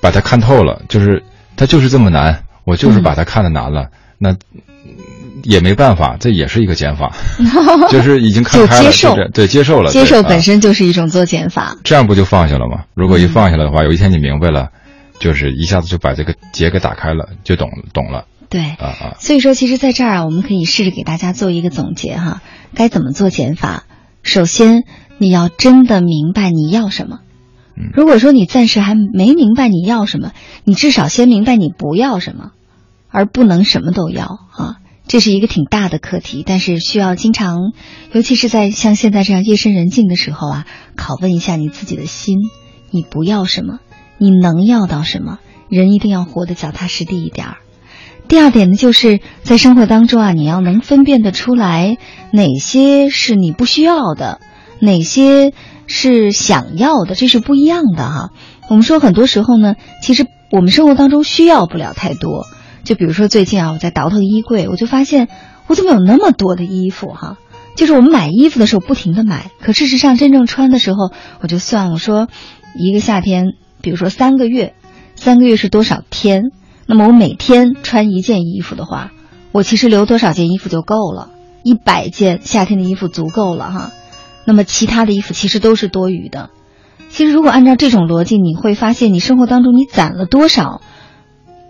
[0.00, 1.24] 把把它看透了，就是
[1.56, 3.88] 它就是这么难，我就是把它看得难了，
[4.18, 4.36] 那
[5.42, 7.14] 也没办法，这也是一个减法，
[7.90, 12.84] 就是已经看开了， 接受对接受了，接受本身就是一种做减法，这样不就放下了吗？
[12.94, 14.70] 如果一放下来的话，有一天你明白了，
[15.18, 18.24] 就是一下子就把这个结给打开了，就懂懂了。
[18.48, 22.42] 对啊啊，所以说，其实在这儿啊，我们可以试着给大家做一个总结哈，
[22.74, 23.84] 该怎么做减法？
[24.22, 24.84] 首先，
[25.18, 27.18] 你要真的明白你要什么。
[27.92, 30.32] 如果说你暂时还没明白你要什么，
[30.64, 32.52] 你至少先明白你不要什么，
[33.10, 34.76] 而不能什么都要啊。
[35.08, 37.72] 这是一个挺大的课题，但是需要经常，
[38.12, 40.66] 尤其是在像现在这样夜深人静的时候啊，
[40.96, 42.38] 拷问一下你自己的心：
[42.90, 43.78] 你不要什么？
[44.18, 45.38] 你能要到什么？
[45.68, 47.56] 人一定要活得脚踏实地一点儿。
[48.26, 51.98] 第二点呢，就是在生活当中啊，你要能分辨得出来
[52.32, 54.40] 哪些是你不需要的，
[54.80, 55.52] 哪些
[55.86, 58.30] 是想要的，这是不一样的哈。
[58.68, 62.44] 我们说很多时候呢，其实我们生活当中需要不了太多。
[62.86, 65.28] 就比如说最近啊，我在倒腾衣柜，我就发现
[65.66, 67.36] 我怎么有那么多的衣服哈。
[67.76, 71.10] 就是我们买衣服的时候不停的买，可事实上真正穿的时候，
[71.40, 72.28] 我就算我说
[72.74, 73.48] 一个夏天，
[73.82, 74.74] 比如说三个月，
[75.14, 76.44] 三个月是多少天？
[76.86, 79.10] 那么我每天穿一件衣服的话，
[79.52, 81.28] 我其实留多少件衣服就够了，
[81.64, 83.90] 一百件夏天的衣服足够了哈。
[84.46, 86.48] 那么其他的衣服其实都是多余的。
[87.10, 90.80] 其实如果按照这种逻辑，你会发现你生活当中你攒了多少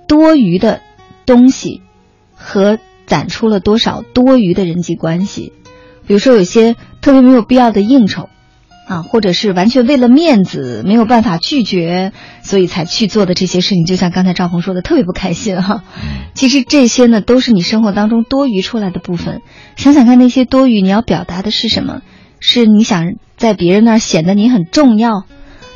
[0.06, 0.82] 多余的
[1.26, 1.82] 东西，
[2.34, 5.52] 和攒出了多少多余的人际关系。
[6.06, 8.28] 比如说有些特别没有必要的应酬。
[8.88, 12.12] 啊，或者是完全为了面子没有办法拒绝，
[12.44, 15.82] 所以才去做的这些事情，就像刚才赵鹏说的，特别不开心哈。
[16.34, 19.42] 其实这些呢，都是你生活当中多余出来的部分。
[19.74, 22.02] 想想看，那些多余，你要表达的是什么？
[22.38, 25.24] 是你想在别人那儿显得你很重要，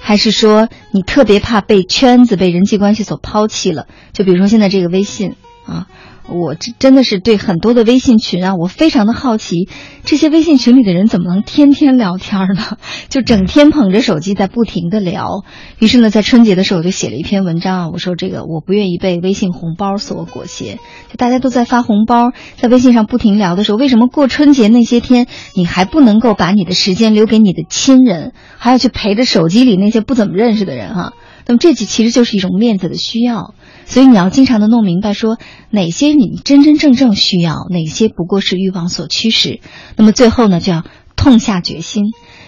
[0.00, 3.86] 还是说你特别怕被圈子、被人际关系所抛弃了？
[4.12, 5.36] 就比如说现在这个微信
[5.66, 5.86] 啊。
[6.30, 9.68] 我这真的是对很多的微信群啊，我非常的好奇，
[10.04, 12.78] 这些微信群里的人怎么能天天聊天呢？
[13.08, 15.44] 就整天捧着手机在不停的聊。
[15.78, 20.78] 于是呢，在春节的时候我就写了一篇文章啊，我说这个我不愿意被微信红包所裹挟。
[21.08, 31.12] 就大家都在发红包，在微信上不停聊的时候，为什么过春节那些天你还不能够把你的时间留给你的亲人，还要去陪着手机里那些不怎么认识的人哈？
[31.46, 33.54] 那么这其实就是一种面子的需要。
[33.90, 35.36] 所以你要经常的弄明白，说
[35.68, 39.58] 哪些你真真正正需要，哪些不过是欲望所驱使。
[39.96, 40.84] 那么最后呢，就要
[41.16, 42.04] 痛下决心，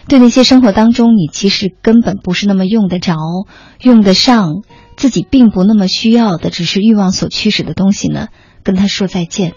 [0.06, 3.16] 对那些生活当中你其实根本不是那么用得着、
[3.82, 4.62] 用得上、
[4.96, 8.28] 自己并不那么需要的，只是欲望所驱使的东西呢，
[8.62, 9.52] 跟他说再见。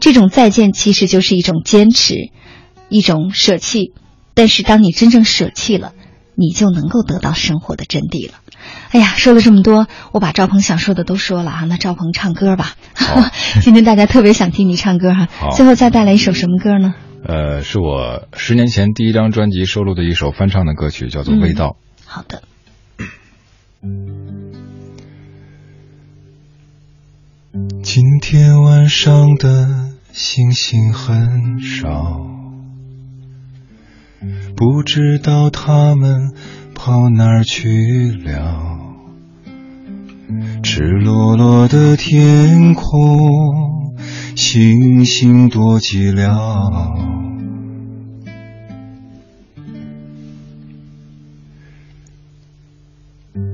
[0.00, 2.14] 这种再见其实就是一种坚持，
[2.90, 3.94] 一种舍弃。
[4.34, 5.92] 但是当你真正舍弃了，
[6.36, 8.34] 你就能够得到生活的真谛了。
[8.90, 11.64] 哎呀，说了这么多，我把赵鹏想说的都说了啊。
[11.64, 12.74] 那赵鹏唱歌吧，
[13.62, 15.28] 今天大家特别想听你唱歌哈。
[15.54, 16.94] 最后再带来一首什么歌呢？
[17.24, 21.68] 呃，是我十年前第一张专辑收录的一首翻唱的歌曲，叫做《味道》。
[22.04, 22.42] 好的。
[27.82, 32.26] 今天晚上的星星很少，
[34.56, 36.32] 不知道他们。
[36.84, 38.60] 跑哪儿去了？
[40.64, 43.94] 赤裸裸的天空，
[44.34, 46.26] 星星多寂寥。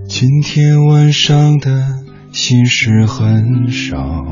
[0.08, 1.84] 今天晚上的
[2.32, 4.24] 心事很少，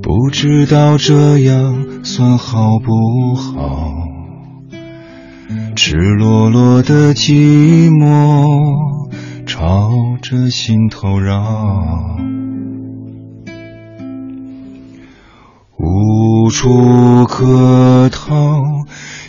[0.00, 4.09] 不知道这样算好不好。
[5.82, 9.08] 赤裸裸的寂寞
[9.46, 9.90] 朝
[10.20, 11.40] 着心头绕，
[15.78, 18.60] 无处可逃。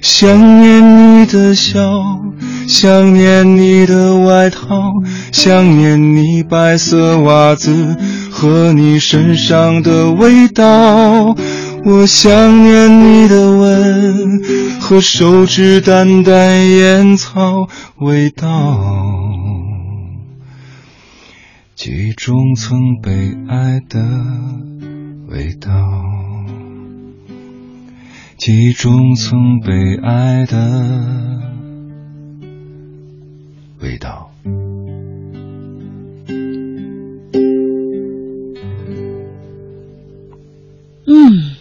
[0.01, 1.79] 想念你的笑，
[2.67, 4.91] 想念你的外套，
[5.31, 7.95] 想念你白色袜子
[8.29, 11.33] 和你身上的味道。
[11.83, 17.67] 我想念你的吻和手指淡淡烟草
[17.97, 18.47] 味道，
[21.75, 23.11] 记忆中曾被
[23.49, 23.99] 爱的
[25.27, 25.71] 味道，
[28.37, 31.41] 记忆中曾被爱的
[33.79, 34.31] 味道。
[41.07, 41.55] 嗯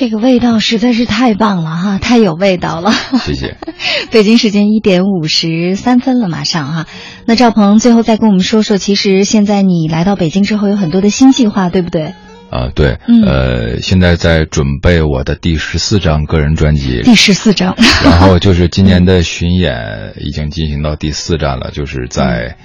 [0.00, 2.90] 这个味道实在是太棒了哈，太有味道了。
[3.18, 3.58] 谢谢。
[4.10, 6.86] 北京时间一点五十三分了，马上哈。
[7.26, 12.14] 那赵鹏最后再跟我们说说，其实现在你来到北京之后有很多的新计划，对不对？
[12.50, 22.56] 啊，对，嗯呃，现在在准备我的第十四张个人专辑，第十四张，然后就是今年的巡演已经进行到第四站了， 就是在，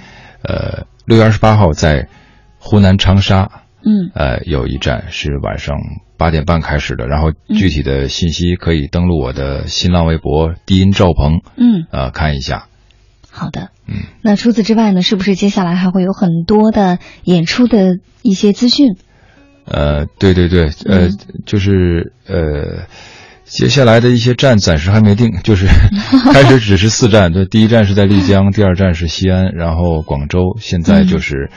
[0.42, 2.08] 呃，六月二十八号在
[2.58, 3.50] 湖南长沙，
[3.84, 5.76] 嗯，呃，有一站是晚上
[6.18, 12.66] 八点半开始的，然后具体的信息可以登录我的新浪微博“低音赵鹏”，嗯，呃，看一下。
[13.30, 18.96] 好的，嗯，那除此之外呢，是不是接下来还会有很多的演出的一些资讯？
[19.66, 22.86] 呃，对对对，呃，嗯就是呃，
[23.44, 25.66] 接下来的一些站暂时还没定，就是
[26.32, 31.50] 开始只是四站，对，第一站是在丽江，第二站是西安，然后广州，现在嗯就是，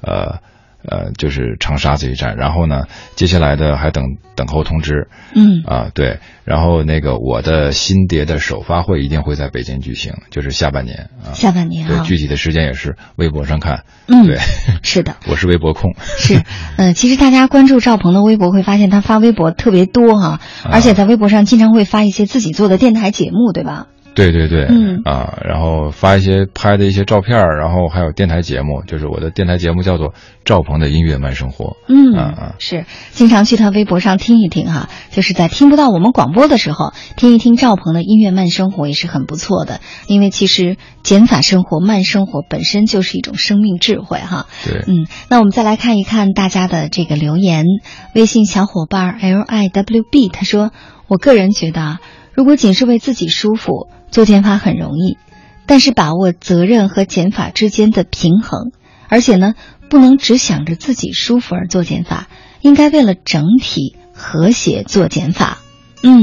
[0.00, 0.40] 呃。
[0.88, 2.84] 呃，就是长沙这一站，然后呢，
[3.14, 4.04] 接下来的还等
[4.34, 5.62] 等候通知，嗯。
[5.66, 14.38] 啊，对，然后那个我的新碟的首发会一定会在北京举行，就是下半年啊，下半年对，啊，具体的时间也是微博上看，嗯对，
[14.82, 16.42] 是的， 我是微博控，是，
[16.76, 20.40] 呃，其实大家关注赵鹏的微博会发现他发微博特别多哈、啊。
[20.70, 23.86] 而且在微博上经常会发一些自己做的电台节目，对吧？
[24.16, 30.14] 对对对，嗯啊，然后发一些拍的一些照片，然后还有电台节目，就是我的电台节目叫做
[30.44, 39.80] 赵鹏的音乐慢生活，嗯，啊啊，是经常去他微博上听一听哈，就是在听不到我们广播的时候，听一听赵鹏的音乐慢生活也是很不错的。
[40.06, 44.46] 因为其实减法生活、慢生活本身就是一种生命智慧哈。
[44.64, 47.66] 对，嗯，那我们再来看一看大家的这个留言。
[48.14, 50.70] 微信小伙伴 L I W B 他说
[51.06, 52.00] ：“我个人觉得啊，
[52.32, 55.18] 如果仅是为自己舒服，做减法很容易，
[55.66, 58.72] 但是把握责任和减法之间的平衡，
[59.10, 59.52] 而且呢，
[59.90, 62.26] 不能只想着自己舒服而做减法，
[62.62, 65.58] 应该为了整体和谐做减法。”
[66.02, 66.22] 嗯，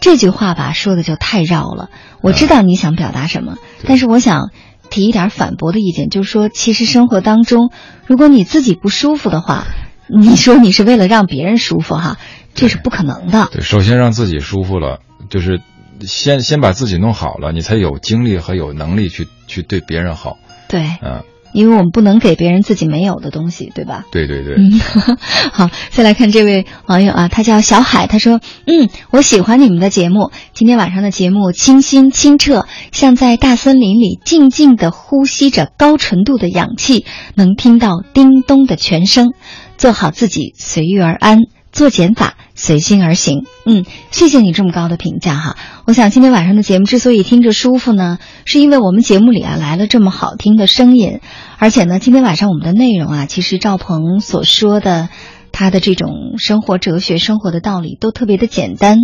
[0.00, 1.90] 这句话吧说的就太绕了。
[2.20, 3.56] 我知道你想表达什么，
[3.88, 4.50] 但是我想
[4.88, 7.72] 提一点反驳的意见，就是说，其实生活当中，
[8.06, 9.66] 如果你自己不舒服的话，
[10.06, 12.18] 你说你是为了让别人舒服哈，
[12.54, 13.48] 这是不可能的。
[13.50, 15.60] 对，首先让自己舒服了，就是
[16.06, 20.38] 先先把自己弄好了，你才有精力和有能力去去对别人好，
[20.68, 24.04] 对，嗯，因为我们不能给别人自己没有的东西，对吧？
[24.10, 24.80] 对对对，嗯，
[25.52, 37.04] 好，再来看这位网友啊，他叫小海，他说：“嗯，我喜欢你们的节目，今天晚上的节目清新清澈，像在大森林里静静的呼吸着高纯度的氧气，
[37.34, 39.32] 能听到叮咚的泉声。
[39.78, 41.38] 做好自己，随遇而安。”
[41.72, 43.44] 做减法，随心而行。
[43.64, 45.56] 嗯，谢谢你这么高的评价哈。
[45.86, 51.20] 我想今天晚上的节目之所以听着舒服呢，是因为我们节目里啊来了这么好听的声音，
[51.58, 55.08] 而且呢，今天晚上我们的内容啊，其实赵鹏所说的
[55.50, 58.98] 他的这种生活哲学、生活的道理都特别的简单，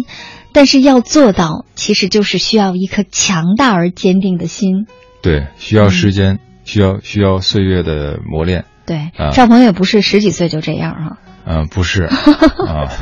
[0.52, 4.86] 但是要做到，其实就是需要一颗强大而坚定的心。
[5.22, 8.66] 对，需要时间，需要需要岁月的磨练。
[8.86, 11.18] 对，啊赵鹏也不是十几岁就这样哈。
[11.50, 12.02] 嗯，不是
[12.68, 12.92] 啊，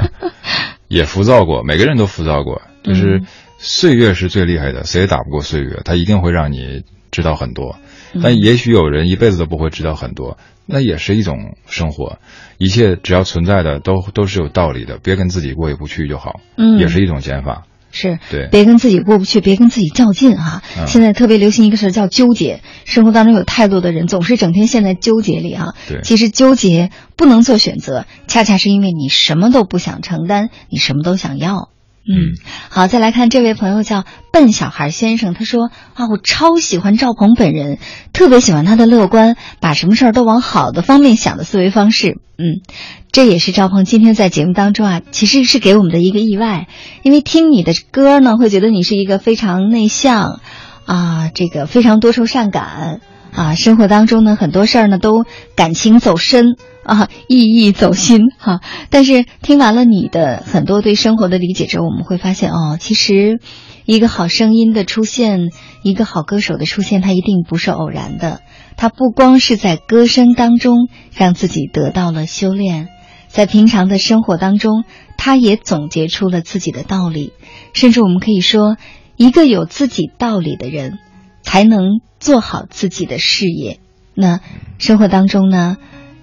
[0.87, 3.23] 也浮躁过，每个人都浮躁过，就是
[3.59, 7.77] 岁月是最厉害的，谁也打不过岁月，它一定会让你知道很多。
[8.23, 12.19] 但也许有人一辈子都不会知道很多，那也是一种生活。
[12.57, 17.65] 一切只要存在的都都是有道理的，别跟自己过意不去就好，嗯也是一种减法。
[17.97, 18.49] 是，对。
[18.51, 20.87] 别跟自己过不去，别跟自己较劲哈、嗯。
[20.87, 26.03] 现在特别流行一个词儿叫纠结，生活当中有太多的人总是整天陷在纠结里啊、对。
[26.03, 31.71] 其实纠结不能做选择，恰恰是因为你什么都不想承担，你什么都想要。
[32.09, 32.39] 嗯，
[32.69, 37.79] 好，再来看这位朋友叫笨小孩先生，他说啊，我超喜欢赵鹏本人，
[38.13, 42.21] 特别喜欢他的乐观，把什么事儿都往好的方面想的思维方式。
[42.39, 42.63] 嗯，
[43.11, 46.69] 这也是赵鹏今天在节目当中啊，其实是给我们的一个意外，
[47.03, 50.41] 因为听你的歌呢，会觉得你是一个非常内向，
[50.85, 53.01] 啊，这个非常多愁善感
[53.33, 55.25] 啊，生活当中呢很多事儿呢都
[55.57, 56.57] 感情走深
[56.87, 58.61] 啊，意义走心哈、
[58.91, 63.41] 但是听完了你的很多对生活的理解之后，我们会发现哦，其实
[63.85, 65.51] 一个好声音的出现，
[65.83, 68.41] 一个好歌手的出现，它一定不是偶然的。
[68.77, 72.89] 他不光是在歌声当中让自己得到了修炼，
[73.27, 74.85] 在平常的生活当中，
[75.17, 77.33] 他也总结出了自己的道理。
[77.73, 78.77] 甚至我们可以说，
[79.17, 80.99] 一个有自己道理的人，
[81.43, 83.81] 才能做好自己的事业。
[84.15, 84.41] 那
[84.79, 85.77] 生活当中呢，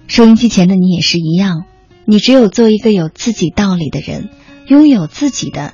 [0.06, 1.64] 收音机前的你也是一样，
[2.04, 4.28] 你只有做一个有自己道理的人，
[4.66, 5.72] 拥有自己的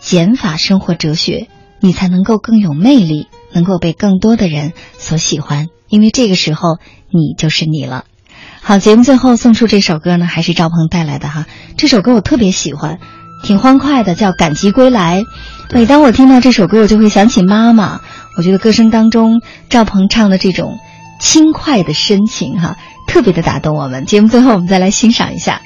[0.00, 1.48] 减法生活哲学，
[1.80, 5.68] 你才能够更有魅力，能够被更多的人所喜欢。
[5.88, 6.78] 因为这个时候，
[7.10, 8.04] 你就是你了。
[8.62, 11.46] 好，节目最后送出这首歌呢，还是赵鹏带来的哈。
[11.76, 12.98] 这首歌我特别喜欢，
[13.42, 15.22] 挺欢快的，叫《赶集归来》。
[15.72, 18.00] 每当我听到这首歌，我就会想起妈妈。
[18.36, 20.78] 我觉得歌声当中赵鹏唱的这种
[21.18, 22.76] 轻快的深情，哈，
[23.10, 24.06] 特别的打动我们。
[24.06, 25.60] 节目最后，我们再来欣赏一下。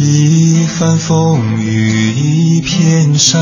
[0.00, 3.40] 一番风雨一片山，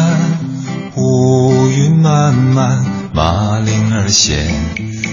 [0.97, 2.85] 乌云漫漫，
[3.17, 4.47] 马铃儿闲。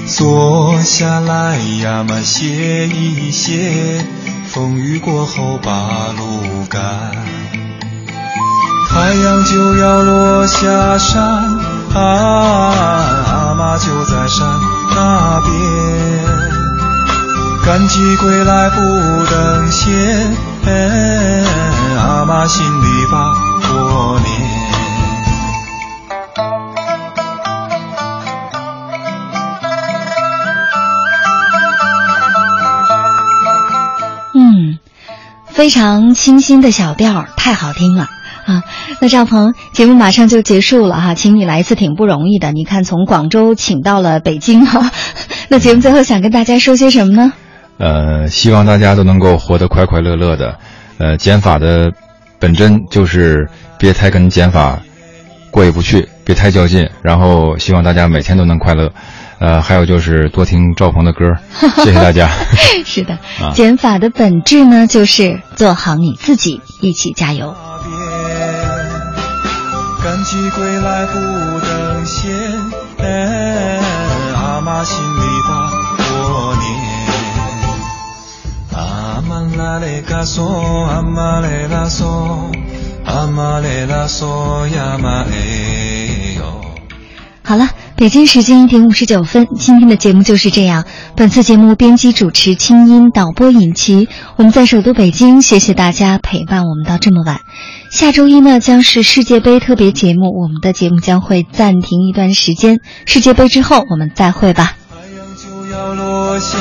[0.06, 4.06] 坐下来呀嘛歇一歇，
[4.46, 6.82] 风雨过后把路赶。
[8.90, 11.24] 太阳就要落下山，
[11.94, 12.04] 啊，
[13.26, 14.50] 阿妈就在山
[14.94, 15.54] 那边。
[17.66, 20.36] 赶集归来不等闲，
[22.06, 24.83] 阿妈心里把过年。
[35.54, 38.10] 非常清新的小调，太好听了
[38.46, 38.64] 啊！
[39.00, 42.52] 那赵鹏，节目马上就结束了哈，请你来一次挺不容易的。
[42.52, 44.92] 你看，从广州请到了北京哈，
[45.50, 47.34] 那节目最后想跟大家说些什么呢？
[47.78, 50.58] 呃，希望大家都能够活得快快乐乐的。
[50.98, 51.92] 呃，减法的
[52.40, 53.48] 本真就是
[53.78, 54.80] 别太跟减法
[55.52, 56.90] 过意不去，别太较劲。
[57.04, 58.92] 然后希望大家每天都能快乐。
[59.40, 61.26] 呃，还有就是多听赵鹏的歌，
[61.84, 62.30] 谢谢大家。
[62.86, 63.18] 是的，
[63.54, 67.56] 减法的本质呢，就是做好你自己，一起加油。
[70.04, 71.14] 赶集归来不
[71.60, 72.30] 等闲，
[74.36, 76.94] 阿妈心里把过年。
[78.76, 80.44] 阿玛拉雷嘎嗦，
[80.86, 82.06] 阿玛雷拉嗦，
[83.06, 86.62] 阿玛雷拉嗦呀嘛哎哟。
[87.46, 87.68] 好了，
[88.04, 90.84] 北京时间一点五十九分，今天的节目就是这样。
[91.16, 94.10] 本次节目编辑主持清音，导播尹奇。
[94.36, 97.40] 我们在首都北京，谢谢大家陪伴我们到这么晚。
[97.90, 102.82] 下周一呢将是世界杯特别节目，我们的节目将会暂停一段时间。
[103.06, 104.76] 世界杯之后我们再会吧。
[104.92, 106.58] 太阳就要落下。